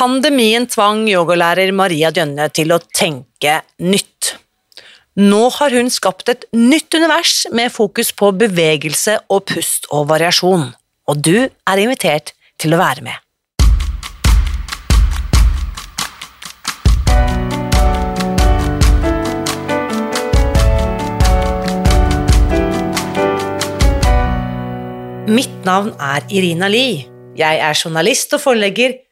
Pandemien 0.00 0.64
tvang 0.64 1.02
yogalærer 1.12 1.74
Maria 1.76 2.08
Djønne 2.08 2.46
til 2.56 2.70
å 2.72 2.78
tenke 2.80 3.58
nytt. 3.84 4.30
Nå 5.20 5.40
har 5.58 5.74
hun 5.76 5.90
skapt 5.92 6.30
et 6.32 6.46
nytt 6.56 6.96
univers 6.96 7.42
med 7.52 7.68
fokus 7.68 8.08
på 8.16 8.30
bevegelse 8.32 9.18
og 9.28 9.42
pust 9.50 9.90
og 9.92 10.06
variasjon, 10.08 10.70
og 11.04 11.20
du 11.20 11.34
er 11.44 11.82
invitert 11.82 12.32
til 12.56 12.72
å 12.72 12.80
være 12.80 13.04
med. 13.10 13.18
Mitt 25.28 25.60
navn 25.68 25.92
er 26.00 26.24
Irina 26.32 26.72
Lie. 26.72 27.04
Jeg 27.36 27.60
er 27.68 27.76
journalist 27.84 28.32
og 28.32 28.46
forlegger, 28.48 28.96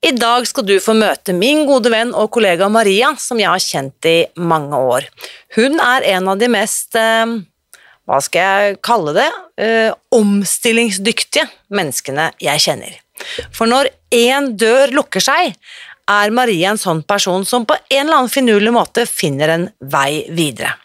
I 0.00 0.14
dag 0.16 0.46
skal 0.48 0.64
du 0.64 0.78
få 0.80 0.94
møte 0.96 1.34
min 1.36 1.66
gode 1.68 1.90
venn 1.92 2.14
og 2.16 2.30
kollega 2.32 2.70
Maria, 2.72 3.12
som 3.20 3.40
jeg 3.40 3.50
har 3.52 3.60
kjent 3.60 4.06
i 4.08 4.16
mange 4.40 4.78
år. 4.80 5.04
Hun 5.58 5.76
er 5.76 6.06
en 6.14 6.30
av 6.32 6.40
de 6.40 6.48
mest 6.48 6.96
eh, 6.96 7.34
hva 8.08 8.20
skal 8.24 8.40
jeg 8.40 8.78
kalle 8.86 9.12
det, 9.18 9.28
eh, 9.60 9.92
omstillingsdyktige 10.16 11.44
menneskene 11.76 12.30
jeg 12.40 12.64
kjenner. 12.64 12.96
For 13.52 13.68
når 13.68 13.92
én 14.16 14.54
dør 14.56 14.96
lukker 14.96 15.20
seg, 15.20 15.52
er 16.10 16.32
Maria 16.34 16.72
en 16.72 16.80
sånn 16.80 17.04
person 17.04 17.44
som 17.46 17.68
på 17.68 17.76
en 17.76 18.06
eller 18.06 18.22
annen 18.22 18.32
finurlig 18.32 18.72
måte 18.74 19.04
finner 19.06 19.52
en 19.52 19.68
vei 19.84 20.24
videre. 20.32 20.78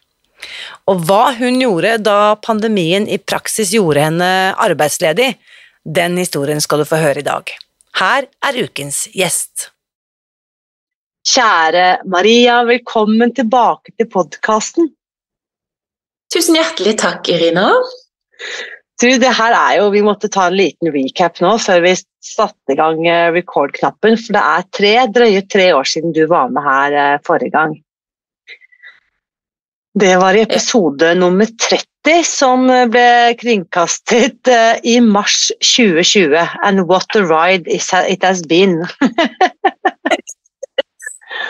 Og 0.92 1.08
hva 1.08 1.32
hun 1.40 1.64
gjorde 1.64 1.96
da 2.04 2.36
pandemien 2.44 3.08
i 3.08 3.18
praksis 3.18 3.72
gjorde 3.74 4.10
henne 4.10 4.34
arbeidsledig, 4.60 5.38
den 5.86 6.20
historien 6.20 6.60
skal 6.62 6.84
du 6.84 6.90
få 6.90 7.00
høre 7.00 7.24
i 7.24 7.26
dag. 7.26 7.56
Her 7.96 8.26
er 8.44 8.58
ukens 8.60 9.06
gjest. 9.16 9.70
Kjære 11.26 12.04
Maria, 12.12 12.58
velkommen 12.68 13.32
tilbake 13.38 13.94
til 13.96 14.10
podkasten. 14.12 14.90
Tusen 16.34 16.58
hjertelig 16.60 16.98
takk, 17.00 17.30
Irina. 17.32 17.70
Du, 19.00 19.08
det 19.08 19.32
her 19.38 19.56
er 19.56 19.78
jo, 19.80 19.88
Vi 19.96 20.04
måtte 20.04 20.28
ta 20.32 20.50
en 20.50 20.58
liten 20.60 20.92
recap 20.92 21.40
nå 21.44 21.56
før 21.64 21.82
vi 21.88 21.96
satte 21.96 22.76
i 22.76 22.78
gang 22.80 23.00
eh, 23.08 23.32
record-knappen. 23.36 24.20
For 24.20 24.36
det 24.36 24.44
er 24.44 24.68
tre, 24.76 24.94
drøye 25.16 25.48
tre 25.48 25.72
år 25.80 25.88
siden 25.88 26.16
du 26.16 26.26
var 26.32 26.52
med 26.52 26.68
her 26.68 27.00
eh, 27.00 27.18
forrige 27.24 27.56
gang. 27.56 27.80
Det 29.96 30.18
var 30.20 30.36
i 30.36 30.44
episode 30.44 31.16
nummer 31.16 31.48
30 31.48 31.95
som 32.28 32.70
eh, 32.70 32.86
ble 32.92 33.36
kringkastet 33.40 34.50
i 34.84 35.00
mars 35.02 35.52
2020. 35.62 36.38
And 36.64 36.88
what 36.88 37.16
a 37.16 37.24
ride 37.26 37.68
it 37.68 38.24
has 38.24 38.42
been. 38.42 38.86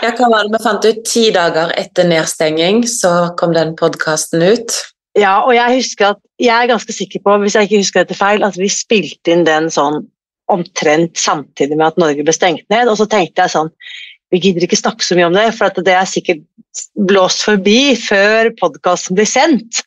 ja, 0.04 0.12
hva 0.16 0.30
var 0.32 0.46
det 0.46 0.56
vi 0.56 0.64
fant 0.64 0.86
ut? 0.86 1.06
Ti 1.06 1.30
dager 1.36 1.74
etter 1.80 2.08
nedstenging 2.08 2.86
så 2.88 3.36
kom 3.40 3.54
den 3.58 3.76
podkasten 3.80 4.44
ut. 4.44 4.76
Ja, 5.16 5.40
og 5.46 5.56
jeg 5.56 5.80
husker 5.80 6.14
at 6.14 6.22
jeg 6.42 6.52
er 6.52 6.72
ganske 6.74 6.92
sikker 6.92 7.24
på 7.24 7.38
hvis 7.44 7.56
jeg 7.56 7.70
ikke 7.70 7.80
husker 7.84 8.04
dette 8.04 8.18
feil, 8.20 8.44
at 8.44 8.58
vi 8.60 8.68
spilte 8.72 9.32
inn 9.32 9.46
den 9.48 9.70
sånn 9.72 10.04
omtrent 10.52 11.18
samtidig 11.18 11.78
med 11.78 11.88
at 11.88 12.02
Norge 12.02 12.26
ble 12.26 12.36
stengt 12.36 12.68
ned. 12.74 12.90
Og 12.92 13.00
så 13.00 13.08
tenkte 13.10 13.46
jeg 13.46 13.56
sånn 13.56 13.72
Vi 14.34 14.42
gidder 14.42 14.66
ikke 14.66 14.80
snakke 14.80 15.06
så 15.06 15.16
mye 15.16 15.30
om 15.30 15.36
det, 15.38 15.46
for 15.56 15.84
det 15.86 15.94
er 15.94 16.08
sikkert 16.10 16.42
blåst 17.08 17.46
forbi 17.46 17.96
før 18.00 18.50
podkasten 18.60 19.16
blir 19.16 19.30
sendt. 19.30 19.84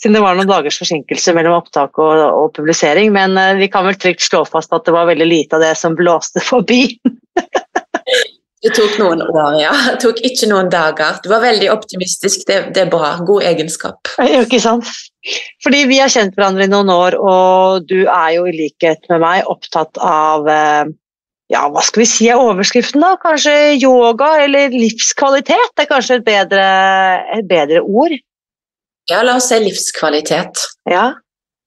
Siden 0.00 0.16
det 0.16 0.22
var 0.24 0.38
noen 0.38 0.50
dagers 0.50 0.78
forsinkelse 0.80 1.34
mellom 1.36 1.58
opptak 1.58 1.98
og, 2.02 2.24
og 2.24 2.50
publisering. 2.56 3.12
Men 3.14 3.36
uh, 3.38 3.54
vi 3.58 3.70
kan 3.72 3.86
vel 3.88 3.98
trygt 3.98 4.24
slå 4.26 4.44
fast 4.48 4.74
at 4.74 4.86
det 4.88 4.96
var 4.96 5.08
veldig 5.10 5.28
lite 5.28 5.58
av 5.58 5.64
det 5.66 5.74
som 5.80 5.96
blåste 5.98 6.42
forbi. 6.50 6.82
Det 8.58 8.72
tok 8.74 8.96
noen 8.98 9.20
år, 9.22 9.60
ja. 9.62 9.72
Det 9.86 10.00
tok 10.02 10.18
ikke 10.26 10.48
noen 10.50 10.70
dager. 10.72 11.20
Du 11.22 11.28
var 11.30 11.44
veldig 11.44 11.68
optimistisk. 11.70 12.42
Det, 12.48 12.56
det 12.74 12.86
er 12.86 12.90
bra. 12.90 13.12
God 13.26 13.46
egenskap. 13.46 14.10
Ja, 14.18 14.42
ikke 14.42 14.58
sant? 14.62 14.88
Fordi 15.62 15.84
vi 15.90 16.00
har 16.02 16.10
kjent 16.10 16.34
hverandre 16.34 16.66
i 16.66 16.72
noen 16.72 16.90
år, 16.90 17.18
og 17.22 17.86
du 17.86 18.00
er 18.02 18.32
jo 18.34 18.48
i 18.50 18.56
likhet 18.56 19.06
med 19.12 19.22
meg 19.22 19.50
opptatt 19.50 20.00
av 20.02 20.48
eh, 20.50 20.90
ja, 21.52 21.64
hva 21.72 21.82
skal 21.84 22.02
vi 22.02 22.08
si 22.08 22.28
er 22.28 22.40
overskriften, 22.42 23.02
da? 23.04 23.14
Kanskje 23.22 23.54
yoga 23.78 24.34
eller 24.42 24.74
livskvalitet? 24.74 25.74
Det 25.76 25.86
er 25.86 25.90
kanskje 25.92 26.18
et 26.18 26.26
bedre, 26.26 26.64
et 27.38 27.46
bedre 27.48 27.84
ord? 27.84 28.16
Ja, 29.08 29.22
la 29.24 29.38
oss 29.38 29.48
se 29.48 29.56
livskvalitet. 29.62 30.66
Ja. 30.90 31.14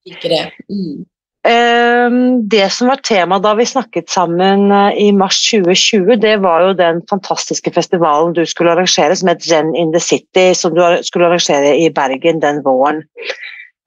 Ikke 0.06 0.30
det. 0.30 0.44
Mm. 0.70 1.08
Ehm, 1.48 2.50
det 2.50 2.70
som 2.70 2.88
var 2.88 2.96
tema 3.02 3.40
da 3.42 3.56
vi 3.58 3.66
snakket 3.66 4.10
sammen 4.14 4.72
eh, 4.72 4.94
i 5.08 5.12
mars 5.12 5.50
2020, 5.50 6.16
det 6.22 6.38
var 6.44 6.62
jo 6.68 6.74
den 6.78 7.02
fantastiske 7.10 7.72
festivalen 7.74 8.34
du 8.38 8.46
skulle 8.46 8.72
arrangere 8.76 9.16
som 9.18 9.28
het 9.32 9.44
Zen 9.44 9.76
in 9.76 9.94
the 9.94 10.00
City, 10.00 10.54
som 10.54 10.76
du 10.76 10.82
skulle 11.04 11.26
arrangere 11.32 11.78
i 11.82 11.90
Bergen 11.90 12.40
den 12.44 12.64
våren. 12.66 13.04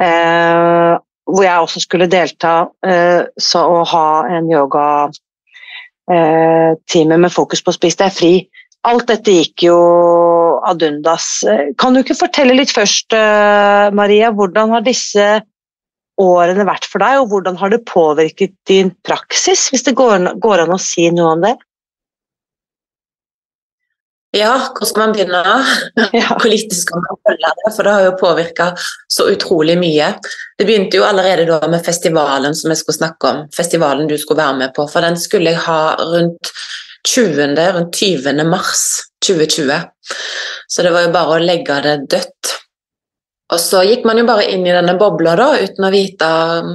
Ehm, 0.03 0.98
hvor 1.31 1.44
jeg 1.47 1.60
også 1.60 1.81
skulle 1.81 2.10
delta 2.10 2.66
eh, 2.84 3.22
og 3.60 3.88
ha 3.88 4.26
en 4.36 4.53
yogatime 4.53 7.16
med 7.16 7.32
fokus 7.32 7.62
på 7.62 7.71
å 7.71 7.78
spise 7.78 7.98
deg 8.03 8.12
fri. 8.12 8.48
Alt 8.84 9.09
dette 9.09 9.33
gikk 9.33 9.65
jo 9.65 9.78
ad 10.65 10.83
undas. 10.84 11.27
Kan 11.81 11.95
du 11.95 12.03
ikke 12.03 12.19
fortelle 12.19 12.56
litt 12.56 12.72
først, 12.75 13.12
eh, 13.17 13.91
Maria, 13.97 14.31
hvordan 14.33 14.75
har 14.77 14.84
disse 14.84 15.28
årene 16.21 16.67
vært 16.69 16.87
for 16.87 17.03
deg, 17.03 17.21
og 17.22 17.31
hvordan 17.33 17.56
har 17.59 17.72
det 17.72 17.84
påvirket 17.89 18.53
din 18.69 18.93
praksis, 19.06 19.71
hvis 19.72 19.87
det 19.89 19.97
går, 19.99 20.34
går 20.39 20.67
an 20.67 20.77
å 20.77 20.81
si 20.81 21.09
noe 21.11 21.33
om 21.33 21.47
det? 21.47 21.56
Ja, 24.34 24.55
hvor 24.75 24.89
skal 24.91 25.05
man 25.05 25.12
begynne? 25.15 25.41
Ja. 26.19 26.34
Hvor 26.34 26.51
lite 26.51 26.75
skal 26.75 27.03
man 27.05 27.19
følge 27.27 27.51
det? 27.61 27.71
For 27.77 27.87
det 27.87 27.93
har 27.95 28.06
jo 28.09 28.15
påvirka 28.19 28.66
så 29.11 29.28
utrolig 29.31 29.77
mye. 29.78 30.09
Det 30.59 30.66
begynte 30.66 30.99
jo 30.99 31.06
allerede 31.06 31.47
da 31.47 31.61
med 31.71 31.84
festivalen 31.87 32.56
som 32.59 32.72
jeg 32.72 32.83
skulle 32.83 32.99
snakke 32.99 33.31
om. 33.31 33.45
Festivalen 33.55 34.11
du 34.11 34.16
skulle 34.19 34.43
være 34.43 34.59
med 34.59 34.75
på. 34.75 34.89
For 34.91 35.06
den 35.06 35.19
skulle 35.21 35.55
jeg 35.55 35.62
ha 35.69 35.95
rundt 36.03 36.51
20. 37.09 37.56
rundt 37.76 37.97
20. 38.00 38.44
mars 38.48 38.84
2020. 39.26 39.72
Så 40.69 40.82
det 40.82 40.92
var 40.94 41.06
jo 41.06 41.12
bare 41.15 41.37
å 41.37 41.44
legge 41.44 41.81
det 41.84 41.97
dødt. 42.12 42.54
Og 43.53 43.60
så 43.60 43.84
gikk 43.84 44.06
man 44.09 44.18
jo 44.18 44.27
bare 44.28 44.47
inn 44.51 44.65
i 44.66 44.74
denne 44.74 44.97
bobla 44.98 45.36
da, 45.39 45.51
uten 45.60 45.86
å 45.86 45.92
vite 45.92 46.28
um, 46.65 46.72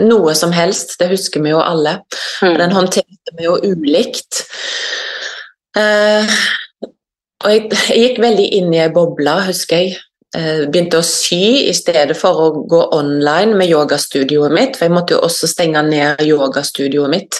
noe 0.00 0.34
som 0.38 0.52
helst. 0.54 0.96
Det 1.00 1.10
husker 1.12 1.44
vi 1.44 1.52
jo 1.52 1.60
alle. 1.62 2.00
Mm. 2.42 2.56
Den 2.62 2.74
håndterte 2.74 3.36
vi 3.36 3.46
jo 3.46 3.58
ulikt. 3.62 4.42
Uh, 5.76 6.24
og 7.44 7.52
jeg, 7.52 7.68
jeg, 7.70 8.00
gikk 8.02 8.22
veldig 8.24 8.48
inn 8.58 8.72
i 8.74 8.82
ei 8.82 8.90
boble, 8.94 9.36
husker 9.46 9.84
jeg. 9.84 9.98
Eh, 10.36 10.66
begynte 10.68 10.98
å 11.00 11.04
sy 11.06 11.70
i 11.70 11.72
stedet 11.72 12.12
for 12.20 12.36
å 12.36 12.48
gå 12.68 12.78
online 12.92 13.54
med 13.56 13.70
yogastudioet 13.70 14.52
mitt. 14.52 14.74
For 14.76 14.84
jeg 14.84 14.92
måtte 14.92 15.14
jo 15.14 15.22
også 15.24 15.48
stenge 15.48 15.80
ned 15.86 16.20
yogastudioet 16.26 17.08
mitt. 17.08 17.38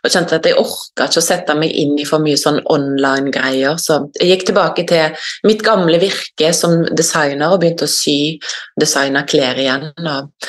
Og 0.00 0.08
kjente 0.08 0.38
at 0.38 0.48
jeg 0.48 0.56
orka 0.56 1.10
ikke 1.10 1.20
å 1.20 1.26
sette 1.26 1.56
meg 1.58 1.74
inn 1.76 1.98
i 2.00 2.06
for 2.08 2.24
mye 2.24 2.40
sånn 2.40 2.62
online-greier. 2.72 3.76
Så 3.76 3.98
jeg 4.16 4.30
gikk 4.32 4.46
tilbake 4.48 4.86
til 4.88 5.28
mitt 5.44 5.60
gamle 5.66 6.00
virke 6.00 6.54
som 6.56 6.78
designer 6.96 7.52
og 7.52 7.60
begynte 7.60 7.84
å 7.84 7.92
sy, 7.92 8.38
designa 8.80 9.26
klær 9.28 9.60
igjen. 9.60 9.90
Og, 10.00 10.48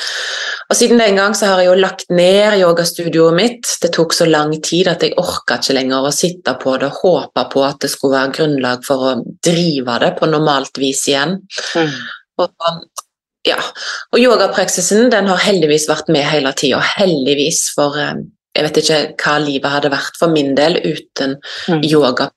Og 0.70 0.76
Siden 0.78 1.00
den 1.00 1.18
gang 1.18 1.34
så 1.36 1.50
har 1.50 1.62
jeg 1.62 1.70
jo 1.70 1.78
lagt 1.80 2.10
ned 2.12 2.58
yogastudioet 2.62 3.36
mitt. 3.36 3.70
Det 3.82 3.92
tok 3.94 4.14
så 4.16 4.26
lang 4.28 4.54
tid 4.64 4.90
at 4.92 5.04
jeg 5.04 5.16
orka 5.20 5.58
ikke 5.60 5.76
lenger 5.76 6.08
å 6.08 6.14
sitte 6.14 6.54
på 6.60 6.76
det 6.80 6.90
og 6.90 7.00
håpe 7.02 7.46
på 7.52 7.64
at 7.66 7.80
det 7.84 7.92
skulle 7.92 8.18
være 8.18 8.34
grunnlag 8.38 8.84
for 8.86 9.08
å 9.10 9.14
drive 9.44 9.98
det 10.02 10.12
på 10.18 10.28
normalt 10.30 10.80
vis 10.80 11.04
igjen. 11.10 11.38
Mm. 11.76 11.96
Og, 12.42 12.52
ja. 13.48 13.58
og 14.12 14.20
yogapraksisen 14.22 15.10
den 15.12 15.30
har 15.30 15.42
heldigvis 15.44 15.88
vært 15.90 16.12
med 16.12 16.26
hele 16.30 16.54
tida. 16.56 16.80
Heldigvis, 16.96 17.66
for 17.76 17.98
eh, 18.00 18.22
jeg 18.56 18.68
vet 18.68 18.82
ikke 18.82 19.02
hva 19.24 19.38
livet 19.42 19.76
hadde 19.76 19.92
vært 19.92 20.20
for 20.20 20.32
min 20.32 20.54
del 20.58 20.78
uten 20.84 21.38
mm. 21.40 21.82
yoga 21.88 22.30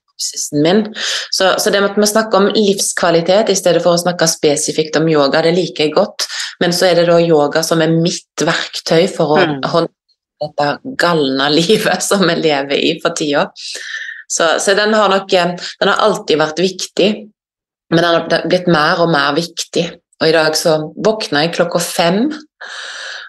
min. 0.56 0.86
Så, 1.32 1.54
så, 1.60 1.72
det 1.72 1.82
med 1.82 1.92
at 1.92 2.00
vi 2.00 2.08
snakker 2.08 2.40
om 2.40 2.50
livskvalitet 2.56 3.52
i 3.52 3.58
stedet 3.58 3.84
for 3.84 3.96
å 3.96 4.02
snakke 4.02 4.30
spesifikt 4.32 5.00
om 5.00 5.10
yoga, 5.12 5.44
det 5.46 5.56
liker 5.58 5.88
jeg 5.88 5.96
godt. 5.96 6.28
Men 6.64 6.76
så 6.76 6.90
er 6.90 7.02
det 7.02 7.10
da 7.10 7.20
yoga 7.22 7.64
som 7.66 7.84
er 7.84 7.94
mitt 7.94 8.46
verktøy 8.48 9.06
for 9.12 9.36
å 9.36 9.42
mm. 9.44 9.60
håndtere 9.74 9.94
dette 10.46 10.96
galne 11.00 11.50
livet 11.54 12.04
som 12.04 12.26
vi 12.28 12.36
lever 12.40 12.76
i 12.76 12.96
for 13.04 13.16
tida. 13.18 13.48
Så, 14.28 14.48
så, 14.60 14.74
den 14.74 14.94
har 14.94 15.12
nok 15.12 15.30
den 15.32 15.90
har 15.90 16.02
alltid 16.02 16.40
vært 16.42 16.60
viktig, 16.60 17.10
men 17.94 18.02
den 18.02 18.18
har 18.18 18.48
blitt 18.50 18.68
mer 18.72 19.04
og 19.04 19.12
mer 19.14 19.36
viktig. 19.38 19.86
Og 20.22 20.30
i 20.30 20.36
dag 20.36 20.56
så 20.58 20.78
våkna 21.06 21.46
jeg 21.46 21.56
klokka 21.58 21.82
fem, 21.84 22.22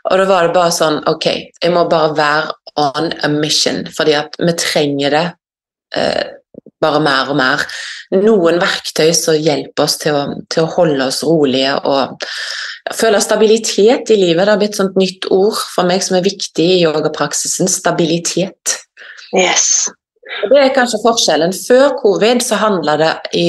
og 0.06 0.20
da 0.20 0.26
var 0.28 0.46
det 0.46 0.54
bare 0.54 0.70
sånn 0.70 1.00
Ok, 1.10 1.26
jeg 1.58 1.72
må 1.74 1.82
bare 1.90 2.14
være 2.14 2.54
on 2.78 3.10
a 3.26 3.30
mission, 3.32 3.82
fordi 3.90 4.14
at 4.18 4.36
vi 4.38 4.54
trenger 4.60 5.14
det. 5.16 5.26
Eh, 5.96 6.24
bare 6.86 7.02
mer 7.04 7.34
og 7.34 7.38
mer. 7.38 7.66
Noen 8.14 8.62
verktøy 8.62 9.10
som 9.18 9.34
hjelper 9.34 9.86
oss 9.88 9.98
til 10.02 10.14
å, 10.14 10.24
til 10.52 10.64
å 10.64 10.72
holde 10.76 11.10
oss 11.10 11.24
rolige 11.26 11.74
og 11.82 12.26
føle 12.94 13.20
stabilitet 13.22 14.14
i 14.14 14.20
livet. 14.20 14.44
Det 14.46 14.54
har 14.54 14.62
blitt 14.62 14.80
et 14.82 14.98
nytt 15.02 15.30
ord 15.34 15.58
for 15.74 15.88
meg 15.90 16.06
som 16.06 16.18
er 16.18 16.26
viktig 16.26 16.70
i 16.78 16.82
yogapraksisen. 16.84 17.70
Stabilitet. 17.70 18.78
Yes. 19.34 19.88
Det 20.50 20.58
er 20.58 20.72
kanskje 20.74 20.98
forskjellen. 21.04 21.52
Før 21.54 21.94
covid 22.00 22.42
så 22.44 22.58
handla 22.60 22.96
det 23.00 23.12
i 23.38 23.44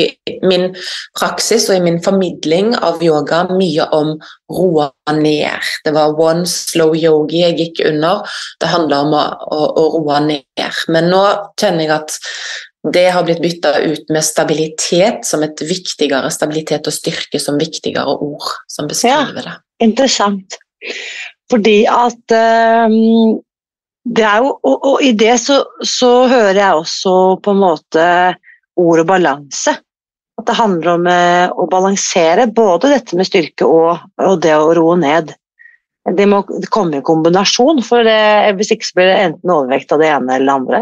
min 0.45 0.69
praksis 1.18 1.68
og 1.72 1.78
i 1.78 1.83
min 1.83 1.98
formidling 2.04 2.74
av 2.75 3.01
yoga 3.04 3.44
mye 3.50 3.88
om 3.98 4.13
roe 4.54 4.88
ned. 5.18 5.72
Det 5.86 5.94
var 5.95 6.16
one 6.22 6.45
slow 6.50 6.95
yogi 6.95 7.42
jeg 7.42 7.57
gikk 7.60 7.83
under. 7.90 8.24
Det 8.62 8.69
handla 8.72 9.01
om 9.07 9.18
å, 9.18 9.25
å, 9.57 9.62
å 9.81 9.86
roe 9.98 10.22
ned. 10.30 10.81
Men 10.94 11.10
nå 11.12 11.24
kjenner 11.60 11.88
jeg 11.88 11.95
at 11.98 12.19
det 12.94 13.10
har 13.10 13.25
blitt 13.25 13.42
bytta 13.42 13.74
ut 13.80 14.10
med 14.13 14.25
stabilitet 14.25 15.25
som 15.25 15.44
et 15.45 15.62
viktigere 15.66 16.30
stabilitet 16.34 16.88
og 16.89 16.95
styrke 16.95 17.39
som 17.42 17.57
viktigere 17.60 18.18
ord 18.22 18.50
som 18.72 18.89
beskriver 18.89 19.42
det. 19.42 19.56
Ja, 19.56 19.86
interessant. 19.88 20.57
Fordi 21.51 21.80
at 21.89 22.36
um, 22.36 23.39
det 24.07 24.24
er 24.24 24.44
jo, 24.44 24.54
og, 24.62 24.86
og 24.92 25.04
i 25.04 25.13
det 25.18 25.36
så, 25.44 25.62
så, 25.84 26.12
hører 26.31 26.60
jeg 26.60 26.84
også 26.84 27.16
på 27.44 27.56
en 27.56 27.63
måte 27.63 28.06
ordet 28.78 29.07
balanse. 29.10 29.74
At 30.38 30.45
det 30.48 30.60
handler 30.60 30.94
om 30.94 31.10
uh, 31.10 31.56
å 31.57 31.68
balansere 31.72 32.48
både 32.51 32.94
dette 32.94 33.18
med 33.18 33.28
styrke 33.28 33.68
og, 33.68 34.06
og 34.22 34.38
det 34.44 34.54
å 34.56 34.72
roe 34.78 35.00
ned. 35.01 35.33
Det 36.18 36.28
må 36.30 36.44
komme 36.72 37.01
i 37.01 37.04
kombinasjon, 37.04 37.81
for 37.83 38.06
det, 38.07 38.54
hvis 38.56 38.72
ikke 38.75 38.88
så 38.88 38.95
blir 38.95 39.10
det 39.10 39.18
enten 39.25 39.51
overvekt 39.51 39.92
av 39.92 40.00
det 40.00 40.12
ene 40.13 40.38
eller 40.38 40.48
det 40.48 40.56
andre. 40.56 40.80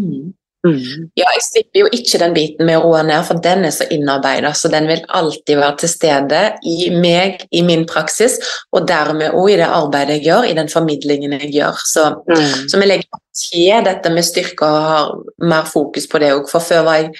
Mm. 0.00 0.32
Mm. 0.66 1.10
Ja, 1.18 1.28
jeg 1.36 1.44
slipper 1.46 1.82
jo 1.84 1.90
ikke 1.94 2.20
den 2.22 2.34
biten 2.36 2.66
med 2.68 2.80
å 2.80 2.88
roe 2.88 3.02
ned, 3.06 3.22
for 3.28 3.42
den 3.42 3.66
er 3.68 3.74
så 3.74 3.86
innarbeida, 3.94 4.52
så 4.56 4.70
den 4.72 4.88
vil 4.90 5.04
alltid 5.18 5.60
være 5.60 5.76
til 5.82 5.92
stede 5.92 6.40
i 6.66 6.90
meg, 6.94 7.44
i 7.54 7.62
min 7.66 7.86
praksis, 7.88 8.38
og 8.74 8.88
dermed 8.88 9.36
òg 9.36 9.52
i 9.52 9.60
det 9.60 9.68
arbeidet 9.68 10.18
jeg 10.18 10.26
gjør, 10.30 10.48
i 10.48 10.56
den 10.58 10.72
formidlingen 10.72 11.36
jeg 11.38 11.52
gjør. 11.58 11.80
Så, 11.92 12.08
mm. 12.26 12.68
så 12.72 12.82
vi 12.82 12.90
legger 12.90 13.22
til 13.36 13.84
dette 13.84 14.12
med 14.12 14.24
styrke 14.26 14.66
og 14.66 14.88
har 14.90 15.12
mer 15.44 15.68
fokus 15.68 16.08
på 16.10 16.20
det 16.22 16.32
òg, 16.34 16.46
for 16.50 16.64
før 16.64 16.86
var 16.88 17.02
jeg 17.02 17.12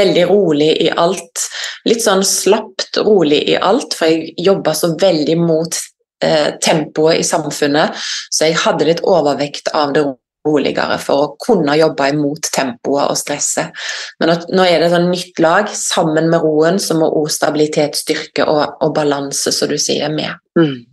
veldig 0.00 0.26
rolig 0.30 0.72
i 0.86 0.90
alt. 0.90 1.46
Litt 1.88 2.04
sånn 2.04 2.26
slappt 2.26 3.00
rolig 3.06 3.44
i 3.54 3.56
alt, 3.56 3.94
for 3.96 4.10
jeg 4.10 4.34
jobba 4.50 4.74
så 4.76 4.92
veldig 5.00 5.38
mot 5.40 5.78
eh, 6.24 6.56
tempoet 6.62 7.22
i 7.22 7.26
samfunnet, 7.26 7.96
så 8.30 8.50
jeg 8.50 8.58
hadde 8.64 8.90
litt 8.90 9.04
overvekt 9.06 9.72
av 9.76 9.94
det 9.96 10.04
roligere 10.46 10.96
for 11.02 11.24
å 11.24 11.32
kunne 11.40 11.76
jobbe 11.76 12.08
imot 12.14 12.50
tempoet 12.54 13.10
og 13.12 13.18
stresset. 13.18 13.76
Men 14.20 14.34
nå 14.56 14.64
er 14.64 14.80
det 14.80 14.90
et 14.96 15.08
nytt 15.08 15.42
lag. 15.42 15.68
Sammen 15.76 16.30
med 16.32 16.44
roen 16.44 16.80
så 16.80 16.96
må 16.98 17.10
også 17.10 17.42
stabilitet, 17.42 17.98
styrke 17.98 18.46
og, 18.48 18.62
og 18.80 18.94
balanse, 18.96 19.52
som 19.52 19.70
du 19.70 19.76
sier, 19.80 20.08
med. 20.12 20.32
Mm. 20.58 20.86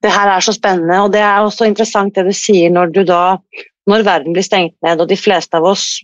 Det 0.00 0.10
her 0.10 0.30
er 0.32 0.42
så 0.42 0.54
spennende, 0.56 1.02
og 1.04 1.12
det 1.12 1.20
er 1.22 1.44
også 1.44 1.68
interessant 1.68 2.14
det 2.16 2.24
du 2.30 2.32
sier 2.34 2.72
når 2.72 2.94
du 2.94 3.02
da 3.08 3.24
når 3.90 4.06
verden 4.06 4.36
blir 4.36 4.46
stengt 4.46 4.76
ned 4.84 5.00
og 5.02 5.10
de 5.10 5.18
fleste 5.18 5.56
av 5.56 5.66
oss 5.66 6.00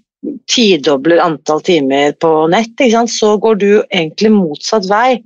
tidobler 0.50 1.21
antall 1.23 1.62
timer 1.65 2.12
på 2.21 2.31
nett, 2.50 2.81
så 3.12 3.37
går 3.39 3.59
du 3.61 3.71
egentlig 3.85 4.32
motsatt 4.35 4.89
vei 4.91 5.21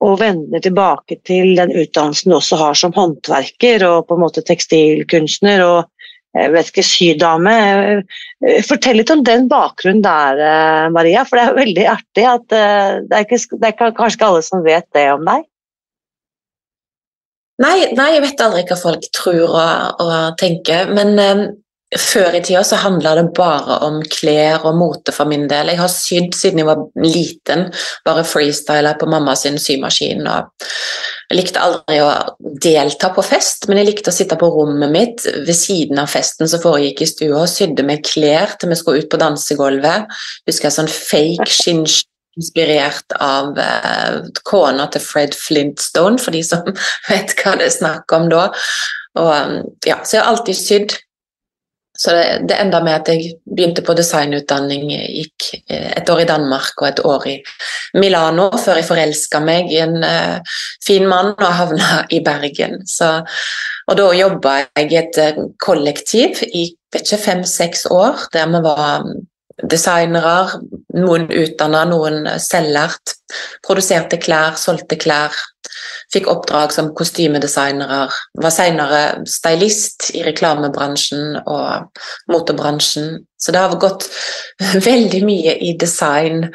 og 0.00 0.16
vender 0.22 0.62
tilbake 0.64 1.18
til 1.28 1.52
den 1.58 1.74
utdannelsen 1.76 2.32
du 2.32 2.38
også 2.38 2.56
har 2.56 2.78
som 2.78 2.94
håndverker 2.96 3.84
og 3.86 4.08
på 4.08 4.16
en 4.16 4.22
måte 4.24 4.44
tekstilkunstner 4.48 5.60
og 5.64 5.99
jeg 6.36 6.50
vet 6.54 6.68
ikke, 6.70 6.84
sydame. 6.86 7.54
Fortell 8.66 9.00
litt 9.00 9.10
om 9.10 9.24
den 9.26 9.48
bakgrunnen 9.50 10.02
der, 10.04 10.42
eh, 10.46 10.90
Maria. 10.94 11.24
For 11.26 11.38
det 11.40 11.46
er 11.46 11.56
veldig 11.58 11.86
artig 11.90 12.26
at 12.30 12.54
eh, 12.54 13.00
det 13.06 13.16
er, 13.16 13.24
ikke, 13.26 13.58
det 13.58 13.70
er 13.70 13.94
kanskje 13.98 14.18
ikke 14.18 14.28
alle 14.28 14.44
som 14.46 14.62
vet 14.66 14.86
det 14.94 15.06
om 15.10 15.24
deg? 15.26 15.48
Nei, 17.60 17.74
nei 17.98 18.12
jeg 18.14 18.24
vet 18.24 18.44
aldri 18.44 18.62
hva 18.68 18.78
folk 18.78 19.10
tror 19.16 19.42
og, 19.48 20.04
og 20.06 20.38
tenker. 20.40 20.94
Men 20.94 21.18
før 21.98 22.36
i 22.38 22.40
tida 22.44 22.60
så 22.66 22.78
handla 22.78 23.16
det 23.18 23.24
bare 23.34 23.80
om 23.82 23.98
klær 24.12 24.62
og 24.68 24.76
mote 24.78 25.14
for 25.14 25.26
min 25.30 25.48
del. 25.50 25.72
Jeg 25.72 25.80
har 25.80 25.90
sydd 25.90 26.36
siden 26.38 26.62
jeg 26.62 26.68
var 26.68 26.84
liten, 27.02 27.64
bare 28.06 28.22
freestyla 28.26 28.94
på 29.00 29.08
mammas 29.10 29.42
symaskin. 29.42 30.22
jeg 30.22 31.38
likte 31.38 31.62
aldri 31.62 31.98
å 32.04 32.12
delta 32.62 33.10
på 33.14 33.24
fest, 33.26 33.66
men 33.68 33.80
jeg 33.80 33.90
likte 33.90 34.12
å 34.12 34.14
sitte 34.14 34.38
på 34.38 34.52
rommet 34.54 34.90
mitt 34.90 35.26
ved 35.26 35.56
siden 35.56 35.98
av 35.98 36.12
festen 36.12 36.48
som 36.48 36.62
foregikk 36.62 37.02
i 37.02 37.10
stua, 37.10 37.42
og 37.42 37.50
sydde 37.50 37.82
med 37.82 38.06
klær 38.06 38.54
til 38.60 38.70
vi 38.70 38.78
skulle 38.78 39.02
ut 39.02 39.10
på 39.10 39.18
dansegulvet. 39.18 40.06
Husker 40.46 40.70
jeg 40.70 40.78
sånn 40.78 40.94
fake 40.94 41.50
skinn 41.60 41.84
inspirert 42.38 43.18
av 43.18 43.56
uh, 43.58 44.22
kona 44.46 44.86
til 44.94 45.02
Fred 45.02 45.34
Flintstone, 45.34 46.22
for 46.22 46.30
de 46.30 46.46
som 46.46 46.62
vet 47.10 47.34
hva 47.42 47.58
det 47.58 47.66
er 47.66 47.78
snakk 47.80 48.14
om 48.14 48.30
da. 48.30 48.46
Og, 49.18 49.62
ja, 49.82 49.98
så 50.04 50.16
jeg 50.16 50.22
har 50.22 50.30
alltid 50.30 50.58
sydd. 50.58 51.00
Så 52.00 52.14
det, 52.16 52.24
det 52.48 52.56
enda 52.56 52.80
med 52.84 52.94
at 52.96 53.10
jeg 53.12 53.34
begynte 53.44 53.84
på 53.84 53.94
designutdanning, 53.98 54.88
gikk 54.88 55.50
eh, 55.68 55.90
et 56.00 56.08
år 56.08 56.22
i 56.22 56.28
Danmark 56.30 56.80
og 56.80 56.88
et 56.88 57.02
år 57.04 57.26
i 57.28 57.36
Milano 58.00 58.48
før 58.56 58.80
jeg 58.80 58.88
forelska 58.88 59.42
meg 59.44 59.68
i 59.72 59.82
en 59.84 59.98
uh, 60.00 60.38
fin 60.86 61.04
mann 61.10 61.34
og 61.34 61.50
havna 61.58 62.04
i 62.08 62.22
Bergen. 62.24 62.80
Så, 62.88 63.18
og 63.86 63.98
da 64.00 64.08
jobba 64.16 64.56
jeg 64.62 64.88
i 64.88 65.00
et 65.02 65.20
uh, 65.20 65.42
kollektiv 65.60 66.40
i 66.48 66.70
fem-seks 66.94 67.86
år, 67.92 68.24
der 68.32 68.48
vi 68.48 68.62
var 68.64 69.04
designere, 69.62 70.60
noen 70.96 71.28
utdanna, 71.30 71.84
noen 71.88 72.26
selvlært. 72.40 73.16
Produserte 73.66 74.18
klær, 74.20 74.56
solgte 74.58 74.98
klær. 75.00 75.34
Fikk 76.10 76.26
oppdrag 76.30 76.72
som 76.74 76.90
kostymedesignere. 76.98 78.00
Var 78.42 78.54
senere 78.54 79.00
stylist 79.30 80.10
i 80.18 80.24
reklamebransjen 80.26 81.40
og 81.44 82.00
motebransjen. 82.32 83.20
Så 83.40 83.54
det 83.54 83.62
har 83.62 83.80
gått 83.80 84.08
veldig 84.90 85.22
mye 85.26 85.56
i 85.66 85.74
design, 85.78 86.48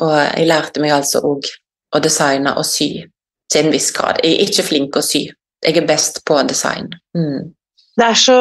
og 0.00 0.14
jeg 0.16 0.48
lærte 0.48 0.82
meg 0.82 0.96
altså 0.96 1.22
òg 1.26 1.50
å 1.92 2.00
designe 2.00 2.54
og 2.56 2.66
sy 2.66 3.04
til 3.52 3.66
en 3.66 3.74
viss 3.74 3.90
grad. 3.94 4.22
Jeg 4.24 4.38
er 4.38 4.46
ikke 4.48 4.68
flink 4.70 4.96
å 4.96 5.04
sy. 5.04 5.26
Jeg 5.62 5.78
er 5.78 5.86
best 5.86 6.22
på 6.26 6.38
design. 6.48 6.88
Mm. 7.16 7.52
Det 8.00 8.04
er 8.06 8.16
så 8.16 8.34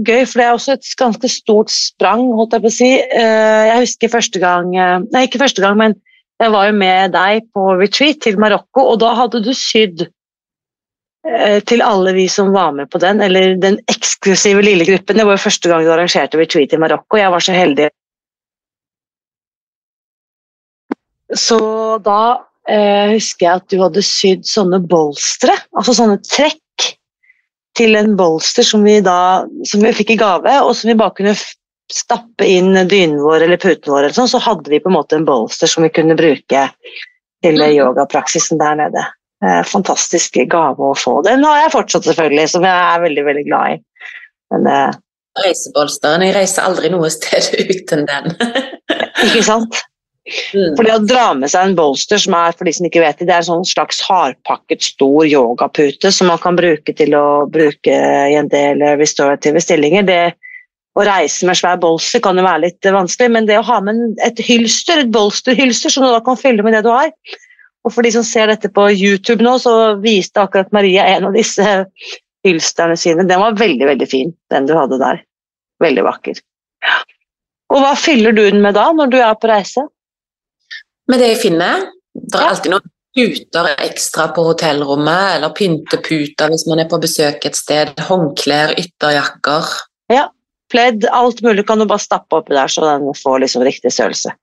gøy, 0.00 0.22
for 0.24 0.40
det 0.40 0.44
er 0.46 0.54
også 0.56 0.74
et 0.78 0.92
ganske 0.96 1.28
stort 1.28 1.72
sprang, 1.72 2.22
holdt 2.38 2.54
jeg 2.56 2.64
på 2.64 2.70
å 2.70 2.76
si. 2.78 2.90
Eh, 2.96 3.64
jeg 3.68 3.82
husker 3.82 4.12
første 4.14 4.40
gang 4.40 4.70
eh, 4.72 4.98
Nei, 5.12 5.26
ikke 5.26 5.42
første 5.42 5.64
gang, 5.64 5.76
men 5.76 5.96
jeg 6.40 6.52
var 6.52 6.68
jo 6.68 6.76
med 6.80 7.12
deg 7.12 7.44
på 7.56 7.64
retreat 7.76 8.22
til 8.24 8.40
Marokko, 8.40 8.86
og 8.92 9.00
da 9.04 9.12
hadde 9.18 9.42
du 9.44 9.52
sydd 9.56 10.06
eh, 10.06 11.60
til 11.68 11.84
alle 11.84 12.16
vi 12.16 12.24
som 12.32 12.54
var 12.56 12.72
med 12.76 12.88
på 12.92 13.00
den, 13.04 13.20
eller 13.24 13.58
den 13.60 13.78
eksklusive 13.92 14.64
lille 14.64 14.88
gruppen. 14.88 15.20
Det 15.20 15.28
var 15.28 15.36
jo 15.36 15.44
første 15.44 15.72
gang 15.72 15.84
du 15.84 15.92
arrangerte 15.92 16.40
retreat 16.40 16.72
i 16.72 16.80
Marokko, 16.80 17.20
jeg 17.20 17.32
var 17.36 17.44
så 17.44 17.56
heldig. 17.56 17.92
Så 21.36 21.58
da 22.04 22.20
eh, 22.68 23.16
husker 23.16 23.48
jeg 23.48 23.60
at 23.60 23.72
du 23.72 23.80
hadde 23.82 24.04
sydd 24.04 24.48
sånne 24.48 24.80
bolstre, 24.88 25.56
altså 25.76 25.96
sånne 26.00 26.20
trekk 26.24 26.62
til 27.76 27.96
en 27.98 28.14
bolster 28.16 28.64
som 28.66 28.84
vi, 28.86 28.98
da, 29.04 29.44
som 29.68 29.84
vi 29.84 29.92
fikk 29.96 30.14
i 30.14 30.20
gave, 30.20 30.58
og 30.64 30.72
som 30.76 30.90
vi 30.90 30.98
bare 30.98 31.14
kunne 31.16 31.36
stappe 31.92 32.46
inn 32.48 32.74
dynen 32.88 33.20
vår 33.22 33.44
eller 33.46 33.60
puten 33.62 33.92
vår, 33.92 34.06
eller 34.06 34.16
sånn, 34.16 34.30
så 34.32 34.42
hadde 34.42 34.72
vi 34.72 34.80
på 34.82 34.90
en 34.90 34.96
måte 34.96 35.18
en 35.18 35.28
bolster 35.28 35.70
som 35.70 35.86
vi 35.86 35.92
kunne 35.94 36.16
bruke 36.18 36.66
til 37.44 37.60
mm. 37.60 37.68
yogapraksisen 37.76 38.58
der 38.60 38.78
nede. 38.80 39.04
Eh, 39.44 39.62
fantastisk 39.68 40.38
gave 40.50 40.80
å 40.80 40.94
få. 40.96 41.20
Den 41.26 41.44
har 41.46 41.64
jeg 41.64 41.74
fortsatt, 41.74 42.08
selvfølgelig, 42.08 42.48
som 42.54 42.64
jeg 42.66 42.72
er 42.94 43.02
veldig, 43.04 43.26
veldig 43.28 43.44
glad 43.50 43.74
i. 43.74 43.82
Men, 44.54 44.70
eh, 44.72 45.02
Reisebolsteren. 45.44 46.24
Jeg 46.24 46.32
reiser 46.38 46.64
aldri 46.64 46.90
noe 46.90 47.10
sted 47.12 47.52
uten 47.74 48.06
den. 48.08 48.32
ikke 49.26 49.44
sant? 49.44 49.82
Mm. 50.26 50.72
For 50.74 50.82
det 50.82 50.94
å 50.96 51.04
dra 51.06 51.26
med 51.38 51.52
seg 51.52 51.68
en 51.68 51.76
bolster, 51.78 52.18
som 52.18 52.34
er 52.34 52.54
for 52.56 52.66
de 52.66 52.72
som 52.74 52.88
ikke 52.88 53.02
vet 53.04 53.20
det, 53.20 53.28
det 53.28 53.34
er 53.36 53.44
en 53.44 53.50
sånn 53.50 53.68
slags 53.68 54.00
hardpakket, 54.08 54.82
stor 54.82 55.28
yogapute 55.28 56.10
som 56.14 56.30
man 56.32 56.40
kan 56.42 56.58
bruke 56.58 56.94
til 56.98 57.14
å 57.14 57.46
bruke 57.52 57.94
i 57.94 58.34
en 58.34 58.50
del 58.50 58.82
restorative 58.98 59.62
stillinger. 59.62 60.06
Det 60.08 60.20
å 60.96 61.04
reise 61.06 61.46
med 61.46 61.58
svær 61.58 61.78
bolster 61.80 62.22
kan 62.24 62.38
jo 62.38 62.46
være 62.46 62.64
litt 62.66 62.90
vanskelig, 62.98 63.30
men 63.32 63.48
det 63.48 63.60
å 63.60 63.66
ha 63.68 63.80
med 63.84 64.18
et 64.26 64.40
hylster, 64.42 65.04
et 65.04 65.14
bolsterhylster 65.14 65.92
som 65.92 66.06
du 66.06 66.10
da 66.10 66.22
kan 66.24 66.38
fylle 66.40 66.64
med 66.66 66.74
det 66.74 66.86
du 66.86 66.92
har 66.94 67.12
Og 67.86 67.92
for 67.94 68.02
de 68.02 68.10
som 68.14 68.24
ser 68.26 68.48
dette 68.50 68.72
på 68.72 68.88
YouTube 68.90 69.44
nå, 69.44 69.58
så 69.62 69.94
viste 70.02 70.42
akkurat 70.42 70.72
Maria 70.74 71.04
en 71.12 71.28
av 71.28 71.36
disse 71.36 71.84
hylsterne 72.46 72.96
sine. 72.98 73.26
Den 73.28 73.42
var 73.42 73.58
veldig, 73.58 73.86
veldig 73.92 74.08
fin, 74.10 74.32
den 74.50 74.66
du 74.66 74.74
hadde 74.74 74.98
der. 74.98 75.20
Veldig 75.82 76.02
vakker. 76.06 76.40
Og 77.70 77.82
hva 77.82 77.92
fyller 77.98 78.34
du 78.34 78.42
den 78.42 78.62
med 78.64 78.74
da, 78.74 78.88
når 78.90 79.12
du 79.12 79.20
er 79.20 79.38
på 79.38 79.50
reise? 79.50 79.86
Med 81.10 81.22
det 81.22 81.32
jeg 81.34 81.42
finner. 81.46 81.88
Det 82.16 82.38
er 82.38 82.50
alltid 82.50 82.72
noen 82.74 82.92
puter 83.16 83.72
ekstra 83.80 84.28
på 84.36 84.44
hotellrommet, 84.50 85.36
eller 85.36 85.54
pynteputer 85.56 86.52
hvis 86.52 86.66
man 86.68 86.82
er 86.82 86.88
på 86.90 87.00
besøk 87.02 87.46
et 87.48 87.58
sted. 87.58 87.94
Håndklær, 88.08 88.74
ytterjakker. 88.80 89.70
Ja, 90.12 90.26
pledd, 90.72 91.06
alt 91.14 91.40
mulig 91.46 91.64
kan 91.68 91.80
du 91.80 91.86
bare 91.88 92.02
stappe 92.02 92.40
oppi 92.40 92.54
der, 92.54 92.68
så 92.68 92.84
den 92.84 93.08
får 93.16 93.40
liksom 93.44 93.64
riktig 93.66 93.92
størrelse. 93.94 94.34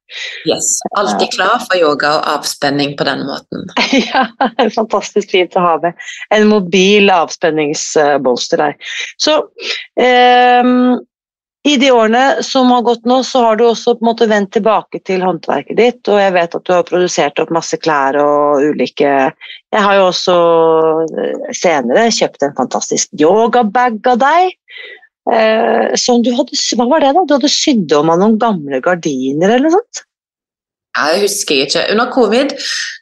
Yes, 0.50 0.80
Alltid 0.98 1.34
klar 1.36 1.62
for 1.68 1.78
yoga 1.78 2.16
og 2.18 2.28
avspenning 2.38 2.98
på 2.98 3.08
den 3.08 3.26
måten. 3.30 3.70
ja, 4.12 4.26
fantastisk 4.74 5.34
fint 5.36 5.58
å 5.60 5.66
ha 5.68 5.78
med. 5.84 6.06
En 6.34 6.50
mobil 6.50 7.14
avspenningsbolster 7.14 8.66
der. 8.66 8.78
Så 9.22 9.40
um, 10.02 11.02
i 11.64 11.78
de 11.80 11.92
årene 11.96 12.44
som 12.44 12.72
har 12.76 12.82
gått 12.84 13.06
nå, 13.08 13.22
så 13.24 13.40
har 13.46 13.56
du 13.56 13.64
også 13.70 13.94
på 13.96 14.04
en 14.04 14.10
måte 14.10 14.28
vendt 14.28 14.52
tilbake 14.56 15.00
til 15.08 15.22
håndverket 15.24 15.78
ditt, 15.80 16.02
og 16.12 16.20
jeg 16.20 16.34
vet 16.36 16.58
at 16.58 16.66
du 16.68 16.72
har 16.76 16.88
produsert 16.88 17.40
opp 17.40 17.54
masse 17.56 17.78
klær 17.80 18.18
og 18.20 18.66
ulike 18.74 19.08
Jeg 19.08 19.84
har 19.86 19.96
jo 19.96 20.10
også 20.10 20.36
eh, 21.24 21.46
senere 21.56 22.10
kjøpt 22.12 22.44
en 22.44 22.58
fantastisk 22.58 23.16
yogabag 23.16 24.02
av 24.12 24.20
deg. 24.20 24.58
Eh, 25.32 25.94
som 25.96 26.20
du 26.20 26.34
hadde 26.36 26.58
Hva 26.76 26.88
var 26.90 27.00
det, 27.00 27.14
da? 27.16 27.24
Du 27.24 27.38
hadde 27.38 27.52
sydd 27.52 27.94
om 27.96 28.12
av 28.12 28.20
noen 28.20 28.36
gamle 28.42 28.82
gardiner 28.84 29.54
eller 29.56 29.70
noe 29.70 29.78
sånt? 29.78 30.04
Jeg 30.94 31.22
husker 31.24 31.62
ikke. 31.64 31.86
Under 31.94 32.10
covid 32.14 32.52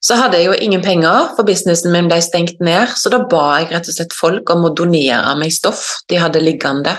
så 0.05 0.15
hadde 0.19 0.37
jeg 0.37 0.47
jo 0.47 0.59
ingen 0.63 0.83
penger, 0.85 1.31
for 1.35 1.49
businessen 1.49 1.91
min 1.91 2.07
ble 2.11 2.21
stengt 2.23 2.61
ned. 2.63 2.93
Så 2.95 3.09
da 3.11 3.23
ba 3.25 3.47
jeg 3.59 3.71
rett 3.73 3.89
og 3.89 3.97
slett 3.97 4.15
folk 4.15 4.53
om 4.53 4.69
å 4.69 4.71
donere 4.77 5.33
meg 5.41 5.51
stoff 5.51 5.81
de 6.13 6.21
hadde 6.21 6.43
liggende. 6.45 6.93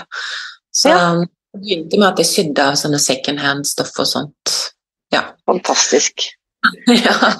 Så 0.75 0.91
ja. 0.91 1.07
Det 1.53 1.61
begynte 1.61 1.99
med 1.99 2.07
at 2.07 2.21
jeg 2.23 2.29
sydde 2.29 2.63
av 2.65 2.77
sånne 2.79 2.99
second 3.01 3.41
hand-stoff 3.43 3.93
og 4.01 4.07
sånt. 4.09 4.53
Ja. 5.13 5.27
Fantastisk. 5.45 6.25
ja. 7.05 7.33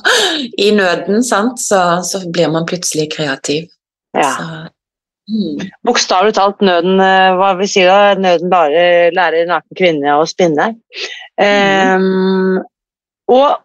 I 0.61 0.69
nøden, 0.75 1.23
sant, 1.25 1.61
så, 1.61 2.03
så, 2.05 2.21
blir 2.29 2.51
man 2.53 2.67
plutselig 2.69 3.09
kreativ. 3.15 3.71
Ja. 4.13 4.29
Så, 4.37 4.45
mm. 5.33 5.63
Bokstavelig 5.87 6.35
talt 6.37 6.61
nøden 6.61 7.01
eh, 7.01 7.33
Hva 7.39 7.53
vil 7.57 7.69
si 7.71 7.85
da? 7.87 8.13
Nøden 8.19 8.51
bare 8.53 8.83
lærer 9.15 9.49
naken 9.49 9.79
kvinne 9.79 10.19
å 10.19 10.27
spinne. 10.29 10.75
Mm. 11.41 12.03
Um, 12.05 12.59
og 13.33 13.63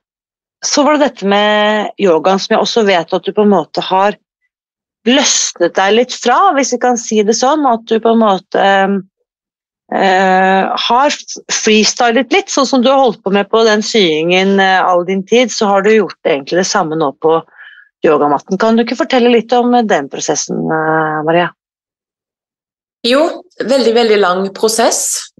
så 0.65 0.83
var 0.87 0.97
det 0.97 1.11
dette 1.11 1.29
med 1.29 1.93
yogaen 2.01 2.41
som 2.41 2.57
jeg 2.57 2.65
også 2.65 2.87
vet 2.89 3.13
at 3.15 3.27
du 3.27 3.35
på 3.35 3.45
en 3.45 3.53
måte 3.53 3.85
har 3.85 4.17
løsnet 5.09 5.77
deg 5.77 5.95
litt 5.95 6.17
fra, 6.17 6.39
hvis 6.57 6.73
vi 6.75 6.81
kan 6.83 6.97
si 7.01 7.21
det 7.27 7.37
sånn. 7.37 7.69
At 7.69 7.85
du 7.91 7.99
på 8.01 8.17
en 8.17 8.25
måte 8.25 8.65
um, 8.89 8.99
Uh, 9.89 10.69
har 10.77 11.15
freestylet 11.49 12.35
litt, 12.35 12.51
sånn 12.53 12.67
som 12.69 12.83
du 12.85 12.91
har 12.91 12.99
holdt 13.01 13.23
på 13.25 13.33
med 13.33 13.49
på 13.49 13.63
den 13.65 13.81
syingen 13.81 14.59
uh, 14.61 14.85
all 14.85 15.07
din 15.09 15.23
tid, 15.25 15.49
så 15.49 15.71
har 15.71 15.87
du 15.87 15.95
gjort 15.95 16.29
egentlig 16.29 16.59
det 16.61 16.69
samme 16.69 16.99
nå 17.01 17.15
på 17.25 17.39
yogamatten. 18.05 18.61
Kan 18.61 18.77
du 18.77 18.85
ikke 18.85 18.99
fortelle 18.99 19.33
litt 19.33 19.55
om 19.57 19.73
uh, 19.73 19.81
den 19.81 20.11
prosessen, 20.13 20.61
Maria? 21.25 21.49
Jo, 23.07 23.23
veldig, 23.65 23.95
veldig 23.97 24.19
lang 24.21 24.43
prosess. 24.53 25.33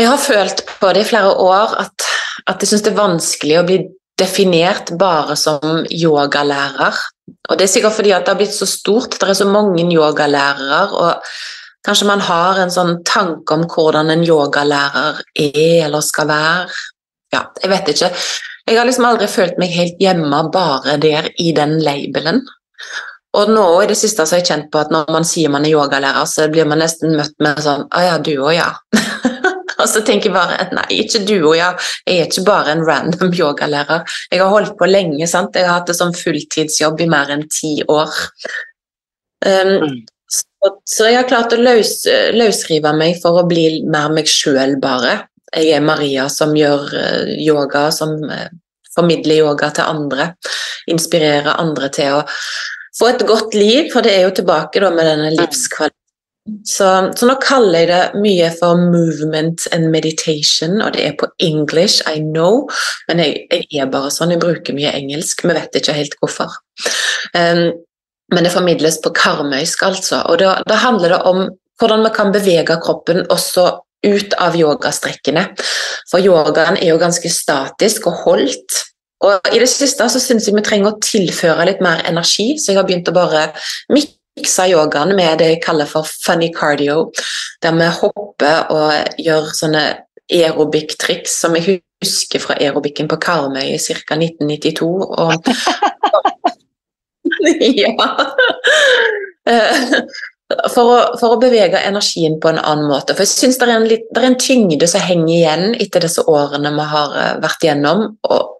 Jeg 0.00 0.08
har 0.08 0.20
følt 0.20 0.62
på 0.80 0.94
det 0.96 1.04
i 1.04 1.10
flere 1.10 1.34
år 1.36 1.76
at, 1.82 2.08
at 2.48 2.64
jeg 2.64 2.72
syns 2.72 2.86
det 2.86 2.94
er 2.94 3.02
vanskelig 3.02 3.60
å 3.60 3.66
bli 3.68 3.78
definert 4.16 4.94
bare 4.96 5.36
som 5.36 5.84
yogalærer. 5.92 7.04
Og 7.50 7.60
det 7.60 7.66
er 7.66 7.72
sikkert 7.74 7.98
fordi 7.98 8.14
det 8.14 8.32
har 8.32 8.40
blitt 8.40 8.56
så 8.56 8.68
stort, 8.68 9.18
det 9.20 9.28
er 9.28 9.36
så 9.36 9.48
mange 9.50 9.84
yogalærere. 9.92 10.80
og 10.96 11.28
Kanskje 11.86 12.08
man 12.08 12.22
har 12.26 12.58
en 12.58 12.72
sånn 12.74 12.96
tanke 13.06 13.54
om 13.54 13.64
hvordan 13.70 14.10
en 14.10 14.24
yogalærer 14.26 15.20
er 15.38 15.86
eller 15.86 16.02
skal 16.02 16.26
være. 16.26 16.78
Ja, 17.34 17.44
jeg 17.62 17.70
vet 17.70 17.90
ikke. 17.92 18.10
Jeg 18.66 18.78
har 18.80 18.88
liksom 18.88 19.06
aldri 19.06 19.28
følt 19.30 19.60
meg 19.62 19.74
helt 19.76 20.00
hjemme 20.02 20.40
bare 20.54 20.96
der 20.98 21.28
i 21.38 21.52
den 21.54 21.76
labelen. 21.86 22.42
Og 23.36 23.52
nå 23.52 23.66
i 23.82 23.86
det 23.90 23.98
siste 24.00 24.24
så 24.24 24.34
har 24.34 24.42
jeg 24.42 24.48
kjent 24.48 24.70
på 24.72 24.80
at 24.80 24.90
når 24.94 25.12
man 25.12 25.26
sier 25.28 25.52
man 25.52 25.66
er 25.68 25.76
yogalærer, 25.76 26.26
så 26.26 26.48
blir 26.50 26.66
man 26.66 26.80
nesten 26.82 27.14
møtt 27.18 27.36
med 27.44 27.60
sånn 27.62 27.84
Å 27.86 28.02
ja, 28.02 28.16
du 28.18 28.32
òg, 28.34 28.54
ja. 28.56 28.70
og 29.80 29.86
så 29.92 30.02
tenker 30.06 30.30
jeg 30.30 30.34
bare 30.34 30.66
nei, 30.74 30.88
ikke 31.04 31.22
du 31.28 31.34
òg, 31.36 31.54
ja. 31.60 31.70
Jeg 32.08 32.24
er 32.24 32.30
ikke 32.30 32.46
bare 32.48 32.74
en 32.74 32.84
random 32.88 33.30
yogalærer. 33.36 34.18
Jeg 34.32 34.42
har 34.42 34.50
holdt 34.50 34.74
på 34.80 34.90
lenge, 34.90 35.30
sant. 35.30 35.54
Jeg 35.54 35.68
har 35.68 35.82
hatt 35.82 35.92
det 35.92 35.98
som 36.00 36.14
fulltidsjobb 36.16 37.04
i 37.04 37.10
mer 37.12 37.30
enn 37.36 37.46
ti 37.52 37.76
år. 37.92 38.18
Um, 39.46 40.00
så 40.84 41.08
jeg 41.08 41.18
har 41.20 41.28
klart 41.28 41.54
å 41.54 41.60
løs, 41.60 42.00
løsrive 42.34 42.92
meg 42.96 43.20
for 43.22 43.40
å 43.40 43.46
bli 43.48 43.82
mer 43.86 44.12
meg 44.14 44.28
sjøl, 44.30 44.76
bare. 44.82 45.26
Jeg 45.54 45.76
er 45.76 45.84
Maria 45.84 46.26
som 46.32 46.54
gjør 46.58 46.88
eh, 46.98 47.34
yoga, 47.44 47.86
som 47.94 48.16
eh, 48.30 48.48
formidler 48.96 49.44
yoga 49.44 49.70
til 49.74 49.86
andre. 49.86 50.32
Inspirerer 50.90 51.54
andre 51.60 51.90
til 51.94 52.18
å 52.18 52.24
få 52.98 53.12
et 53.12 53.22
godt 53.28 53.54
liv, 53.54 53.92
for 53.92 54.04
det 54.04 54.16
er 54.16 54.26
jo 54.26 54.34
tilbake 54.40 54.82
da, 54.82 54.90
med 54.94 55.08
denne 55.08 55.30
livskvaliteten. 55.36 56.02
Så, 56.62 56.86
så, 57.18 57.26
nå 57.26 57.34
kaller 57.42 57.80
jeg 57.80 57.88
det 57.90 58.20
mye 58.22 58.52
for 58.54 58.78
movement 58.78 59.64
and 59.74 59.90
meditation, 59.90 60.78
og 60.78 60.94
det 60.94 61.02
er 61.02 61.16
på 61.18 61.26
English, 61.42 62.04
I 62.06 62.20
know, 62.22 62.68
men 63.08 63.22
jeg, 63.24 63.48
jeg 63.50 63.82
er 63.82 63.90
bare 63.90 64.12
sånn, 64.14 64.30
jeg 64.30 64.42
bruker 64.44 64.76
mye 64.76 64.92
engelsk, 64.94 65.42
vi 65.42 65.56
vet 65.56 65.80
ikke 65.80 65.96
helt 65.96 66.14
hvorfor. 66.22 66.54
Um, 67.34 67.72
men 68.34 68.46
det 68.46 68.52
formidles 68.54 68.98
på 69.02 69.12
karmøysk, 69.14 69.84
altså. 69.86 70.22
Og 70.30 70.40
da, 70.42 70.56
da, 70.66 70.78
handler 70.82 71.14
det 71.14 71.22
om 71.28 71.46
hvordan 71.80 72.04
vi 72.06 72.12
kan 72.16 72.32
bevege 72.34 72.78
kroppen 72.82 73.24
også 73.30 73.68
ut 74.06 74.36
av 74.42 74.56
yogastrekkene. 74.58 75.46
For 76.10 76.22
yogaen 76.22 76.78
er 76.80 76.92
jo 76.92 77.00
ganske 77.00 77.30
statisk 77.32 78.08
og 78.10 78.22
holdt. 78.24 78.82
Og 79.24 79.50
i 79.54 79.60
det 79.62 79.68
siste 79.72 80.06
så 80.12 80.20
syns 80.20 80.46
jeg 80.48 80.56
vi 80.56 80.64
trenger 80.64 80.92
å 80.92 81.00
tilføre 81.02 81.68
litt 81.68 81.82
mer 81.84 82.02
energi, 82.08 82.54
så 82.60 82.72
jeg 82.72 82.80
har 82.80 82.88
begynt 82.88 83.08
å 83.08 83.16
bare 83.16 83.46
mikse 83.92 84.68
yogaen 84.70 85.14
med 85.16 85.40
det 85.40 85.52
jeg 85.54 85.62
kaller 85.64 85.88
for 85.88 86.08
funny 86.26 86.50
cardio, 86.54 87.10
der 87.64 87.78
vi 87.78 87.88
hopper 88.00 88.74
og 88.74 89.22
gjør 89.22 89.52
sånne 89.56 89.86
aerobic-triks 90.32 91.40
som 91.40 91.56
jeg 91.56 91.80
husker 92.02 92.42
fra 92.42 92.56
aerobicen 92.60 93.08
på 93.08 93.18
Karmøy 93.22 93.72
i 93.72 93.78
ca. 93.78 94.18
1992. 94.18 94.90
Og 95.16 95.46
ja. 97.82 97.92
Eh, 99.46 99.86
for 100.70 100.90
å, 100.90 100.98
for 101.20 101.34
å, 101.34 101.38
bevege 101.42 101.80
energien 101.88 102.38
på 102.42 102.50
en 102.52 102.60
annen 102.60 102.86
måte. 102.90 103.16
For 103.16 103.26
jeg 103.26 103.32
synes 103.32 103.58
det 103.58 103.78
det 103.88 104.20
er 104.20 104.28
en 104.28 104.38
tyngde 104.38 104.88
som 104.90 105.02
henger 105.02 105.32
igjen 105.34 105.64
etter 105.82 106.06
disse 106.06 106.22
årene 106.30 106.74
vi 106.76 106.90
har 106.92 107.16
eh, 107.22 107.32
vært 107.42 107.66
gjennom. 107.66 108.04
Og, 108.30 108.52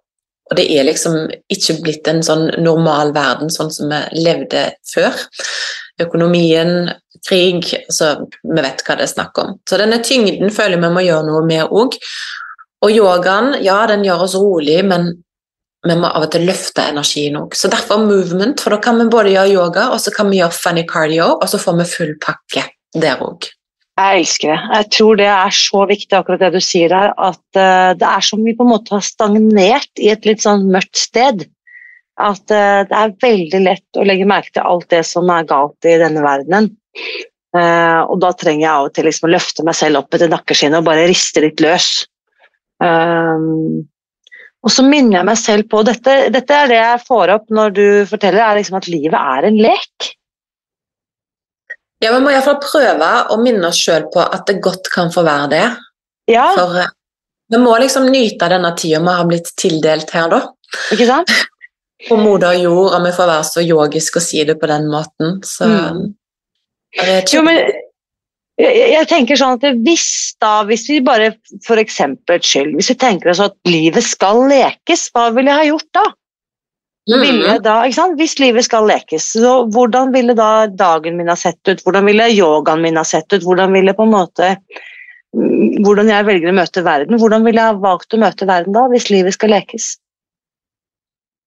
og, 0.49 0.55
det 0.57 0.67
er 0.75 0.87
liksom 0.87 1.17
ikke 1.51 1.79
blitt 1.83 2.07
en 2.11 2.23
sånn 2.23 2.49
normal 2.63 3.13
verden 3.15 3.51
sånn 3.53 3.71
som 3.73 3.91
vi 3.91 4.23
levde 4.23 4.69
før. 4.91 5.15
Økonomien, 6.03 6.91
krig 7.25 7.65
så 7.89 8.13
Vi 8.27 8.61
vet 8.61 8.83
hva 8.85 8.97
det 8.99 9.07
er 9.07 9.15
snakk 9.15 9.39
om. 9.41 9.55
Så 9.67 9.79
denne 9.79 9.97
tyngden 10.05 10.51
føler 10.53 10.79
vi 10.81 10.91
må 10.93 11.03
gjøre 11.03 11.25
noe 11.27 11.45
med 11.47 11.71
òg. 11.71 11.97
Og 12.85 12.93
yogaen, 12.93 13.55
ja, 13.65 13.79
den 13.89 14.05
gjør 14.05 14.27
oss 14.27 14.35
rolig, 14.37 14.77
men 14.85 15.09
vi 15.85 15.97
må 15.97 16.09
av 16.09 16.25
og 16.25 16.31
til 16.33 16.47
løfte 16.47 16.87
energien 16.89 17.37
òg. 17.39 17.53
Så 17.57 17.69
derfor 17.71 18.01
movement, 18.01 18.61
for 18.63 18.73
da 18.73 18.79
kan 18.81 18.97
vi 18.99 19.09
både 19.11 19.35
gjøre 19.35 19.53
yoga 19.53 19.89
og 19.93 20.01
så 20.01 20.13
kan 20.15 20.31
vi 20.31 20.41
gjøre 20.41 20.55
funny 20.55 20.87
cardio, 20.89 21.35
og 21.37 21.45
så 21.51 21.61
får 21.61 21.77
vi 21.81 21.91
full 21.91 22.15
pakke 22.23 22.65
der 22.97 23.21
òg. 23.23 23.51
Jeg 23.97 24.21
elsker 24.21 24.51
det. 24.51 24.57
Jeg 24.75 24.89
tror 24.93 25.17
det 25.17 25.29
er 25.33 25.53
så 25.57 25.83
viktig, 25.89 26.13
akkurat 26.13 26.41
det 26.45 26.51
du 26.53 26.61
sier 26.61 26.91
der, 26.93 27.13
at 27.17 27.57
uh, 27.57 27.93
det 27.97 28.09
er 28.09 28.25
som 28.25 28.43
vi 28.45 28.53
på 28.57 28.65
en 28.65 28.73
måte 28.75 28.93
har 28.93 29.05
stagnert 29.05 30.01
i 30.01 30.11
et 30.13 30.27
litt 30.27 30.43
sånn 30.43 30.67
mørkt 30.73 30.99
sted. 31.01 31.47
At 32.21 32.45
uh, 32.53 32.83
det 32.85 32.99
er 32.99 33.15
veldig 33.25 33.63
lett 33.65 33.97
å 33.97 34.05
legge 34.05 34.29
merke 34.29 34.53
til 34.53 34.69
alt 34.69 34.85
det 34.93 35.01
som 35.09 35.29
er 35.33 35.49
galt 35.49 35.89
i 35.89 35.97
denne 36.01 36.21
verdenen. 36.25 36.69
Uh, 37.57 38.05
og 38.05 38.19
da 38.21 38.33
trenger 38.37 38.67
jeg 38.67 38.73
av 38.75 38.89
og 38.89 38.93
til 38.93 39.07
liksom 39.09 39.29
å 39.29 39.33
løfte 39.33 39.65
meg 39.65 39.77
selv 39.79 40.03
opp 40.03 40.13
etter 40.13 40.29
nakkeskinnet 40.29 40.83
og 40.83 40.89
bare 40.91 41.09
riste 41.09 41.41
litt 41.41 41.63
løs. 41.63 41.89
Um, 42.77 43.87
Og 44.65 44.71
så 44.73 44.83
minner 44.83 45.19
jeg 45.19 45.27
meg 45.29 45.37
selv 45.39 45.67
på 45.71 45.83
dette, 45.85 46.13
dette 46.33 46.55
er 46.57 46.67
det 46.71 46.77
jeg 46.79 47.03
får 47.07 47.31
opp 47.37 47.51
når 47.53 47.75
du 47.77 47.85
forteller, 48.09 48.41
er 48.43 48.57
liksom 48.59 48.77
at 48.79 48.87
livet 48.91 49.15
er 49.19 49.47
en 49.47 49.59
lek. 49.63 50.07
Ja, 52.03 52.11
Vi 52.13 52.21
må 52.21 52.29
iallfall 52.33 52.59
prøve 52.61 53.09
å 53.33 53.37
minne 53.41 53.69
oss 53.71 53.79
sjøl 53.81 54.05
på 54.13 54.21
at 54.21 54.45
det 54.49 54.59
godt 54.65 54.89
kan 54.93 55.09
få 55.13 55.23
være 55.25 55.47
det. 55.53 55.63
Ja. 56.29 56.49
For 56.57 56.75
eh, 56.83 56.91
vi 57.53 57.61
må 57.63 57.77
liksom 57.81 58.09
nyte 58.11 58.49
denne 58.51 58.73
tida 58.77 58.99
vi 59.01 59.15
har 59.19 59.29
blitt 59.29 59.53
tildelt 59.57 60.11
her, 60.13 60.27
da. 60.33 60.41
Ikke 60.93 61.07
sant? 61.09 61.31
På 62.09 62.17
moder 62.21 62.53
jord, 62.59 62.91
om 62.93 63.07
vi 63.07 63.13
får 63.15 63.29
være 63.31 63.45
så 63.47 63.63
yogisk 63.65 64.19
og 64.19 64.25
si 64.27 64.43
det 64.45 64.59
på 64.61 64.67
den 64.69 64.85
måten. 64.91 65.39
Så 65.47 65.65
Mm. 65.65 66.03
er 67.01 67.05
det 67.09 67.33
Jo, 67.33 67.41
men 67.41 67.57
jeg, 68.57 69.05
tenker 69.09 69.37
sånn 69.37 69.59
at 69.59 69.81
hvis 69.85 70.07
da, 70.41 70.63
hvis 70.65 70.87
vi 70.89 71.01
bare 71.05 71.33
for 71.65 71.77
eksempel 71.77 72.41
skyld, 72.41 72.73
hvis 72.77 72.89
vi 72.93 72.97
tenker 72.97 73.29
oss 73.33 73.41
at 73.43 73.53
livet 73.69 74.05
skal 74.05 74.47
lekes, 74.49 75.07
hva 75.13 75.29
ville 75.35 75.51
jeg 75.51 75.61
ha 75.61 75.67
gjort 75.67 75.91
da? 75.97 76.05
Mm. 77.07 77.61
da? 77.63 77.75
Hvis 78.17 78.35
livet 78.41 78.65
skal 78.65 78.89
lekes, 78.89 79.29
så 79.37 79.61
hvordan 79.71 80.11
ville 80.15 80.35
da 80.35 80.67
dagen 80.67 81.15
min 81.19 81.29
ha 81.31 81.37
sett 81.39 81.61
ut? 81.69 81.83
Hvordan 81.85 82.09
ville 82.09 82.27
yogaen 82.33 82.81
min 82.83 82.99
ha 82.99 83.05
sett 83.07 83.31
ut? 83.31 83.45
Hvordan 83.45 83.77
ville 83.77 83.95
på 83.95 84.03
en 84.03 84.11
måte 84.11 84.49
mm, 84.57 85.85
hvordan 85.85 86.11
jeg 86.11 86.27
velger 86.27 86.51
å 86.51 86.57
møte 86.57 86.83
verden? 86.83 87.21
Hvordan 87.21 87.47
ville 87.47 87.61
jeg 87.61 87.77
ha 87.77 87.79
valgt 87.85 88.17
å 88.17 88.19
møte 88.25 88.49
verden 88.49 88.75
da, 88.75 88.89
hvis 88.91 89.07
livet 89.13 89.37
skal 89.37 89.53
lekes? 89.55 89.93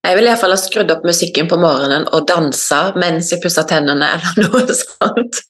Jeg 0.01 0.17
ville 0.17 0.31
iallfall 0.31 0.55
ha 0.55 0.57
skrudd 0.57 0.89
opp 0.95 1.03
musikken 1.05 1.51
på 1.51 1.59
morgenen 1.61 2.07
og 2.09 2.25
dansa 2.31 2.87
mens 2.97 3.29
jeg 3.29 3.43
pussa 3.43 3.67
tennene, 3.69 4.15
eller 4.15 4.47
noe 4.47 4.65
sånt. 4.79 5.43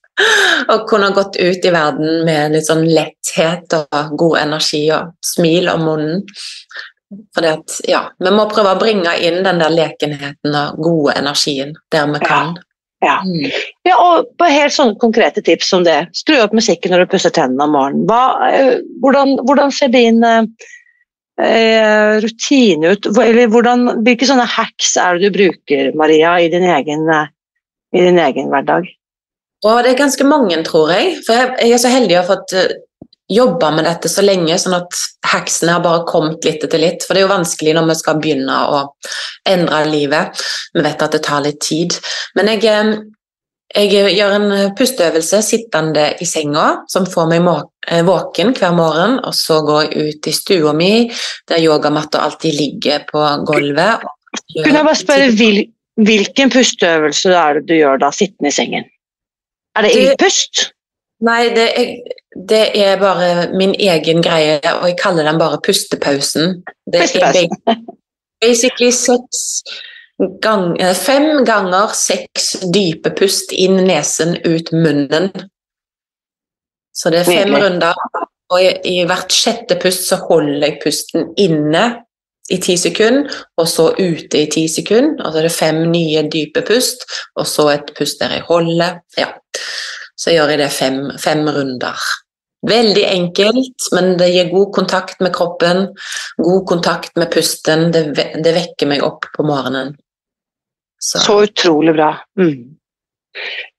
Og 0.72 0.88
kunne 0.90 1.12
gått 1.16 1.40
ut 1.40 1.66
i 1.66 1.74
verden 1.74 2.24
med 2.28 2.56
litt 2.56 2.68
sånn 2.70 2.86
letthet 2.86 3.74
og 3.78 4.16
god 4.20 4.38
energi 4.44 4.86
og 4.94 5.14
smil 5.26 5.70
om 5.72 5.86
munnen. 5.88 6.26
Fordi 7.36 7.48
at, 7.52 7.78
ja, 7.92 8.02
Vi 8.24 8.32
må 8.32 8.48
prøve 8.52 8.76
å 8.76 8.80
bringe 8.80 9.14
inn 9.20 9.42
den 9.44 9.60
der 9.60 9.74
lekenheten 9.74 10.56
og 10.56 10.84
gode 10.84 11.18
energien 11.20 11.74
der 11.92 12.08
vi 12.14 12.22
kan. 12.24 12.54
Ja. 13.02 13.18
Mm. 13.26 13.50
Ja, 13.88 13.98
og 13.98 14.30
på 14.38 14.48
helt 14.52 14.76
sånne 14.76 15.00
konkrete 15.02 15.42
tips 15.44 15.72
som 15.74 15.86
det. 15.88 15.98
Skru 16.18 16.38
opp 16.38 16.54
musikken 16.54 16.94
når 16.94 17.04
du 17.04 17.14
pusser 17.16 17.34
tennene 17.34 17.66
om 17.66 17.74
morgenen. 17.76 18.06
Hva, 18.10 18.52
eh, 18.52 18.78
hvordan, 19.02 19.40
hvordan 19.48 19.74
ser 19.74 19.90
din 19.94 20.22
eh, 20.28 20.46
eh, 21.42 22.22
rutine 22.22 22.94
ut? 22.94 23.10
Eller 23.18 23.50
hvordan, 23.52 23.88
hvilke 24.06 24.30
sånne 24.30 24.46
hacks 24.46 24.94
er 25.02 25.18
det 25.18 25.32
du 25.32 25.40
bruker, 25.40 25.92
Maria, 25.98 26.38
i 26.38 26.52
din 26.54 26.68
egen, 26.70 27.10
eh, 27.10 27.32
i 27.98 28.06
din 28.06 28.22
egen 28.22 28.54
hverdag? 28.54 28.86
Og 29.62 29.84
det 29.84 29.92
er 29.92 30.00
ganske 30.00 30.26
mange, 30.26 30.58
tror 30.66 30.90
jeg. 30.94 31.20
For 31.26 31.38
jeg, 31.38 31.52
jeg 31.62 31.76
er 31.76 31.84
så 31.84 31.92
heldig 31.94 32.18
å 32.18 32.24
ha 32.24 32.30
fått 32.32 32.56
uh, 32.58 32.72
jobba 33.32 33.72
med 33.72 33.88
dette 33.88 34.10
så 34.12 34.24
lenge, 34.26 34.58
sånn 34.60 34.76
at 34.76 35.00
heksene 35.32 35.78
har 35.78 35.84
bare 35.86 36.04
kommet 36.10 36.44
litt 36.48 36.64
etter 36.66 36.82
litt. 36.82 37.06
For 37.06 37.16
det 37.16 37.22
er 37.22 37.28
jo 37.28 37.34
vanskelig 37.36 37.76
når 37.78 37.90
vi 37.92 37.98
skal 38.02 38.20
begynne 38.22 38.60
å 38.74 38.84
endre 39.48 39.82
livet. 39.88 40.44
Vi 40.76 40.84
vet 40.86 41.06
at 41.06 41.16
det 41.16 41.24
tar 41.28 41.44
litt 41.46 41.62
tid. 41.64 41.96
Men 42.36 42.52
jeg, 42.52 42.66
eh, 42.68 42.94
jeg 43.78 44.16
gjør 44.18 44.38
en 44.38 44.50
pusteøvelse 44.78 45.42
sittende 45.48 46.10
i 46.20 46.28
senga, 46.28 46.68
som 46.92 47.08
får 47.08 47.30
meg 47.32 47.48
eh, 47.88 48.02
våken 48.08 48.56
hver 48.58 48.76
morgen. 48.76 49.20
Og 49.24 49.36
så 49.38 49.62
går 49.68 49.86
jeg 49.86 50.08
ut 50.10 50.32
i 50.32 50.36
stua 50.36 50.74
mi, 50.76 50.94
der 51.48 51.64
yogamatta 51.64 52.26
alltid 52.26 52.58
ligger 52.58 53.06
på 53.12 53.28
gulvet. 53.48 54.10
Kunne 54.58 54.82
jeg 54.82 54.88
bare 54.90 55.00
spørre 55.00 55.30
hvilken 56.02 56.52
pusteøvelse 56.52 57.32
er 57.36 57.60
det 57.60 57.70
du 57.70 57.78
gjør 57.78 58.02
da, 58.02 58.12
sittende 58.16 58.52
i 58.52 58.56
sengen? 58.56 58.92
Er 59.78 59.86
det 59.88 59.92
ildpust? 59.96 60.66
Nei, 61.22 61.52
det 61.54 61.68
er, 61.78 61.92
det 62.50 62.64
er 62.82 62.98
bare 63.00 63.30
min 63.54 63.76
egen 63.78 64.24
greie, 64.26 64.58
og 64.74 64.88
jeg 64.90 64.98
kaller 65.00 65.28
den 65.30 65.38
bare 65.40 65.60
pustepausen. 65.64 66.64
Det 66.90 67.04
Pustepausen. 67.04 67.58
er 67.70 67.76
basically 68.42 68.90
seks 68.92 69.62
gang, 70.42 70.74
eh, 70.82 70.96
fem 70.98 71.46
ganger 71.46 71.94
seks 71.98 72.52
dype 72.74 73.14
pust 73.18 73.54
inn 73.54 73.78
nesen, 73.88 74.36
ut 74.46 74.72
munnen. 74.74 75.30
Så 76.94 77.10
det 77.14 77.22
er 77.22 77.30
fem 77.30 77.50
Nydelig. 77.54 77.64
runder, 77.64 77.94
og 78.52 78.62
i, 78.62 78.72
i 78.98 79.06
hvert 79.08 79.32
sjette 79.32 79.78
pust 79.80 80.10
så 80.10 80.18
holder 80.26 80.66
jeg 80.68 80.80
pusten 80.84 81.30
inne 81.40 81.86
i 82.52 82.58
ti 82.62 82.78
sekunder, 82.78 83.30
og 83.58 83.68
så 83.70 83.90
ute 83.98 84.44
i 84.44 84.50
ti 84.52 84.66
sekunder. 84.72 85.22
Altså 85.26 85.44
det 85.44 85.52
er 85.52 85.60
fem 85.60 85.84
nye 85.92 86.26
dype 86.34 86.64
pust, 86.68 87.06
og 87.36 87.48
så 87.48 87.70
et 87.76 87.94
pust 87.98 88.20
der 88.22 88.38
jeg 88.38 88.48
holder. 88.50 89.00
Ja. 89.18 89.32
Så 90.18 90.36
gjør 90.36 90.54
jeg 90.54 90.62
det 90.62 90.72
fem, 90.76 91.00
fem 91.22 91.48
runder. 91.48 92.04
Veldig 92.68 93.06
enkelt, 93.10 93.88
men 93.96 94.14
det 94.20 94.30
gir 94.36 94.52
god 94.52 94.74
kontakt 94.76 95.22
med 95.24 95.34
kroppen, 95.34 95.88
god 96.38 96.68
kontakt 96.70 97.16
med 97.18 97.32
pusten. 97.34 97.90
Det, 97.94 98.04
det 98.14 98.54
vekker 98.54 98.92
meg 98.92 99.06
opp 99.06 99.26
på 99.34 99.46
morgenen. 99.48 99.96
Så, 101.02 101.24
Så 101.26 101.40
utrolig 101.48 101.96
bra. 101.98 102.12
Mm. 102.38 102.78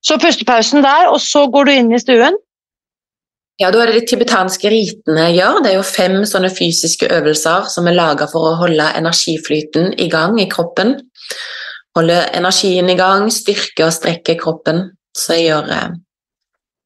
Så 0.02 0.18
pustepausen 0.18 0.82
der, 0.82 1.12
og 1.12 1.20
så 1.22 1.46
går 1.52 1.68
du 1.68 1.72
inn 1.76 1.92
i 1.94 2.00
stuen. 2.02 2.34
Ja, 3.62 3.70
da 3.70 3.82
er 3.82 3.92
det 3.92 4.00
de 4.00 4.08
tibetanske 4.10 4.70
ritene 4.72 5.28
jeg 5.28 5.38
gjør. 5.38 5.60
Det 5.62 5.70
er 5.70 5.76
jo 5.78 5.86
fem 5.86 6.16
sånne 6.28 6.50
fysiske 6.52 7.08
øvelser 7.14 7.68
som 7.70 7.86
er 7.86 7.96
laga 7.96 8.26
for 8.30 8.50
å 8.50 8.56
holde 8.60 8.88
energiflyten 8.98 9.92
i 10.02 10.08
gang 10.12 10.40
i 10.42 10.48
kroppen. 10.50 10.96
Holde 11.96 12.18
energien 12.34 12.88
i 12.90 12.96
gang, 12.98 13.28
styrke 13.30 13.86
og 13.86 13.94
strekke 13.94 14.38
kroppen. 14.40 14.88
Så 15.16 15.36
jeg 15.36 15.50
gjør 15.50 15.70
eh, 15.76 15.94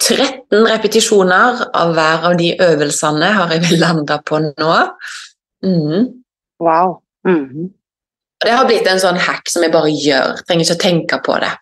13 0.02 0.66
repetisjoner 0.68 1.62
av 1.72 1.94
hver 1.96 2.28
av 2.28 2.36
de 2.36 2.52
øvelsene 2.60 3.32
har 3.38 3.54
jeg 3.54 3.80
landa 3.80 4.20
på 4.26 4.42
nå. 4.44 4.74
Mm. 5.64 6.08
Wow. 6.60 7.00
Mm 7.26 7.44
-hmm. 7.44 7.70
Det 8.44 8.50
har 8.52 8.66
blitt 8.66 8.86
en 8.86 9.00
sånn 9.00 9.16
hack 9.16 9.48
som 9.48 9.62
jeg 9.62 9.72
bare 9.72 9.90
gjør. 9.90 10.42
Trenger 10.46 10.64
ikke 10.64 10.74
å 10.74 10.84
tenke 10.84 11.18
på 11.24 11.38
det. 11.40 11.52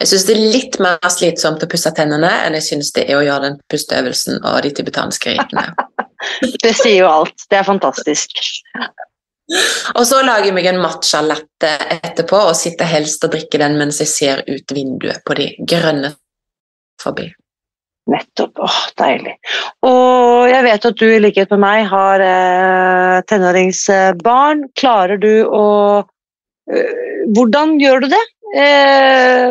Jeg 0.00 0.10
syns 0.10 0.26
det 0.28 0.34
er 0.36 0.52
litt 0.52 0.78
mer 0.82 1.10
slitsomt 1.12 1.62
å 1.64 1.68
pusse 1.72 1.92
tennene 1.96 2.30
enn 2.44 2.56
jeg 2.58 2.66
synes 2.66 2.92
det 2.96 3.06
er 3.08 3.16
å 3.16 3.24
gjøre 3.24 3.48
den 3.48 3.60
pusteøvelsen 3.72 4.42
og 4.42 4.58
de 4.66 4.72
tibetanske 4.76 5.36
ritene. 5.36 5.70
Det 6.64 6.72
sier 6.74 7.04
jo 7.04 7.08
alt. 7.08 7.44
Det 7.50 7.58
er 7.60 7.64
fantastisk. 7.64 8.32
Og 9.94 10.02
så 10.08 10.20
lager 10.26 10.48
jeg 10.48 10.56
meg 10.56 10.66
en 10.72 10.80
matcha-latte 10.82 11.70
etterpå 12.00 12.40
og 12.48 12.56
sitter 12.58 12.88
helst 12.90 13.24
og 13.24 13.34
drikker 13.36 13.62
den 13.62 13.76
mens 13.78 14.00
jeg 14.02 14.10
ser 14.10 14.42
ut 14.48 14.74
vinduet 14.74 15.22
på 15.24 15.36
de 15.38 15.52
grønne 15.62 16.10
forbi. 17.00 17.28
Nettopp. 18.10 18.58
Åh, 18.62 18.80
deilig. 18.98 19.34
Og 19.86 20.46
jeg 20.50 20.66
vet 20.66 20.84
at 20.90 20.98
du 20.98 21.06
i 21.10 21.22
likhet 21.22 21.50
med 21.54 21.62
meg 21.62 21.86
har 21.90 22.22
eh, 22.22 23.16
tenåringsbarn. 23.30 24.68
Klarer 24.78 25.18
du 25.22 25.32
å 25.46 25.64
eh, 26.70 27.04
Hvordan 27.34 27.80
gjør 27.82 28.04
du 28.04 28.12
det? 28.12 28.22
Eh, 28.54 29.50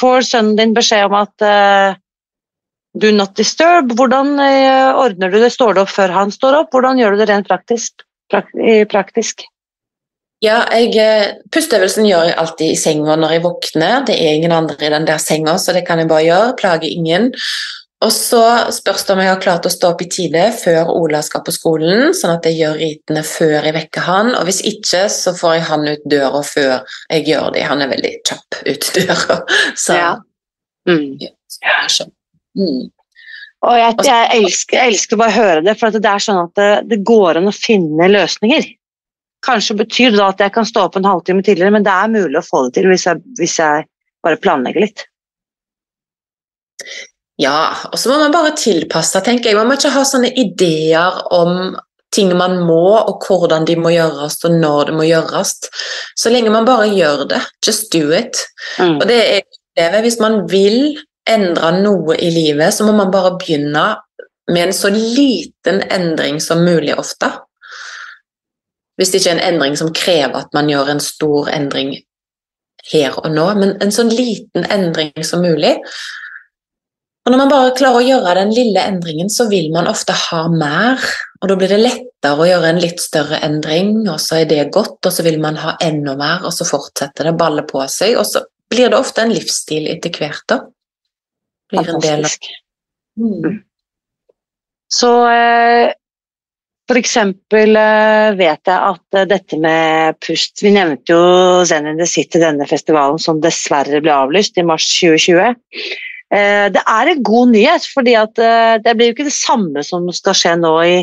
får 0.00 0.28
sønnen 0.28 0.58
din 0.58 0.74
beskjed 0.76 1.08
om 1.08 1.16
at 1.22 1.46
eh, 1.46 2.00
do 2.98 3.12
not 3.14 3.36
disturb? 3.38 3.94
Hvordan 3.96 4.34
eh, 4.42 4.90
ordner 4.98 5.32
du 5.32 5.40
det? 5.40 5.52
Står 5.54 5.76
du 5.76 5.84
opp 5.84 5.92
før 5.92 6.12
han 6.12 6.34
står 6.34 6.62
opp? 6.62 6.74
Hvordan 6.74 7.00
gjør 7.00 7.14
du 7.16 7.22
det 7.22 7.30
rent 7.32 7.48
praktisk? 7.48 8.04
Prak 8.32 8.52
praktisk? 8.92 9.44
Ja, 10.42 10.64
jeg, 10.74 10.96
eh, 10.98 11.36
Pusteøvelsen 11.54 12.08
gjør 12.08 12.26
jeg 12.26 12.38
alltid 12.42 12.72
i 12.72 12.78
senga 12.78 13.14
når 13.14 13.36
jeg 13.36 13.44
våkner. 13.44 14.00
Det 14.08 14.16
er 14.18 14.34
ingen 14.34 14.54
andre 14.56 14.74
i 14.80 14.90
den 14.90 15.06
der 15.06 15.22
senga, 15.22 15.54
så 15.58 15.74
det 15.76 15.84
kan 15.86 16.02
jeg 16.02 16.10
bare 16.10 16.26
gjøre. 16.26 16.56
Plager 16.58 16.90
ingen. 16.90 17.30
Og 18.02 18.10
så 18.10 18.42
spørs 18.74 19.04
det 19.06 19.14
om 19.14 19.20
jeg 19.22 19.30
har 19.30 19.42
klart 19.42 19.66
å 19.68 19.70
stå 19.70 19.92
opp 19.92 20.00
i 20.02 20.08
tide 20.10 20.48
før 20.56 20.90
Ola 20.90 21.20
skal 21.22 21.44
på 21.46 21.54
skolen, 21.54 22.10
sånn 22.18 22.34
at 22.34 22.48
jeg 22.48 22.58
gjør 22.58 22.80
ritene 22.80 23.22
før 23.26 23.58
jeg 23.60 23.76
vekker 23.76 24.06
han. 24.08 24.32
Og 24.38 24.48
hvis 24.48 24.62
ikke, 24.66 25.04
så 25.12 25.34
får 25.38 25.54
jeg 25.54 25.66
han 25.68 25.86
ut 25.86 26.08
døra 26.10 26.42
før 26.46 26.72
jeg 27.12 27.28
gjør 27.30 27.52
det. 27.54 27.62
Han 27.70 27.84
er 27.84 27.92
veldig 27.92 28.12
kjapp 28.26 28.58
ut 28.66 28.90
døra. 28.98 29.38
Så 29.84 30.00
Ja. 30.00 30.12
Mm. 30.88 31.14
Mm. 32.58 32.90
Og 33.62 33.76
jeg, 33.78 33.94
jeg, 34.02 34.38
elsker, 34.40 34.76
jeg 34.80 34.90
elsker 34.90 35.18
bare 35.20 35.30
å 35.30 35.36
høre 35.36 35.60
det, 35.62 35.76
for 35.78 35.92
at 35.92 36.02
det 36.02 36.10
er 36.10 36.24
sånn 36.24 36.40
at 36.40 36.56
det, 36.58 36.70
det 36.90 36.98
går 37.06 37.38
an 37.38 37.46
å 37.46 37.54
finne 37.54 38.08
løsninger. 38.10 38.66
Kanskje 39.46 39.78
betyr 39.78 40.10
det 40.10 40.18
da 40.18 40.32
at 40.32 40.42
jeg 40.42 40.54
kan 40.54 40.66
stå 40.66 40.88
opp 40.88 40.98
en 40.98 41.06
halvtime 41.06 41.44
tidligere, 41.46 41.74
men 41.76 41.86
det 41.86 41.94
er 41.94 42.10
mulig 42.10 42.40
å 42.40 42.46
få 42.46 42.64
det 42.66 42.80
til 42.80 42.90
hvis 42.90 43.06
jeg, 43.06 43.22
hvis 43.38 43.56
jeg 43.62 43.86
bare 44.26 44.42
planlegger 44.42 44.88
litt. 44.88 45.06
Ja, 47.40 47.72
og 47.88 47.98
så 47.98 48.10
må 48.10 48.18
man 48.20 48.34
bare 48.34 48.52
tilpasse, 48.58 49.22
tenker 49.24 49.50
jeg. 49.50 49.58
Man 49.58 49.70
må 49.70 49.78
ikke 49.78 49.94
ha 49.94 50.04
sånne 50.06 50.30
ideer 50.38 51.22
om 51.32 51.72
ting 52.12 52.32
man 52.36 52.58
må, 52.60 52.92
og 52.98 53.24
hvordan 53.24 53.64
de 53.68 53.76
må 53.80 53.94
gjøres, 53.94 54.36
og 54.44 54.58
når 54.60 54.90
det 54.90 54.96
må 54.98 55.06
gjøres. 55.08 55.54
Så 56.18 56.32
lenge 56.32 56.52
man 56.52 56.68
bare 56.68 56.90
gjør 56.92 57.24
det. 57.30 57.40
Just 57.64 57.88
do 57.94 58.12
it. 58.12 58.44
Mm. 58.78 58.98
Og 58.98 59.08
det 59.08 59.20
er 59.38 59.48
det, 59.76 60.02
Hvis 60.04 60.20
man 60.20 60.42
vil 60.50 60.98
endre 61.28 61.72
noe 61.80 62.16
i 62.20 62.28
livet, 62.30 62.74
så 62.74 62.84
må 62.84 62.92
man 62.92 63.10
bare 63.10 63.38
begynne 63.38 63.86
med 64.50 64.66
en 64.66 64.76
så 64.76 64.90
liten 64.92 65.80
endring 65.88 66.40
som 66.40 66.64
mulig 66.66 66.92
ofte. 66.98 67.30
Hvis 68.96 69.10
det 69.10 69.22
ikke 69.22 69.30
er 69.30 69.38
en 69.38 69.54
endring 69.54 69.76
som 69.78 69.92
krever 69.94 70.42
at 70.42 70.52
man 70.52 70.68
gjør 70.68 70.90
en 70.92 71.00
stor 71.00 71.48
endring 71.48 71.94
her 72.90 73.14
og 73.22 73.30
nå, 73.32 73.46
men 73.56 73.76
en 73.80 73.94
sånn 73.94 74.10
liten 74.12 74.66
endring 74.68 75.24
som 75.24 75.44
mulig. 75.46 75.78
Og 77.22 77.30
når 77.30 77.38
man 77.38 77.50
bare 77.52 77.74
klarer 77.78 78.00
å 78.00 78.06
gjøre 78.06 78.34
den 78.40 78.52
lille 78.54 78.82
endringen, 78.82 79.28
så 79.30 79.46
vil 79.50 79.68
man 79.74 79.86
ofte 79.90 80.14
ha 80.16 80.42
mer. 80.50 81.02
Og 81.42 81.50
da 81.50 81.56
blir 81.58 81.70
det 81.70 81.78
lettere 81.78 82.34
å 82.38 82.48
gjøre 82.48 82.72
en 82.72 82.80
litt 82.82 83.02
større 83.02 83.38
endring, 83.46 83.94
og 84.10 84.18
så 84.22 84.40
er 84.40 84.48
det 84.50 84.72
godt, 84.74 84.98
og 85.06 85.14
så 85.14 85.24
vil 85.26 85.38
man 85.42 85.60
ha 85.62 85.76
enda 85.82 86.16
mer, 86.18 86.42
og 86.46 86.54
så 86.54 86.66
fortsetter 86.66 87.28
det 87.28 87.34
å 87.36 87.38
balle 87.38 87.66
på 87.68 87.82
seg, 87.90 88.16
og 88.18 88.26
så 88.26 88.42
blir 88.72 88.90
det 88.90 88.98
ofte 88.98 89.22
en 89.22 89.34
livsstil 89.34 89.86
etter 89.92 90.14
hvert, 90.18 90.44
da. 90.50 90.62
Blir 91.72 91.94
en 91.94 92.02
del 92.02 92.26
av 92.26 92.34
mm. 93.22 93.58
Så 94.92 95.10
eh, 95.30 95.92
for 96.90 97.00
eksempel 97.00 97.78
eh, 97.80 98.34
vet 98.36 98.68
jeg 98.68 98.76
at 98.76 99.16
eh, 99.16 99.28
dette 99.30 99.56
med 99.62 100.18
pust 100.20 100.60
Vi 100.60 100.72
nevnte 100.74 101.14
jo 101.14 101.62
Zen 101.68 101.88
in 101.88 102.00
the 102.02 102.08
City, 102.08 102.42
denne 102.42 102.66
festivalen 102.68 103.20
som 103.22 103.40
dessverre 103.40 104.02
ble 104.04 104.12
avlyst 104.12 104.60
i 104.60 104.66
mars 104.66 104.90
2020. 104.98 105.56
Eh, 106.32 106.68
det 106.72 106.82
er 106.82 107.10
en 107.10 107.24
god 107.26 107.52
nyhet, 107.52 107.88
fordi 107.92 108.14
det 108.36 108.94
blir 108.96 109.10
jo 109.10 109.16
ikke 109.16 109.28
det 109.28 109.36
samme 109.36 109.84
som 109.84 110.08
skal 110.14 110.38
skje 110.38 110.54
nå 110.60 110.72
i, 110.88 110.96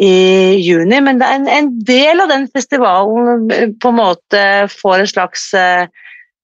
i 0.00 0.12
juni, 0.60 1.00
men 1.04 1.22
en, 1.24 1.48
en, 1.48 1.70
del 1.84 2.20
av 2.20 2.32
den 2.32 2.46
festivalen 2.52 3.48
på 3.80 3.92
en 3.92 3.98
måte 3.98 4.44
får 4.72 4.98
en 4.98 5.10
slags 5.14 5.48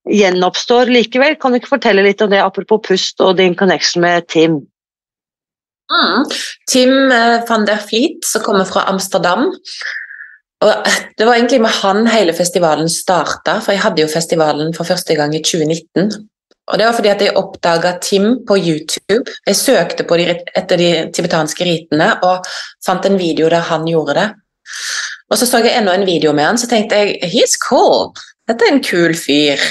gjenoppstår 0.07 0.91
likevel. 0.93 1.35
Kan 1.41 1.53
du 1.53 1.59
ikke 1.59 1.75
fortelle 1.75 2.05
litt 2.05 2.21
om 2.23 2.31
det, 2.31 2.41
apropos 2.41 2.83
pust 2.85 3.21
og 3.23 3.37
din 3.41 3.57
connection 3.59 4.05
med 4.05 4.27
Tim? 4.31 4.61
Mm. 5.87 6.27
Tim 6.69 6.93
van 7.47 7.65
der 7.67 7.81
Fleet, 7.81 8.23
som 8.27 8.43
kommer 8.45 8.67
fra 8.67 8.85
Amsterdam. 8.91 9.49
Og 10.65 10.89
det 11.17 11.25
var 11.27 11.35
egentlig 11.35 11.59
med 11.61 11.75
han 11.83 12.07
hele 12.09 12.33
festivalen 12.33 12.89
starta, 12.89 13.59
for 13.61 13.75
jeg 13.75 13.83
hadde 13.83 14.01
jo 14.01 14.09
festivalen 14.09 14.73
for 14.73 14.89
første 14.89 15.15
gang 15.17 15.35
i 15.37 15.43
2019. 15.43 16.09
Og 16.67 16.77
Det 16.77 16.85
var 16.85 16.95
fordi 16.97 17.09
at 17.09 17.21
jeg 17.23 17.37
oppdaga 17.39 17.93
Tim 18.03 18.27
på 18.47 18.57
YouTube. 18.59 19.31
Jeg 19.47 19.55
søkte 19.55 20.03
på 20.03 20.17
de, 20.19 20.35
etter 20.55 20.77
de 20.81 20.89
tibetanske 21.15 21.63
ritene 21.63 22.09
og 22.27 22.47
fant 22.85 23.05
en 23.07 23.17
video 23.19 23.49
der 23.49 23.63
han 23.69 23.87
gjorde 23.87 24.17
det. 24.17 24.27
Og 25.31 25.39
så 25.39 25.47
så 25.47 25.63
jeg 25.63 25.77
enda 25.79 25.95
en 25.95 26.07
video 26.07 26.33
med 26.33 26.45
han, 26.45 26.57
så 26.59 26.67
tenkte 26.67 26.95
jeg 26.95 27.31
he's 27.31 27.55
cool. 27.69 28.11
Dette 28.47 28.67
er 28.67 28.75
en 28.75 28.83
kul 28.83 29.15
fyr. 29.15 29.63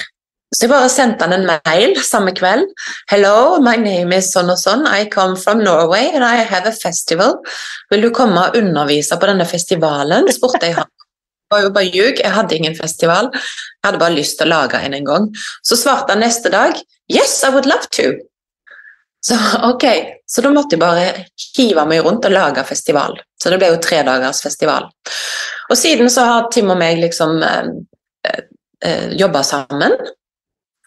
Så 0.55 0.65
jeg 0.65 0.71
bare 0.71 0.89
sendte 0.89 1.27
han 1.27 1.35
en 1.37 1.49
mail 1.49 1.97
samme 2.07 2.33
kveld. 2.37 2.69
Hello, 3.11 3.59
my 3.61 3.77
name 3.77 4.17
is 4.17 4.31
sånn 4.33 4.53
og 4.53 4.61
sånn. 4.61 4.87
I 4.89 5.09
come 5.13 5.37
from 5.37 5.61
Norway 5.65 6.13
and 6.15 6.25
I 6.25 6.45
have 6.49 6.69
a 6.69 6.73
festival. 6.73 7.37
Vil 7.93 8.07
du 8.07 8.13
komme 8.15 8.47
og 8.47 8.57
undervise 8.57 9.19
på 9.21 9.29
denne 9.29 9.49
festivalen? 9.49 10.31
spurte 10.33 10.65
jeg 10.65 10.79
han. 10.79 10.96
Var 11.53 11.63
jo 11.63 11.73
bare 11.75 11.91
ljug, 11.95 12.21
jeg 12.23 12.35
hadde 12.35 12.57
ingen 12.57 12.75
festival. 12.75 13.29
Jeg 13.33 13.87
hadde 13.87 14.03
bare 14.03 14.17
lyst 14.17 14.39
til 14.41 14.49
å 14.49 14.55
lage 14.55 14.81
en 14.83 14.97
en 14.99 15.07
gang. 15.07 15.29
Så 15.63 15.79
svarte 15.79 16.15
han 16.15 16.25
neste 16.25 16.53
dag 16.53 16.79
Yes, 17.13 17.39
I 17.47 17.53
would 17.55 17.69
love 17.71 17.87
to. 17.95 18.17
Så 19.27 19.37
ok, 19.71 19.85
så 20.27 20.43
da 20.43 20.51
måtte 20.55 20.75
jeg 20.77 20.83
bare 20.83 21.07
hive 21.57 21.87
meg 21.87 22.03
rundt 22.07 22.27
og 22.27 22.35
lage 22.35 22.67
festival. 22.67 23.19
Så 23.39 23.53
det 23.53 23.61
ble 23.63 23.73
jo 23.75 23.81
tre 23.83 24.03
dagers 24.07 24.43
festival. 24.43 24.89
Og 25.71 25.79
siden 25.79 26.11
så 26.11 26.27
har 26.27 26.51
Tim 26.55 26.71
og 26.75 26.79
meg 26.81 26.99
liksom 27.03 27.39
eh, 27.43 27.71
eh, 28.83 29.09
jobba 29.19 29.43
sammen 29.47 29.95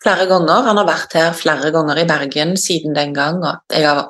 flere 0.04 0.28
ganger. 0.30 0.64
Han 0.68 0.80
har 0.80 0.88
vært 0.88 1.16
her 1.18 1.34
flere 1.38 1.72
ganger 1.76 2.00
i 2.00 2.08
Bergen 2.10 2.56
siden 2.60 2.96
den 2.96 3.14
gang. 3.16 3.42
og 3.44 3.76
Jeg 3.76 3.88
har 3.88 4.08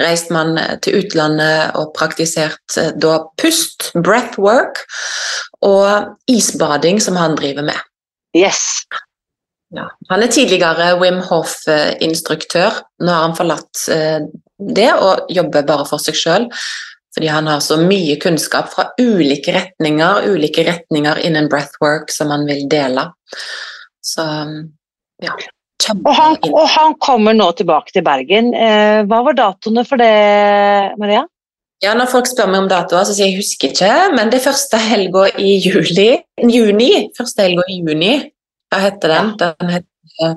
reist 0.00 0.32
med 0.32 0.38
han 0.58 0.80
til 0.84 1.00
utlandet 1.02 1.76
og 1.78 1.92
praktisert 1.96 2.78
eh, 2.80 2.94
da 2.96 3.20
pust, 3.40 3.90
breathwork, 3.94 4.84
og 5.64 6.14
isbading, 6.30 7.00
som 7.02 7.16
han 7.18 7.36
driver 7.38 7.66
med. 7.66 7.78
Yes. 8.36 8.84
Ja. 9.74 9.88
Han 10.10 10.22
er 10.22 10.32
tidligere 10.32 10.94
Wim 11.00 11.20
Hoff-instruktør. 11.26 12.82
Nå 13.02 13.12
har 13.12 13.26
han 13.26 13.36
forlatt 13.36 13.88
eh, 13.92 14.20
det 14.58 14.92
og 14.94 15.28
jobber 15.32 15.66
bare 15.66 15.88
for 15.88 16.02
seg 16.02 16.16
sjøl. 16.18 16.48
Fordi 17.14 17.30
han 17.32 17.48
har 17.50 17.60
så 17.64 17.78
mye 17.80 18.14
kunnskap 18.22 18.68
fra 18.70 18.90
ulike 19.00 19.52
retninger, 19.54 20.28
ulike 20.30 20.62
retninger 20.66 21.18
innen 21.26 21.48
breathwork 21.50 22.12
som 22.14 22.30
han 22.30 22.44
vil 22.46 22.68
dele. 22.70 23.08
Så 24.04 24.24
ja. 25.24 25.34
Og 25.94 26.10
han, 26.12 26.36
og 26.50 26.66
han, 26.68 26.94
kommer 27.00 27.36
nå 27.36 27.52
tilbake 27.56 27.94
til 27.94 28.04
Bergen. 28.04 28.50
Eh, 28.52 29.04
hva 29.08 29.20
var 29.24 29.36
datoene 29.38 29.84
for 29.86 30.00
det, 30.00 30.10
Maria? 31.00 31.22
Ja, 31.84 31.92
Når 31.94 32.10
folk 32.10 32.26
spør 32.26 32.50
meg 32.50 32.64
om 32.64 32.68
datoer, 32.70 33.06
så 33.06 33.14
sier 33.14 33.30
jeg 33.30 33.38
husker 33.38 33.70
ikke, 33.70 33.92
men 34.16 34.32
det 34.32 34.40
er 34.40 34.48
første 34.48 34.80
helga 34.82 35.28
i 35.38 35.54
juli. 35.62 36.10
Juni. 36.42 36.90
Første 37.16 37.46
helga 37.46 37.66
i 37.70 37.78
juni. 37.78 38.12
Hva 38.68 38.82
heter 38.88 39.14
den? 39.14 39.30
Den 39.38 39.74
heter 39.76 40.34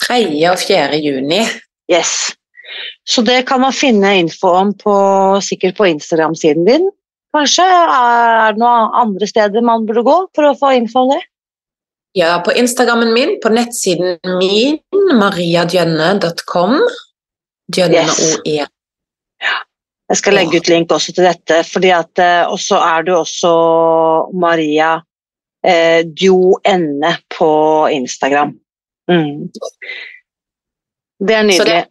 3. 0.00 0.22
og 0.48 0.62
4. 0.64 1.00
juni. 1.04 1.42
Yes. 1.92 2.32
Så 3.04 3.22
det 3.26 3.42
kan 3.50 3.60
man 3.60 3.76
finne 3.76 4.14
info 4.22 4.54
om 4.62 4.72
på, 4.78 4.94
sikkert 5.44 5.76
på 5.76 5.90
Instagram-siden 5.90 6.64
din. 6.64 6.88
Kanskje? 7.36 7.66
Er 7.66 8.54
det 8.54 8.62
noen 8.62 8.96
andre 9.04 9.28
steder 9.28 9.66
man 9.66 9.84
burde 9.86 10.06
gå 10.06 10.16
for 10.34 10.48
å 10.48 10.56
få 10.58 10.72
info 10.78 11.04
om 11.04 11.12
det? 11.12 11.20
Ja, 12.12 12.40
på 12.44 12.52
Instagrammen 12.52 13.12
min, 13.14 13.36
på 13.42 13.52
nettsiden 13.54 14.18
min, 14.40 14.78
mariadjønne.com. 15.14 16.80
Djønne 17.70 18.02
yes. 18.02 18.20
OE. 18.40 18.66
Jeg 20.10 20.18
skal 20.18 20.34
legge 20.34 20.58
ut 20.58 20.70
link 20.72 20.90
også 20.90 21.14
til 21.14 21.28
dette, 21.28 21.60
fordi 21.70 21.92
at 21.94 22.18
eh, 22.18 22.48
også 22.50 22.80
er 22.82 23.04
du 23.06 23.12
også 23.14 23.52
Maria 24.42 24.96
eh, 25.62 26.02
Djo 26.02 26.56
Enne 26.66 27.12
på 27.30 27.52
Instagram. 27.94 28.56
Mm. 29.10 29.46
Det 31.28 31.36
er 31.36 31.46
nydelig. 31.46 31.60
Så 31.62 31.68
det, 31.68 31.84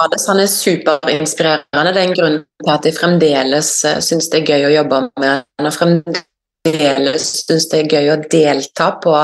han 0.00 0.40
er 0.40 0.48
superinspirerende. 0.48 1.92
Det 1.92 2.00
er 2.00 2.08
en 2.08 2.16
grunn 2.16 2.40
til 2.64 2.72
at 2.72 2.88
jeg 2.88 2.96
fremdeles 2.96 3.74
uh, 3.84 3.98
syns 4.04 4.30
det 4.32 4.40
er 4.40 4.54
gøy 4.54 4.68
å 4.70 4.74
jobbe 4.78 5.04
med 5.20 5.44
og 5.60 5.74
fremdeles 5.76 6.29
syns 6.68 7.68
det 7.70 7.78
er 7.78 7.94
gøy 7.94 8.10
å 8.12 8.20
delta 8.30 8.90
på, 9.02 9.14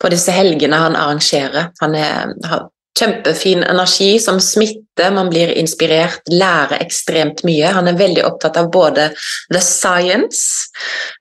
på 0.00 0.12
disse 0.12 0.34
helgene 0.34 0.78
han 0.78 0.96
arrangerer. 0.96 1.72
Han 1.80 1.94
er, 1.98 2.34
har 2.46 2.68
kjempefin 2.98 3.64
energi 3.66 4.20
som 4.22 4.40
smitter, 4.40 5.10
man 5.10 5.30
blir 5.30 5.50
inspirert, 5.58 6.22
lærer 6.30 6.78
ekstremt 6.78 7.42
mye. 7.46 7.72
Han 7.74 7.90
er 7.90 7.98
veldig 7.98 8.22
opptatt 8.26 8.58
av 8.60 8.68
både 8.70 9.08
the 9.52 9.60
science 9.60 10.70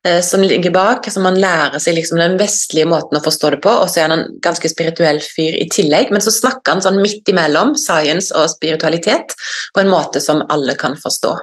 eh, 0.05 0.21
som 0.21 0.45
ligger 0.45 0.73
bak, 0.75 1.09
som 1.09 1.25
man 1.25 1.39
lærer 1.41 1.81
seg 1.81 1.97
liksom 1.97 2.21
den 2.21 2.37
vestlige 2.37 2.89
måten 2.89 3.17
å 3.17 3.23
forstå 3.25 3.55
det 3.55 3.61
på, 3.65 3.73
og 3.73 3.89
så 3.89 4.03
er 4.03 4.09
han 4.09 4.19
en 4.19 4.37
ganske 4.45 4.69
spirituell 4.69 5.21
fyr 5.25 5.57
i 5.57 5.65
tillegg, 5.73 6.13
men 6.13 6.21
så 6.21 6.33
snakker 6.35 6.75
han 6.75 6.85
sånn 6.85 7.01
midt 7.01 7.33
imellom 7.33 7.73
science 7.79 8.29
og 8.37 8.51
spiritualitet 8.53 9.33
på 9.73 9.81
en 9.81 9.91
måte 9.91 10.21
som 10.21 10.45
alle 10.53 10.77
kan 10.77 10.99
forstå. 10.99 11.35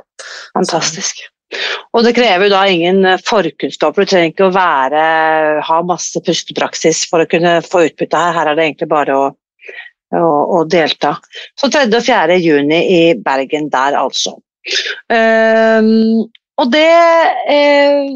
Fantastisk. 0.54 1.26
Og 1.96 2.06
det 2.06 2.14
krever 2.14 2.46
jo 2.46 2.52
da 2.52 2.62
ingen 2.70 3.04
eh, 3.08 3.22
forkunnskaper, 3.26 4.06
du 4.06 4.12
trenger 4.12 4.32
ikke 4.32 4.48
å 4.48 4.54
være, 4.54 5.04
ha 5.66 5.78
masse 5.86 6.22
pustepraksis 6.26 7.04
for 7.10 7.24
å 7.24 7.30
kunne 7.30 7.58
få 7.66 7.86
utbytte 7.88 8.20
her. 8.20 8.36
Her 8.38 8.52
er 8.52 8.58
det 8.58 8.68
egentlig 8.68 8.90
bare 8.92 9.16
å, 9.18 9.30
å, 10.14 10.26
å 10.60 10.64
delta. 10.70 11.16
Så 11.58 11.72
3. 11.72 11.88
og 11.90 12.06
4. 12.06 12.38
juni 12.42 12.84
i 12.94 13.00
Bergen 13.18 13.70
der, 13.72 13.98
altså. 13.98 14.36
Um, 15.10 16.28
og 16.60 16.68
det, 16.74 16.86
eh, 17.48 18.10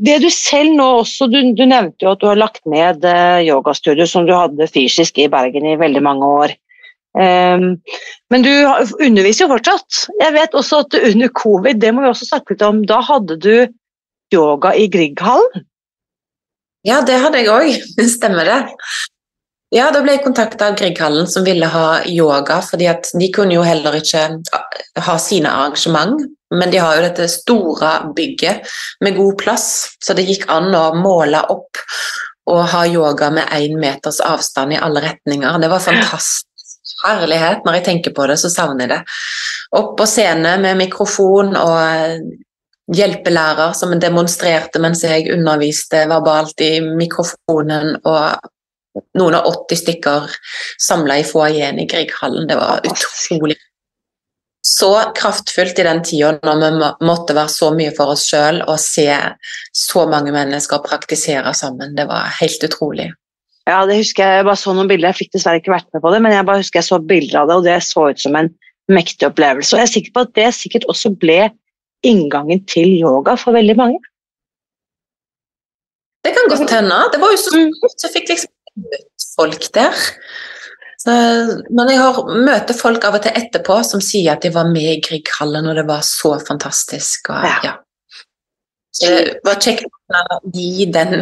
det, 0.00 0.16
du 0.22 0.28
selv 0.32 0.72
nå 0.78 0.86
også 1.02 1.28
du, 1.28 1.38
du, 1.52 1.64
nevnte 1.68 2.06
jo 2.06 2.14
at 2.14 2.22
du 2.22 2.28
har 2.30 2.40
lagt 2.40 2.62
ned 2.70 3.04
eh, 3.04 3.42
yogastudio 3.44 4.06
som 4.08 4.24
du 4.28 4.32
hadde 4.32 4.70
fysisk 4.70 5.20
i 5.20 5.28
Bergen 5.32 5.66
i 5.68 5.78
veldig 5.80 6.02
mange 6.04 6.30
år. 6.44 6.54
Um, 7.12 7.76
men 8.32 8.44
du 8.44 8.52
underviser 9.04 9.44
jo 9.44 9.52
fortsatt. 9.52 10.06
Jeg 10.20 10.32
vet 10.36 10.56
også 10.56 10.82
at 10.86 10.96
under 11.12 11.32
covid, 11.36 11.80
det 11.82 11.92
må 11.92 12.04
vi 12.04 12.12
også 12.12 12.30
snakke 12.30 12.54
litt 12.54 12.64
om, 12.66 12.82
da 12.88 13.02
hadde 13.04 13.36
du 13.42 13.54
yoga 14.32 14.72
i 14.74 14.88
Grieghallen? 14.92 15.66
Ja, 16.88 17.02
det 17.06 17.20
hadde 17.22 17.42
jeg 17.42 17.52
òg. 17.52 18.06
Stemmer 18.16 18.48
det. 18.48 18.60
Ja, 19.72 19.86
da 19.92 20.02
ble 20.04 20.18
jeg 20.18 20.24
kontakta 20.26 20.68
av 20.68 20.76
Grieghallen 20.76 21.28
som 21.30 21.46
ville 21.46 21.68
ha 21.72 22.02
yoga, 22.08 22.58
fordi 22.64 22.88
at 22.90 23.08
de 23.16 23.28
kunne 23.32 23.56
jo 23.56 23.64
heller 23.64 23.96
ikke 23.96 24.26
ha 25.00 25.14
sine 25.20 25.52
arrangement. 25.52 26.20
Men 26.52 26.72
de 26.72 26.80
har 26.82 26.98
jo 26.98 27.06
dette 27.06 27.30
store 27.32 27.94
bygget 28.16 28.68
med 29.00 29.16
god 29.16 29.38
plass, 29.40 29.66
så 30.04 30.12
det 30.16 30.26
gikk 30.28 30.44
an 30.52 30.74
å 30.76 30.90
måle 30.98 31.40
opp 31.52 31.80
og 32.52 32.64
ha 32.72 32.82
yoga 32.90 33.30
med 33.32 33.48
én 33.54 33.78
meters 33.80 34.18
avstand 34.20 34.74
i 34.74 34.80
alle 34.82 35.00
retninger. 35.06 35.60
Det 35.62 35.70
var 35.72 35.84
fantastisk 35.90 36.51
herlighet. 37.02 37.66
Når 37.66 37.78
jeg 37.78 37.86
tenker 37.88 38.14
på 38.16 38.26
det, 38.30 38.38
så 38.40 38.50
savner 38.52 38.86
jeg 38.86 38.94
det. 38.94 39.00
Opp 39.78 39.94
på 39.98 40.06
scene 40.08 40.56
med 40.62 40.80
mikrofon 40.80 41.54
og 41.56 41.76
eh, 41.80 42.16
hjelpelærer 42.92 43.76
som 43.78 43.94
demonstrerte 44.00 44.82
mens 44.82 45.04
jeg 45.06 45.30
underviste 45.32 46.04
verbalt 46.10 46.60
i 46.64 46.74
mikrofonen, 46.84 47.94
og 48.04 49.02
noen 49.16 49.38
og 49.38 49.66
80 49.70 49.84
stykker 49.86 50.32
samla 50.82 51.20
i 51.22 51.26
foajeen 51.26 51.80
i 51.80 51.88
Grieghallen. 51.88 52.48
Det 52.50 52.58
var 52.58 52.82
utrolig 52.84 53.56
så 54.66 55.12
kraftfullt 55.16 55.78
i 55.78 55.86
den 55.86 56.02
tida 56.06 56.36
når 56.46 56.60
vi 56.62 56.90
måtte 57.06 57.34
være 57.34 57.50
så 57.50 57.72
mye 57.74 57.92
for 57.96 58.14
oss 58.14 58.28
sjøl 58.30 58.60
og 58.62 58.78
se 58.80 59.08
så 59.74 60.04
mange 60.10 60.34
mennesker 60.34 60.84
praktisere 60.86 61.54
sammen. 61.54 61.96
Det 61.98 62.06
var 62.06 62.30
helt 62.38 62.66
utrolig. 62.68 63.08
Ja, 63.68 63.82
det 63.86 64.00
husker 64.00 64.26
jeg. 64.26 64.40
Jeg 64.40 64.46
bare 64.48 64.58
så 64.58 64.74
noen 64.74 64.90
bilder. 64.90 65.12
Jeg 65.12 65.20
fikk 65.22 65.34
dessverre 65.36 65.60
ikke 65.62 65.74
vært 65.74 65.90
med 65.94 66.02
på 66.02 66.12
det, 66.14 66.20
men 66.24 66.34
jeg 66.34 66.46
bare 66.48 66.62
husker 66.62 66.80
jeg 66.80 66.88
så 66.88 66.98
bilder 66.98 67.42
av 67.42 67.50
det, 67.50 67.58
og 67.58 67.66
det 67.68 67.76
så 67.86 68.06
ut 68.10 68.22
som 68.22 68.38
en 68.38 68.50
mektig 68.90 69.28
opplevelse. 69.28 69.74
Og 69.74 69.82
jeg 69.82 69.88
er 69.88 69.92
sikker 69.92 70.14
på 70.14 70.24
at 70.26 70.32
det 70.38 70.48
sikkert 70.56 70.88
også 70.90 71.12
ble 71.22 71.38
inngangen 72.06 72.64
til 72.66 72.90
yoga 72.98 73.36
for 73.38 73.54
veldig 73.54 73.76
mange. 73.78 74.00
Det 76.26 76.34
kan 76.34 76.50
godt 76.50 76.74
hende. 76.74 76.98
Det 77.12 77.20
var 77.22 77.34
jo 77.34 77.38
så 77.38 77.52
stort, 77.52 77.94
så 77.98 78.08
jeg 78.08 78.14
fikk 78.16 78.32
liksom 78.32 78.82
møtt 78.82 79.28
folk 79.36 79.68
der. 79.74 80.02
Så, 81.02 81.14
men 81.74 81.90
jeg 81.90 81.98
har 81.98 82.18
møter 82.30 82.78
folk 82.78 83.06
av 83.06 83.18
og 83.18 83.24
til 83.24 83.34
etterpå 83.38 83.80
som 83.86 84.02
sier 84.02 84.36
at 84.36 84.44
de 84.44 84.52
var 84.54 84.68
med 84.70 84.86
i 84.86 85.00
Grieghallen, 85.02 85.66
og 85.70 85.78
det 85.78 85.86
var 85.88 86.04
så 86.06 86.36
fantastisk. 86.46 87.32
Og, 87.34 87.46
ja. 87.46 87.56
Ja. 87.66 87.74
Det 89.00 89.40
var 89.44 89.60
kjekt 89.62 89.86
å 89.88 90.38
gi 90.52 90.86
den 90.92 91.12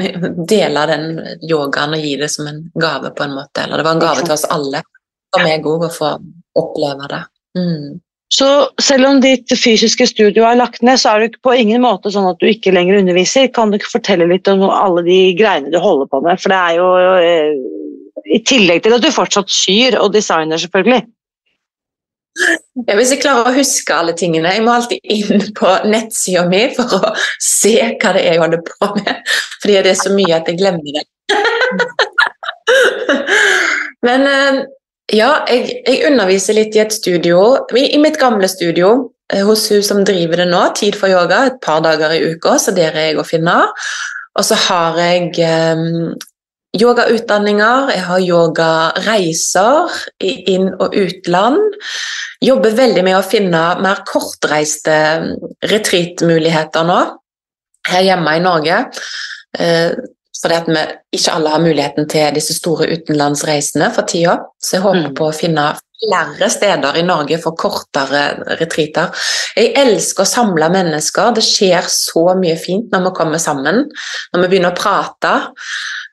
dele 0.51 0.87
den 0.91 1.05
yogaen 1.47 1.95
og 1.95 2.03
gi 2.03 2.17
det 2.19 2.31
som 2.33 2.49
en 2.51 2.65
gave, 2.75 3.13
på 3.15 3.27
en 3.27 3.37
måte. 3.39 3.63
Eller 3.63 3.79
det 3.79 3.87
var 3.87 3.97
en 3.97 4.03
gave 4.03 4.25
til 4.27 4.35
oss 4.35 4.47
alle, 4.51 4.83
for 5.31 5.47
meg 5.47 5.67
òg, 5.71 5.87
å 5.87 5.93
få 5.95 6.15
oppleve 6.59 7.11
det. 7.13 7.21
Mm. 7.59 8.01
Så 8.31 8.49
selv 8.83 9.09
om 9.09 9.21
ditt 9.23 9.51
fysiske 9.59 10.07
studio 10.07 10.45
er 10.47 10.59
lagt 10.59 10.85
ned, 10.87 11.01
så 11.03 11.15
er 11.15 11.25
det 11.25 11.41
på 11.43 11.55
ingen 11.59 11.83
måte 11.83 12.13
sånn 12.15 12.29
at 12.31 12.39
du 12.43 12.47
ikke 12.51 12.75
lenger 12.75 13.01
underviser. 13.01 13.51
Kan 13.55 13.71
du 13.71 13.79
ikke 13.79 13.97
fortelle 13.97 14.29
litt 14.31 14.51
om 14.51 14.63
alle 14.71 15.03
de 15.07 15.19
greiene 15.39 15.73
du 15.73 15.79
holder 15.83 16.11
på 16.11 16.23
med? 16.27 16.39
For 16.43 16.55
det 16.55 16.61
er 16.61 16.77
jo 16.79 16.91
eh, 17.19 18.29
i 18.31 18.39
tillegg 18.47 18.85
til 18.85 18.95
at 18.95 19.03
du 19.03 19.11
fortsatt 19.15 19.51
syr 19.51 19.99
og 19.99 20.13
designer, 20.15 20.63
selvfølgelig. 20.63 21.03
Ja, 22.87 22.95
hvis 22.95 23.11
jeg 23.11 23.25
klarer 23.25 23.51
å 23.51 23.57
huske 23.57 23.93
alle 23.93 24.13
tingene 24.17 24.53
Jeg 24.55 24.63
må 24.63 24.71
alltid 24.73 25.03
inn 25.03 25.43
på 25.59 25.71
nettsida 25.91 26.45
mi 26.49 26.63
for 26.77 27.01
å 27.01 27.11
se 27.43 27.75
hva 27.91 28.13
det 28.15 28.23
er 28.23 28.37
jeg 28.37 28.43
holder 28.43 28.63
på 28.69 28.91
med. 29.01 29.33
Fordi 29.61 29.81
det 29.85 29.93
er 29.93 29.99
så 29.99 30.13
mye 30.15 30.39
at 30.39 30.49
jeg 30.49 30.61
glemmer 30.61 30.95
det. 30.95 31.05
Men 34.07 34.27
eh, 34.31 34.61
ja, 35.13 35.31
jeg, 35.51 35.83
jeg, 35.83 36.05
underviser 36.07 36.57
litt 36.57 36.77
i 36.79 36.85
et 36.85 36.95
studio, 36.95 37.43
i, 37.75 37.91
i, 37.91 37.99
mitt 38.01 38.19
gamle 38.21 38.49
studio 38.49 38.93
eh, 39.33 39.43
hos 39.47 39.67
hun 39.73 39.83
som 39.85 40.05
driver 40.07 40.45
det 40.45 40.49
nå, 40.53 40.63
Tid 40.79 40.97
for 40.99 41.13
yoga, 41.13 41.45
et 41.51 41.59
par 41.65 41.83
dager 41.85 42.15
i 42.15 42.23
uka, 42.31 42.57
så 42.63 42.75
der 42.77 42.95
er 42.95 43.11
jeg 43.11 43.21
å 43.21 43.27
finne. 43.27 43.59
Og 44.39 44.47
så 44.47 44.57
har 44.69 45.01
jeg 45.03 45.35
um, 45.75 46.15
yogautdanninger, 46.79 47.91
jeg 47.95 48.05
har 48.07 48.21
yogareiser 48.23 49.91
inn- 50.23 50.77
og 50.79 50.95
utland. 50.95 51.59
Jobber 52.41 52.77
veldig 52.77 53.05
med 53.05 53.19
å 53.19 53.27
finne 53.27 53.65
mer 53.83 54.05
kortreiste 54.09 54.95
retreatmuligheter 55.71 56.87
nå, 56.87 57.01
her 57.91 58.07
hjemme 58.07 58.37
i 58.39 58.45
Norge. 58.45 58.81
Uh, 59.59 59.99
fordi 60.41 60.57
at 60.57 60.69
vi 60.71 60.83
ikke 61.19 61.35
alle 61.37 61.53
har 61.53 61.61
muligheten 61.61 62.09
til 62.09 62.33
disse 62.33 62.55
store 62.57 62.89
utenlandsreisene 62.95 63.91
for 63.93 64.09
tida. 64.09 64.39
Så 64.63 64.79
jeg 64.79 64.87
håper 64.87 65.11
mm. 65.11 65.17
på 65.19 65.27
å 65.29 65.37
finne 65.37 65.67
flere 66.01 66.49
steder 66.49 66.97
i 66.97 67.05
Norge 67.05 67.37
for 67.43 67.57
kortere 67.61 68.23
retreater. 68.61 69.13
Jeg 69.57 69.75
elsker 69.83 70.25
å 70.25 70.31
samle 70.31 70.71
mennesker. 70.73 71.35
Det 71.37 71.45
skjer 71.45 71.91
så 71.93 72.25
mye 72.41 72.57
fint 72.61 72.89
når 72.95 73.09
vi 73.09 73.17
kommer 73.19 73.43
sammen. 73.43 73.85
Når 74.33 74.45
vi 74.45 74.53
begynner 74.55 74.73
å 74.73 74.81
prate 74.81 75.35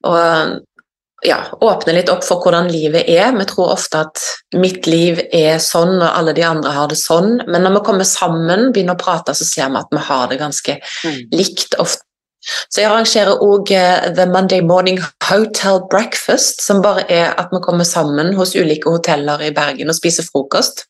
og 0.07 1.25
ja, 1.25 1.39
åpne 1.65 1.95
litt 1.97 2.11
opp 2.13 2.23
for 2.25 2.43
hvordan 2.43 2.69
livet 2.71 3.09
er. 3.09 3.31
Vi 3.35 3.45
tror 3.49 3.73
ofte 3.73 4.03
at 4.05 4.25
mitt 4.55 4.85
liv 4.87 5.21
er 5.33 5.57
sånn, 5.63 5.97
og 5.97 6.09
alle 6.09 6.35
de 6.37 6.45
andre 6.45 6.73
har 6.75 6.91
det 6.91 6.99
sånn. 7.01 7.39
Men 7.47 7.65
når 7.65 7.79
vi 7.79 7.85
kommer 7.89 8.07
sammen, 8.07 8.69
begynner 8.71 8.97
å 8.97 9.01
prate, 9.01 9.35
så 9.37 9.47
ser 9.47 9.71
vi 9.73 9.81
at 9.81 9.95
vi 9.95 10.03
har 10.09 10.27
det 10.29 10.41
ganske 10.43 10.77
mm. 10.77 11.23
likt 11.35 11.79
ofte 11.81 12.05
så 12.47 12.79
jeg 12.79 12.87
arrangerer 12.87 13.41
òg 13.43 13.71
uh, 13.75 14.07
The 14.15 14.27
Monday 14.29 14.61
Morning 14.63 14.99
Hotel 15.27 15.81
Breakfast, 15.91 16.61
som 16.63 16.83
bare 16.85 17.03
er 17.11 17.33
at 17.35 17.51
vi 17.51 17.59
kommer 17.65 17.87
sammen 17.87 18.33
hos 18.37 18.55
ulike 18.55 18.89
hoteller 18.93 19.41
i 19.43 19.51
Bergen 19.55 19.91
og 19.91 19.97
spiser 19.97 20.27
frokost. 20.27 20.85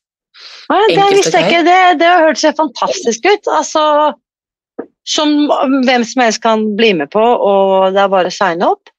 Ja, 0.68 0.84
det 0.92 1.08
visste 1.16 1.40
jeg 1.40 1.48
ikke. 1.48 1.64
Det, 1.66 1.80
det 2.02 2.10
har 2.12 2.26
hørt 2.28 2.42
seg 2.42 2.58
fantastisk 2.60 3.26
ut. 3.26 3.50
Altså, 3.50 3.84
som 5.08 5.34
hvem 5.88 6.06
som 6.06 6.26
helst 6.26 6.44
kan 6.44 6.68
bli 6.78 6.92
med 7.00 7.10
på, 7.16 7.24
og 7.24 7.96
det 7.96 8.04
er 8.04 8.14
bare 8.14 8.30
å 8.30 8.38
signe 8.38 8.70
opp? 8.76 8.92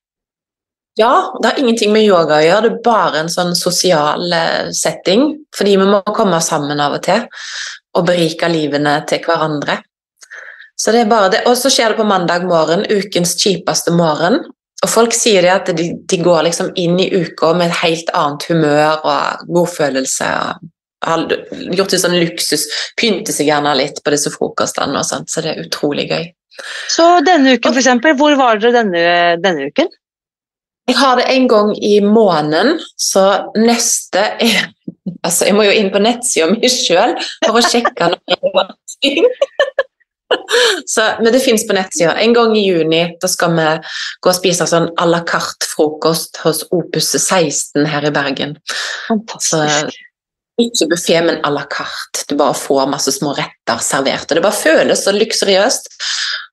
Ja, 0.98 1.38
det 1.42 1.48
har 1.48 1.58
ingenting 1.62 1.92
med 1.94 2.02
yoga 2.02 2.40
å 2.40 2.42
gjøre, 2.44 2.62
det 2.64 2.70
er 2.72 2.82
bare 2.82 3.20
en 3.22 3.30
sånn 3.30 3.52
sosial 3.54 4.32
eh, 4.34 4.70
setting. 4.74 5.28
Fordi 5.54 5.76
vi 5.78 5.86
må 5.86 6.00
komme 6.14 6.40
sammen 6.42 6.80
av 6.82 6.96
og 6.98 7.04
til 7.06 7.26
og 7.98 8.06
berike 8.06 8.50
livene 8.50 8.96
til 9.08 9.22
hverandre. 9.24 9.78
Så 10.78 10.94
det 10.94 11.04
er 11.04 11.10
bare 11.10 11.30
det. 11.32 11.44
Og 11.50 11.56
så 11.58 11.70
skjer 11.72 11.92
det 11.92 11.98
på 11.98 12.06
mandag 12.06 12.46
morgen, 12.46 12.84
ukens 12.90 13.36
kjipeste 13.38 13.94
morgen. 13.94 14.40
Og 14.82 14.90
folk 14.90 15.14
sier 15.14 15.42
det 15.42 15.54
at 15.54 15.70
de, 15.74 15.88
de 16.06 16.18
går 16.22 16.44
liksom 16.46 16.72
inn 16.78 16.98
i 17.02 17.08
uka 17.14 17.52
med 17.58 17.70
et 17.70 17.80
helt 17.80 18.12
annet 18.14 18.46
humør 18.50 18.98
og 18.98 19.46
godfølelse. 19.54 20.28
og 20.42 20.74
har 21.06 21.24
gjort 21.78 21.94
det 21.94 22.00
sånn 22.02 22.16
luksus, 22.18 22.66
pynter 22.98 23.34
seg 23.34 23.50
gjerne 23.52 23.76
litt 23.78 24.00
på 24.02 24.10
disse 24.14 24.32
frokostene 24.34 24.98
og 24.98 25.06
sånt, 25.06 25.30
så 25.30 25.44
det 25.44 25.52
er 25.52 25.62
utrolig 25.62 26.08
gøy. 26.10 26.24
Så 26.90 27.06
denne 27.26 27.54
uken, 27.54 27.70
for 27.70 27.78
eksempel, 27.78 28.16
hvor 28.18 28.34
var 28.38 28.58
dere 28.58 28.80
denne, 28.80 29.02
denne 29.44 29.70
uken? 29.70 29.92
Jeg 30.88 30.96
har 30.96 31.18
det 31.20 31.28
en 31.34 31.48
gang 31.50 31.72
i 31.84 31.98
måneden, 32.00 32.78
så 32.96 33.28
neste 33.56 34.24
er 34.40 34.74
Altså, 35.24 35.48
jeg 35.48 35.54
må 35.56 35.64
jo 35.64 35.72
inn 35.74 35.88
på 35.90 35.98
nettsida 36.04 36.46
mi 36.52 36.68
sjøl 36.70 37.14
for 37.42 37.56
å 37.58 37.62
sjekke 37.64 38.10
noe. 38.12 38.64
Så, 40.86 41.02
men 41.22 41.32
det 41.32 41.40
fins 41.40 41.64
på 41.66 41.74
nettsida. 41.76 42.12
En 42.20 42.34
gang 42.36 42.52
i 42.56 42.66
juni 42.66 43.00
da 43.20 43.30
skal 43.30 43.54
vi 43.56 43.68
gå 44.20 44.30
og 44.30 44.36
spise 44.36 44.66
sånn 44.68 44.90
à 45.00 45.06
la 45.08 45.22
carte-frokost 45.26 46.42
hos 46.44 46.64
Opus 46.74 47.14
16 47.16 47.88
her 47.88 48.08
i 48.08 48.12
Bergen. 48.14 48.54
Fantastisk. 49.08 49.96
Så, 49.96 50.07
ikke 50.58 50.88
buffé, 50.90 51.20
men 51.22 51.38
à 51.46 51.50
la 51.50 51.64
carte. 51.70 52.24
Du 52.28 52.34
bare 52.36 52.54
får 52.54 52.90
masse 52.90 53.12
små 53.14 53.34
retter 53.36 53.82
servert. 53.84 54.26
og 54.30 54.36
Det 54.36 54.42
bare 54.42 54.58
føles 54.58 55.04
så 55.04 55.14
luksuriøst. 55.14 55.88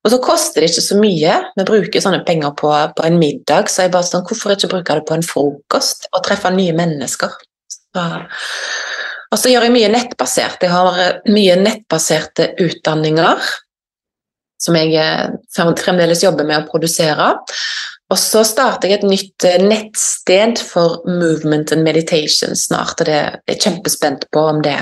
Og 0.05 0.13
så 0.13 0.19
koster 0.21 0.61
det 0.61 0.69
ikke 0.71 0.85
så 0.85 0.99
mye. 0.99 1.39
Vi 1.57 1.65
bruker 1.65 2.03
sånne 2.03 2.21
penger 2.27 2.53
på, 2.59 2.69
på 2.69 3.07
en 3.07 3.17
middag, 3.17 3.71
så 3.71 3.87
jeg 3.87 3.93
bare 3.95 4.05
sånn, 4.05 4.25
hvorfor 4.27 4.53
ikke 4.53 4.69
bruke 4.75 4.99
det 4.99 5.07
på 5.09 5.17
en 5.17 5.25
frokost 5.25 6.05
og 6.13 6.23
treffe 6.27 6.53
nye 6.53 6.75
mennesker? 6.77 7.33
Så, 7.73 8.05
og 9.33 9.41
så 9.41 9.51
gjør 9.51 9.65
jeg 9.67 9.75
mye 9.75 9.91
nettbasert. 9.95 10.61
Jeg 10.61 10.73
har 10.75 11.21
mye 11.33 11.57
nettbaserte 11.63 12.51
utdanninger 12.61 13.41
som 14.61 14.77
jeg 14.79 14.93
eh, 14.97 15.73
fremdeles 15.81 16.23
jobber 16.23 16.47
med 16.47 16.61
å 16.61 16.69
produsere. 16.69 17.33
Og 18.13 18.19
så 18.21 18.43
starter 18.45 18.91
jeg 18.91 19.01
et 19.01 19.07
nytt 19.09 19.47
eh, 19.47 19.61
nettsted 19.61 20.61
for 20.61 21.01
movement 21.09 21.71
and 21.73 21.85
meditation 21.85 22.55
snart. 22.55 22.99
og 23.01 23.09
det 23.09 23.15
er 23.15 23.39
jeg 23.49 23.63
kjempespent 23.65 24.27
på 24.31 24.43
om 24.51 24.61
det 24.65 24.77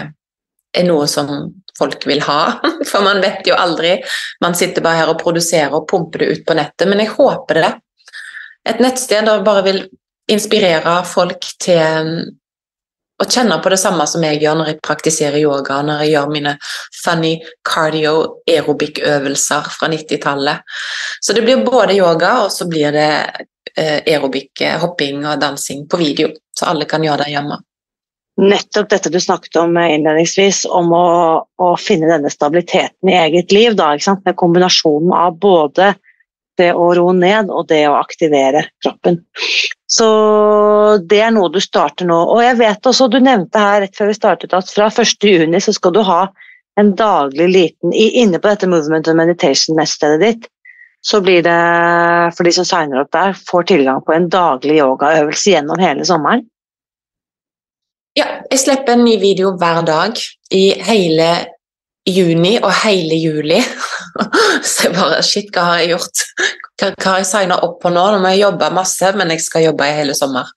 er 0.74 0.88
noe 0.88 1.08
som 1.08 1.30
folk 1.78 2.04
vil 2.10 2.22
ha. 2.26 2.60
For 2.90 3.06
man 3.06 3.22
vet 3.24 3.48
jo 3.48 3.56
aldri. 3.56 3.96
Man 4.44 4.58
sitter 4.58 4.84
bare 4.84 5.04
her 5.04 5.14
og 5.14 5.22
produserer 5.22 5.74
og 5.74 5.88
pumper 5.90 6.24
det 6.24 6.32
ut 6.32 6.46
på 6.48 6.58
nettet. 6.58 6.88
Men 6.90 7.04
jeg 7.04 7.14
håper 7.16 7.62
det. 7.62 7.74
Et 8.70 8.80
nettsted 8.84 9.28
der 9.28 9.44
bare 9.46 9.64
vil 9.66 9.84
inspirere 10.32 11.02
folk 11.08 11.46
til 11.64 12.28
å 13.22 13.28
kjenne 13.30 13.60
på 13.62 13.72
det 13.72 13.80
samme 13.82 14.06
som 14.10 14.24
jeg 14.26 14.42
gjør 14.42 14.60
når 14.60 14.72
jeg 14.72 14.82
praktiserer 14.86 15.42
yoga, 15.42 15.82
når 15.86 16.04
jeg 16.04 16.14
gjør 16.16 16.32
mine 16.34 16.54
funny 17.04 17.34
cardio 17.68 18.14
aerobic-øvelser 18.50 19.70
fra 19.76 19.90
90-tallet. 19.92 20.64
Så 21.22 21.36
det 21.38 21.44
blir 21.46 21.66
både 21.66 21.98
yoga, 21.98 22.40
og 22.46 22.52
så 22.54 22.68
blir 22.70 22.96
det 22.96 23.12
eh, 23.78 24.00
aerobic, 24.00 24.52
eh, 24.62 24.80
hopping 24.82 25.22
og 25.28 25.40
dansing 25.42 25.86
på 25.90 26.02
video, 26.02 26.34
så 26.58 26.72
alle 26.74 26.90
kan 26.90 27.06
gjøre 27.06 27.26
det 27.26 27.36
hjemme. 27.36 27.60
Nettopp 28.42 28.90
dette 28.90 29.12
du 29.14 29.20
snakket 29.22 29.60
om 29.62 29.78
eh, 29.78 29.94
innledningsvis, 29.94 30.64
om 30.66 30.90
å, 30.98 31.06
å 31.62 31.70
finne 31.78 32.10
denne 32.10 32.34
stabiliteten 32.34 33.12
i 33.12 33.20
eget 33.20 33.54
liv. 33.54 33.78
Da, 33.78 33.94
med 34.26 34.40
kombinasjonen 34.40 35.14
av 35.14 35.38
både 35.38 35.94
det 36.58 36.74
å 36.74 36.90
roe 36.98 37.14
ned 37.18 37.50
og 37.54 37.68
det 37.70 37.86
å 37.90 37.98
aktivere 37.98 38.68
kroppen. 38.84 39.22
Så 39.94 40.08
det 41.06 41.20
er 41.22 41.34
noe 41.36 41.52
du 41.54 41.60
starter 41.62 42.08
nå. 42.10 42.18
Og 42.34 42.42
jeg 42.42 42.58
vet 42.62 42.90
også, 42.90 43.10
du 43.12 43.20
nevnte 43.22 43.62
her 43.62 43.84
rett 43.84 43.98
før 43.98 44.10
vi 44.10 44.18
startet 44.18 44.56
at 44.58 44.72
fra 44.74 44.90
1.6 44.90 45.68
så 45.68 45.76
skal 45.76 45.94
du 45.94 46.02
ha 46.08 46.24
en 46.82 46.96
daglig 46.98 47.50
liten 47.52 47.94
Inne 47.94 48.40
på 48.42 48.50
dette 48.50 48.70
Movement 48.70 49.08
and 49.12 49.20
Meditation-nettstedet 49.20 50.22
ditt, 50.24 50.48
så 51.06 51.20
blir 51.22 51.44
det, 51.46 51.60
for 52.34 52.48
de 52.48 52.54
som 52.56 52.66
signer 52.66 53.04
opp 53.04 53.12
der, 53.14 53.36
får 53.38 53.68
tilgang 53.70 54.02
på 54.06 54.16
en 54.16 54.30
daglig 54.32 54.80
yogaøvelse 54.80 55.54
gjennom 55.54 55.82
hele 55.84 56.08
sommeren. 56.08 56.46
Ja, 58.18 58.28
jeg 58.50 58.62
slipper 58.62 58.96
en 58.96 59.06
ny 59.06 59.18
video 59.22 59.52
hver 59.60 59.82
dag 59.86 60.18
i 60.54 60.68
hele 60.88 61.30
juni 62.08 62.56
og 62.62 62.72
hele 62.84 63.18
juli. 63.20 63.60
Så 64.70 64.88
jeg 64.88 64.96
bare 64.96 65.22
Shit, 65.26 65.54
hva 65.54 65.70
har 65.70 65.84
jeg 65.84 65.96
gjort? 65.96 66.26
Hva, 66.82 66.90
hva 67.04 67.18
jeg 67.22 67.30
signa 67.30 67.60
opp 67.66 67.80
på 67.84 67.92
nå? 67.94 68.06
Nå 68.14 68.22
må 68.24 68.34
jeg 68.34 68.44
jobbe 68.46 68.72
masse, 68.74 69.12
men 69.20 69.34
jeg 69.34 69.44
skal 69.46 69.68
jobbe 69.68 69.88
i 69.88 69.98
hele 70.00 70.16
sommer. 70.18 70.50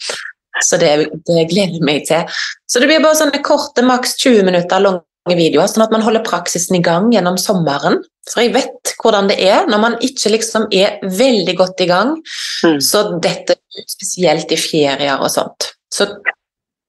Så 0.65 0.79
det, 0.81 0.93
det 1.29 1.49
gleder 1.51 1.77
jeg 1.77 1.85
meg 1.85 2.07
til. 2.09 2.39
Så 2.71 2.81
det 2.81 2.89
blir 2.89 3.03
bare 3.05 3.19
sånne 3.19 3.43
korte, 3.45 3.85
maks 3.85 4.17
20 4.23 4.47
minutter 4.49 4.83
lange 4.83 5.37
videoer, 5.37 5.69
sånn 5.69 5.85
at 5.85 5.93
man 5.93 6.05
holder 6.07 6.25
praksisen 6.25 6.79
i 6.79 6.85
gang 6.85 7.11
gjennom 7.13 7.37
sommeren. 7.41 8.01
Så 8.27 8.47
jeg 8.47 8.55
vet 8.57 8.95
hvordan 9.03 9.29
det 9.31 9.37
er 9.45 9.69
når 9.71 9.83
man 9.83 9.99
ikke 10.05 10.33
liksom 10.33 10.67
er 10.75 10.97
veldig 11.05 11.57
godt 11.59 11.85
i 11.85 11.91
gang. 11.91 12.17
Mm. 12.65 12.81
Så 12.83 13.05
dette 13.23 13.59
spesielt 13.85 14.53
i 14.55 14.61
ferier 14.61 15.21
og 15.21 15.31
sånt. 15.35 15.73
Så 15.93 16.09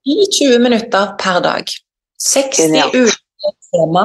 10-20 0.08 0.64
minutter 0.64 1.14
per 1.20 1.42
dag. 1.44 1.78
60 2.24 2.78
ulike 2.96 3.27
tema. 3.72 4.04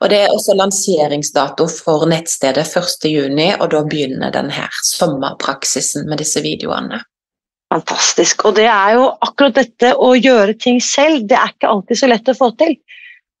Og 0.00 0.10
det 0.12 0.22
er 0.24 0.34
også 0.34 0.56
lanseringsdato 0.58 1.66
for 1.72 2.06
nettstedet 2.10 2.66
1.6, 2.66 3.60
og 3.60 3.70
da 3.74 3.84
begynner 3.86 4.34
denne 4.34 4.68
sommerpraksisen 4.86 6.08
med 6.10 6.22
disse 6.22 6.42
videoene. 6.44 7.02
Fantastisk. 7.70 8.44
Og 8.48 8.56
det 8.58 8.66
er 8.66 8.96
jo 8.98 9.06
akkurat 9.22 9.60
dette 9.60 9.92
å 9.94 10.14
gjøre 10.18 10.56
ting 10.58 10.80
selv, 10.82 11.28
det 11.30 11.38
er 11.38 11.52
ikke 11.52 11.70
alltid 11.70 12.00
så 12.00 12.10
lett 12.10 12.32
å 12.32 12.38
få 12.38 12.50
til. 12.58 12.74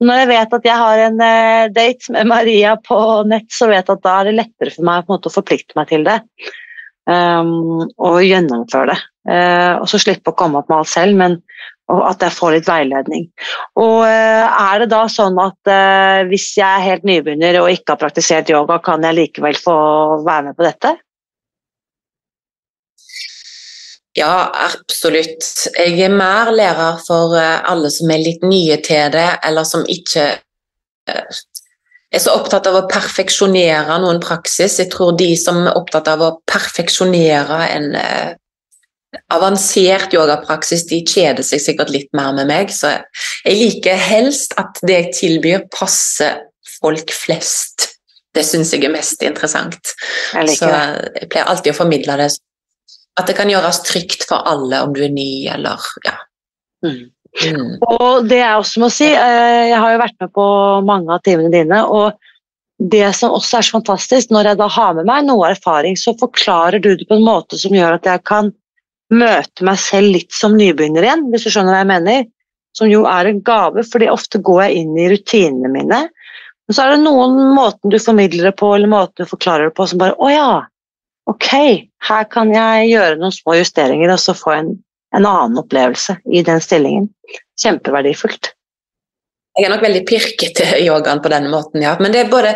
Når 0.00 0.22
jeg 0.22 0.28
vet 0.30 0.54
at 0.56 0.66
jeg 0.66 0.80
har 0.80 1.02
en 1.04 1.18
uh, 1.20 1.64
date 1.76 2.14
med 2.14 2.28
Maria 2.30 2.76
på 2.80 2.96
nett, 3.28 3.50
så 3.52 3.68
vet 3.68 3.82
jeg 3.82 3.98
at 3.98 4.04
da 4.06 4.14
er 4.20 4.30
det 4.30 4.38
lettere 4.38 4.72
for 4.72 4.86
meg 4.88 5.10
å 5.12 5.32
forplikte 5.34 5.76
meg 5.76 5.90
til 5.90 6.06
det. 6.06 6.20
Um, 7.10 7.88
og 7.98 8.20
gjennomføre 8.22 8.92
det. 8.92 9.00
Uh, 9.26 9.80
og 9.80 9.88
så 9.90 9.98
slippe 9.98 10.30
å 10.30 10.36
komme 10.38 10.60
opp 10.60 10.70
med 10.70 10.80
alt 10.80 10.92
selv, 10.92 11.18
men 11.18 11.38
at 11.90 12.22
jeg 12.22 12.36
får 12.36 12.52
litt 12.54 12.68
veiledning. 12.70 13.24
Og 13.82 14.04
uh, 14.06 14.46
Er 14.46 14.84
det 14.84 14.90
da 14.92 15.02
sånn 15.10 15.38
at 15.42 15.70
hvis 16.30 16.52
jeg 16.60 16.68
er 16.68 16.84
helt 16.86 17.06
nybegynner 17.08 17.58
og 17.62 17.70
ikke 17.72 17.96
har 17.96 18.02
praktisert 18.04 18.52
yoga, 18.52 18.78
kan 18.84 19.02
jeg 19.08 19.18
likevel 19.18 19.58
få 19.58 19.76
være 20.26 20.50
med 20.50 20.58
på 20.58 20.68
dette? 20.68 20.94
Ja, 24.18 24.50
absolutt. 24.66 25.46
Jeg 25.78 25.98
er 26.02 26.14
mer 26.14 26.50
lærer 26.54 26.98
for 27.02 27.34
alle 27.38 27.90
som 27.94 28.10
er 28.10 28.22
litt 28.22 28.42
nye 28.46 28.78
til 28.82 29.10
det, 29.14 29.28
eller 29.46 29.66
som 29.66 29.86
ikke 29.88 30.32
er 32.10 32.22
så 32.22 32.34
opptatt 32.34 32.66
av 32.66 32.78
å 32.78 32.86
perfeksjonere 32.90 33.98
noen 34.02 34.20
praksis. 34.22 34.78
Jeg 34.82 34.90
tror 34.92 35.14
de 35.18 35.30
som 35.38 35.62
er 35.62 35.78
opptatt 35.78 36.10
av 36.10 36.24
å 36.24 36.30
perfeksjonere 36.50 37.60
en 37.70 37.88
eh, 37.98 38.32
avansert 39.34 40.14
yogapraksis, 40.14 40.86
de 40.90 41.00
kjeder 41.06 41.46
seg 41.46 41.62
sikkert 41.62 41.92
litt 41.94 42.10
mer 42.16 42.34
med 42.36 42.50
meg. 42.50 42.74
Så 42.74 42.92
jeg 43.44 43.56
liker 43.58 43.98
helst 43.98 44.56
at 44.60 44.82
det 44.86 44.98
jeg 44.98 45.14
tilbyr, 45.20 45.66
passer 45.74 46.44
folk 46.80 47.14
flest. 47.14 47.88
Det 48.34 48.44
syns 48.46 48.70
jeg 48.74 48.86
er 48.86 48.94
mest 48.94 49.22
interessant. 49.26 49.94
Jeg 50.34 50.54
så 50.58 50.70
jeg 50.70 51.30
pleier 51.30 51.50
alltid 51.50 51.74
å 51.74 51.80
formidle 51.80 52.18
det 52.20 52.30
at 53.18 53.26
det 53.28 53.34
kan 53.36 53.50
gjøres 53.50 53.82
trygt 53.84 54.24
for 54.28 54.46
alle 54.48 54.82
om 54.84 54.92
du 54.94 55.02
er 55.04 55.12
ny 55.12 55.46
eller 55.50 55.82
ja. 56.06 56.14
Mm. 56.86 57.10
Mm. 57.38 57.76
Og 57.86 58.26
det 58.28 58.40
jeg 58.40 58.58
også 58.58 58.82
må 58.82 58.88
si, 58.92 59.06
eh, 59.06 59.68
jeg 59.70 59.78
har 59.78 59.94
jo 59.94 60.02
vært 60.02 60.18
med 60.20 60.32
på 60.34 60.46
mange 60.86 61.14
av 61.14 61.22
timene 61.26 61.52
dine. 61.52 61.84
og 61.86 62.18
det 62.80 63.12
som 63.12 63.34
også 63.36 63.58
er 63.58 63.66
så 63.66 63.76
fantastisk, 63.76 64.30
når 64.32 64.50
jeg 64.50 64.56
da 64.56 64.66
har 64.72 64.94
med 64.96 65.04
meg 65.08 65.26
noe 65.26 65.50
erfaring, 65.52 65.98
så 66.00 66.14
forklarer 66.16 66.80
du 66.80 66.94
det 66.96 67.06
på 67.10 67.18
en 67.18 67.26
måte 67.26 67.58
som 67.60 67.74
gjør 67.76 67.98
at 67.98 68.08
jeg 68.08 68.22
kan 68.24 68.48
møte 69.12 69.66
meg 69.66 69.76
selv 69.82 70.14
litt 70.14 70.32
som 70.32 70.56
nybegynner 70.56 71.04
igjen, 71.04 71.26
hvis 71.28 71.44
du 71.44 71.50
skjønner 71.50 71.74
hva 71.74 71.82
jeg 71.82 71.90
mener. 71.90 72.24
Som 72.78 72.88
jo 72.88 73.02
er 73.10 73.26
en 73.26 73.42
gave, 73.44 73.84
fordi 73.84 74.08
ofte 74.08 74.40
går 74.46 74.62
jeg 74.64 74.84
inn 74.84 74.96
i 74.96 75.08
rutinene 75.10 75.70
mine. 75.72 76.00
Men 76.08 76.76
så 76.76 76.84
er 76.84 76.94
det 76.94 77.02
noen 77.02 77.34
måten 77.56 77.92
du 77.92 77.98
formidler 77.98 78.48
det 78.48 78.56
på, 78.60 78.70
eller 78.76 78.88
måten 78.88 79.26
du 79.26 79.28
forklarer 79.28 79.68
det 79.68 79.76
på, 79.76 79.88
som 79.90 80.00
bare 80.00 80.14
Å 80.16 80.30
ja, 80.30 80.50
ok, 81.28 81.50
her 82.06 82.28
kan 82.30 82.52
jeg 82.54 82.92
gjøre 82.92 83.18
noen 83.20 83.34
små 83.34 83.58
justeringer 83.58 84.14
og 84.14 84.22
så 84.22 84.36
få 84.38 84.54
en, 84.54 84.70
en 85.16 85.26
annen 85.26 85.58
opplevelse 85.58 86.16
i 86.32 86.42
den 86.46 86.60
stillingen. 86.60 87.10
Kjempeverdifullt. 87.62 88.52
Jeg 89.58 89.66
er 89.66 89.72
nok 89.72 89.82
veldig 89.82 90.04
pirkete 90.06 90.66
i 90.78 90.86
yogaen 90.86 91.20
på 91.20 91.30
denne 91.32 91.50
måten, 91.50 91.82
ja. 91.82 91.96
Men 91.98 92.14
det 92.14 92.22
er 92.22 92.30
både 92.30 92.52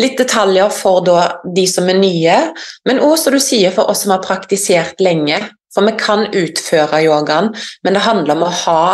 litt 0.00 0.16
detaljer 0.18 0.72
for 0.72 1.04
de 1.04 1.66
som 1.68 1.90
er 1.92 2.00
nye, 2.00 2.38
men 2.88 3.02
også, 3.04 3.28
som 3.28 3.36
du 3.36 3.42
sier, 3.44 3.74
for 3.74 3.90
oss 3.92 4.06
som 4.06 4.14
har 4.16 4.24
praktisert 4.24 5.02
lenge. 5.04 5.38
For 5.74 5.84
vi 5.84 5.92
kan 6.00 6.24
utføre 6.32 7.02
yogaen, 7.04 7.52
men 7.84 7.94
det 7.94 8.02
handler 8.06 8.38
om 8.38 8.46
å 8.46 8.54
ha 8.64 8.84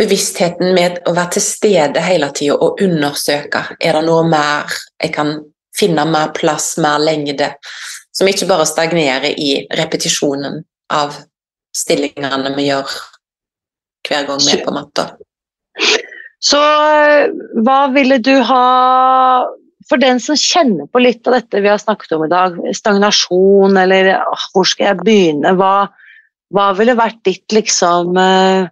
bevisstheten 0.00 0.74
med 0.74 0.98
å 1.06 1.14
være 1.14 1.36
til 1.36 1.44
stede 1.46 2.02
hele 2.02 2.32
tida 2.34 2.58
og 2.58 2.82
undersøke. 2.82 3.62
Er 3.78 3.94
det 3.94 4.02
noe 4.08 4.26
mer 4.26 4.66
jeg 4.98 5.14
kan 5.14 5.36
finne 5.78 6.04
mer 6.10 6.34
plass, 6.34 6.72
mer 6.82 6.98
lengde? 6.98 7.52
Som 8.10 8.28
ikke 8.28 8.50
bare 8.50 8.66
stagnerer 8.66 9.30
i 9.30 9.62
repetisjonen 9.78 10.58
av 10.90 11.14
stillingene 11.78 12.54
vi 12.56 12.68
gjør 12.68 12.98
hver 14.08 14.28
gang 14.28 14.42
vi 14.42 14.54
er 14.56 14.64
på 14.64 14.74
matta. 14.74 15.10
Så 16.38 16.60
hva 17.66 17.80
ville 17.94 18.20
du 18.22 18.34
ha 18.46 18.64
for 19.88 20.00
den 20.00 20.20
som 20.20 20.36
kjenner 20.36 20.88
på 20.92 21.00
litt 21.02 21.26
av 21.28 21.38
dette 21.38 21.62
vi 21.64 21.70
har 21.70 21.80
snakket 21.80 22.14
om 22.16 22.26
i 22.26 22.30
dag, 22.32 22.56
stagnasjon 22.76 23.78
eller 23.80 24.10
hvor 24.52 24.68
skal 24.68 24.90
jeg 24.90 25.00
begynne, 25.00 25.54
hva, 25.56 25.88
hva 26.54 26.66
ville 26.78 26.96
vært 26.98 27.22
ditt 27.26 27.56
liksom 27.56 28.18
eh, 28.20 28.68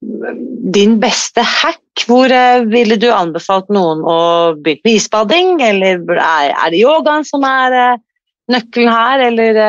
din 0.00 0.98
beste 1.02 1.44
hack? 1.44 1.82
Hvor 2.06 2.30
eh, 2.32 2.62
ville 2.70 2.96
du 3.00 3.08
anbefalt 3.12 3.72
noen 3.74 4.04
å 4.06 4.20
begynne 4.54 4.86
med 4.86 5.00
isbading, 5.00 5.50
eller 5.66 6.04
er 6.14 6.70
det 6.70 6.84
yogaen 6.84 7.26
som 7.26 7.44
er 7.46 7.76
eh, 7.80 7.98
nøkkelen 8.54 8.94
her, 8.94 9.26
eller 9.30 9.60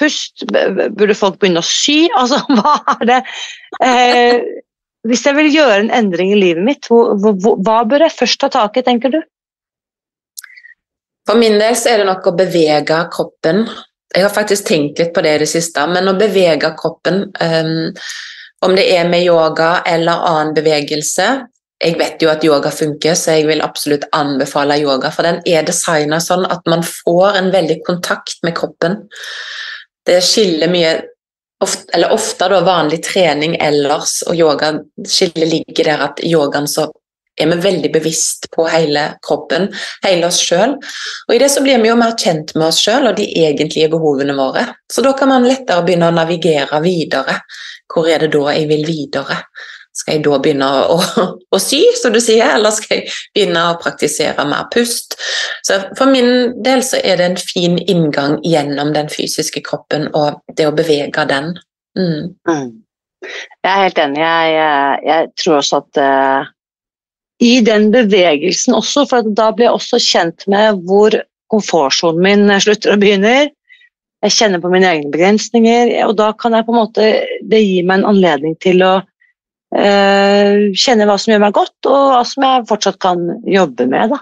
pust? 0.00 0.44
Burde 0.52 1.16
folk 1.18 1.38
begynne 1.40 1.62
å 1.62 1.66
sy? 1.66 2.06
Altså, 2.20 2.40
hva 2.48 2.78
er 2.96 3.04
det 3.08 3.20
eh, 3.84 4.40
Hvis 5.08 5.24
jeg 5.26 5.38
vil 5.38 5.50
gjøre 5.52 5.80
en 5.82 5.92
endring 5.94 6.32
i 6.34 6.40
livet 6.40 6.64
mitt, 6.66 6.88
hvor, 6.88 7.16
hva 7.18 7.82
bør 7.88 8.06
jeg 8.06 8.16
først 8.16 8.42
ta 8.44 8.52
tak 8.52 8.78
i, 8.78 8.84
tenker 8.86 9.14
du? 9.14 9.22
For 11.26 11.38
min 11.38 11.58
del 11.58 11.74
så 11.78 11.92
er 11.92 12.02
det 12.02 12.10
nok 12.10 12.28
å 12.28 12.36
bevege 12.38 12.98
kroppen. 13.14 13.64
Jeg 14.12 14.26
har 14.26 14.34
faktisk 14.34 14.66
tenkt 14.68 14.98
litt 15.00 15.12
på 15.14 15.22
det 15.24 15.36
i 15.36 15.42
det 15.42 15.50
siste, 15.50 15.84
men 15.90 16.10
å 16.10 16.18
bevege 16.18 16.70
kroppen 16.78 17.24
um, 17.30 17.90
om 18.62 18.74
det 18.78 18.84
er 18.94 19.08
med 19.10 19.24
yoga 19.24 19.80
eller 19.88 20.22
annen 20.28 20.54
bevegelse, 20.54 21.28
jeg 21.82 21.96
vet 21.98 22.22
jo 22.22 22.30
at 22.30 22.44
yoga 22.46 22.70
funker, 22.70 23.16
så 23.18 23.36
jeg 23.36 23.48
vil 23.48 23.62
absolutt 23.64 24.04
anbefale 24.14 24.76
yoga. 24.78 25.10
For 25.10 25.26
den 25.26 25.40
er 25.50 25.66
designa 25.66 26.20
sånn 26.22 26.44
at 26.46 26.62
man 26.70 26.84
får 26.86 27.40
en 27.40 27.50
veldig 27.54 27.80
kontakt 27.88 28.38
med 28.46 28.54
kroppen. 28.58 29.00
Det 30.06 30.18
skiller 30.24 30.70
mye 30.72 30.92
ofte, 31.62 31.92
Eller 31.94 32.10
ofte 32.10 32.48
da 32.50 32.60
vanlig 32.66 33.02
trening 33.06 33.54
ellers, 33.60 34.22
og 34.26 34.34
yoga 34.34 34.72
skillet 35.06 35.48
ligger 35.48 35.92
der 35.92 36.08
at 36.08 36.22
i 36.22 36.32
yogaen 36.32 36.66
så 36.66 36.88
er 37.40 37.48
vi 37.48 37.58
veldig 37.64 37.92
bevisst 37.94 38.48
på 38.52 38.66
hele 38.68 39.04
kroppen, 39.24 39.68
hele 40.04 40.26
oss 40.28 40.40
sjøl. 40.42 40.74
Og 41.28 41.34
i 41.34 41.38
det 41.40 41.48
så 41.54 41.62
blir 41.64 41.80
vi 41.80 41.88
jo 41.88 41.98
mer 41.98 42.16
kjent 42.18 42.52
med 42.58 42.66
oss 42.68 42.80
sjøl 42.82 43.08
og 43.08 43.16
de 43.16 43.28
egentlige 43.44 43.88
behovene 43.92 44.36
våre. 44.36 44.66
Så 44.92 45.04
da 45.06 45.14
kan 45.16 45.32
man 45.32 45.46
lettere 45.48 45.84
begynne 45.86 46.10
å 46.10 46.16
navigere 46.16 46.82
videre. 46.84 47.38
Hvor 47.92 48.08
er 48.08 48.24
det 48.24 48.32
da 48.34 48.52
jeg 48.52 48.68
vil 48.68 48.84
videre? 48.88 49.38
Skal 49.92 50.16
jeg 50.16 50.24
da 50.24 50.38
begynne 50.40 50.66
å, 50.66 50.94
å, 50.96 51.24
å, 51.52 51.58
sy, 51.60 51.82
som 52.00 52.14
du 52.14 52.20
sier, 52.22 52.54
eller 52.54 52.72
skal 52.72 53.00
jeg 53.02 53.10
begynne 53.34 53.64
å 53.68 53.76
praktisere 53.80 54.46
mer 54.48 54.70
pust? 54.72 55.18
Så 55.66 55.82
For 55.98 56.08
min 56.08 56.54
del 56.64 56.84
så 56.86 57.00
er 57.04 57.20
det 57.20 57.28
en 57.28 57.36
fin 57.40 57.76
inngang 57.84 58.38
gjennom 58.46 58.94
den 58.96 59.12
fysiske 59.12 59.60
kroppen 59.66 60.08
og 60.16 60.40
det 60.56 60.70
å 60.70 60.74
bevege 60.76 61.26
den. 61.28 61.52
Mm. 61.98 62.32
Mm. 62.48 62.70
Jeg 63.22 63.68
er 63.68 63.84
helt 63.84 64.00
enig. 64.00 64.22
Jeg, 64.24 64.56
jeg, 64.56 64.98
jeg 65.10 65.30
tror 65.42 65.58
også 65.60 65.82
at 65.82 66.00
uh, 66.00 66.50
i 67.42 67.58
den 67.64 67.90
bevegelsen 67.92 68.76
også, 68.78 69.04
for 69.10 69.28
da 69.36 69.50
blir 69.52 69.68
jeg 69.68 69.76
også 69.76 70.00
kjent 70.02 70.48
med 70.50 70.82
hvor 70.88 71.14
komfortsonen 71.52 72.24
min 72.24 72.56
slutter 72.64 72.94
og 72.94 73.02
begynner. 73.02 73.50
Jeg 74.22 74.36
kjenner 74.36 74.62
på 74.62 74.70
mine 74.70 74.88
egne 74.88 75.10
begrensninger, 75.10 75.96
og 76.06 76.14
da 76.20 76.30
kan 76.38 76.54
jeg 76.54 76.64
på 76.64 76.70
en 76.70 76.78
måte 76.78 77.06
Det 77.50 77.58
gir 77.58 77.86
meg 77.88 78.00
en 78.00 78.12
anledning 78.12 78.54
til 78.62 78.84
å 78.86 79.00
kjenne 79.72 81.06
hva 81.08 81.14
som 81.16 81.32
gjør 81.32 81.44
meg 81.46 81.54
godt, 81.56 81.88
og 81.88 82.00
hva 82.12 82.24
som 82.28 82.44
jeg 82.44 82.66
fortsatt 82.68 82.98
kan 83.00 83.22
jobbe 83.48 83.86
med. 83.88 84.12
Da. 84.12 84.18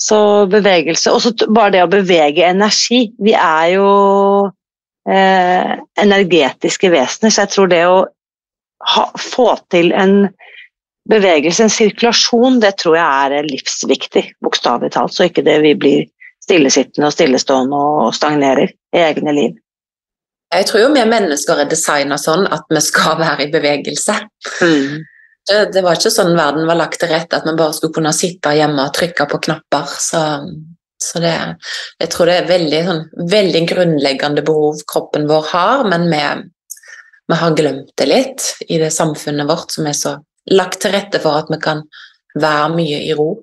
Så 0.00 0.18
bevegelse. 0.50 1.12
Og 1.14 1.22
så 1.24 1.32
bare 1.48 1.74
det 1.74 1.82
å 1.84 1.90
bevege 1.90 2.46
energi. 2.46 3.08
Vi 3.22 3.34
er 3.34 3.72
jo 3.74 3.88
eh, 5.10 5.74
energetiske 6.02 6.90
vesener, 6.92 7.34
så 7.34 7.44
jeg 7.44 7.54
tror 7.54 7.70
det 7.72 7.82
å 7.88 7.98
ha, 8.94 9.04
få 9.18 9.48
til 9.72 9.92
en 9.96 10.28
bevegelse, 11.10 11.66
en 11.66 11.72
sirkulasjon, 11.72 12.60
det 12.62 12.76
tror 12.80 12.96
jeg 12.98 13.38
er 13.38 13.48
livsviktig, 13.50 14.24
bokstavelig 14.44 14.94
talt. 14.94 15.14
Så 15.16 15.28
ikke 15.28 15.44
det 15.46 15.58
vi 15.64 15.74
blir 15.76 16.06
stillesittende 16.44 17.08
og 17.08 17.16
stillestående 17.16 17.76
og 17.76 18.14
stagnerer 18.16 18.72
i 18.72 19.04
egne 19.04 19.36
liv. 19.36 19.60
Jeg 20.54 20.68
tror 20.68 20.84
jo 20.84 20.92
vi 20.94 21.02
mennesker 21.08 21.62
er 21.62 21.70
designa 21.70 22.18
sånn 22.20 22.46
at 22.52 22.68
vi 22.70 22.82
skal 22.84 23.18
være 23.20 23.46
i 23.46 23.50
bevegelse. 23.52 24.16
Mm. 24.62 25.02
Det, 25.48 25.58
det, 25.74 25.82
var 25.84 25.98
ikke 25.98 26.12
sånn 26.12 26.36
verden 26.38 26.68
var 26.68 26.78
lagt 26.78 27.00
til 27.02 27.10
rette, 27.12 27.36
at 27.36 27.48
vi 27.48 27.56
bare 27.58 27.76
skulle 27.76 27.94
kunne 27.98 28.14
sitte 28.16 28.54
hjemme 28.56 28.86
og 28.86 28.94
trykke 28.96 29.26
på 29.28 29.40
knapper. 29.48 29.96
Så, 30.00 30.22
så 31.02 31.20
det, 31.20 31.34
jeg 32.00 32.12
tror 32.12 32.30
det 32.30 32.36
er 32.38 32.50
veldig, 32.52 32.82
sånn, 32.88 33.02
veldig 33.32 33.64
grunnleggende 33.72 34.44
behov 34.46 34.80
kroppen 34.90 35.28
vår 35.30 35.50
har, 35.50 35.84
men 35.90 36.06
vi, 36.12 36.22
vi, 37.28 37.40
har 37.42 37.58
glemt 37.58 37.92
det 38.00 38.08
litt 38.08 38.46
i 38.68 38.80
det 38.80 38.92
samfunnet 38.94 39.50
vårt 39.50 39.74
som 39.74 39.90
er 39.90 39.98
så 39.98 40.16
lagt 40.52 40.80
til 40.84 40.94
rette 40.96 41.20
for 41.20 41.42
at 41.42 41.52
vi 41.52 41.60
kan 41.60 41.84
være 42.40 42.70
mye 42.78 43.02
i 43.04 43.12
ro. 43.16 43.34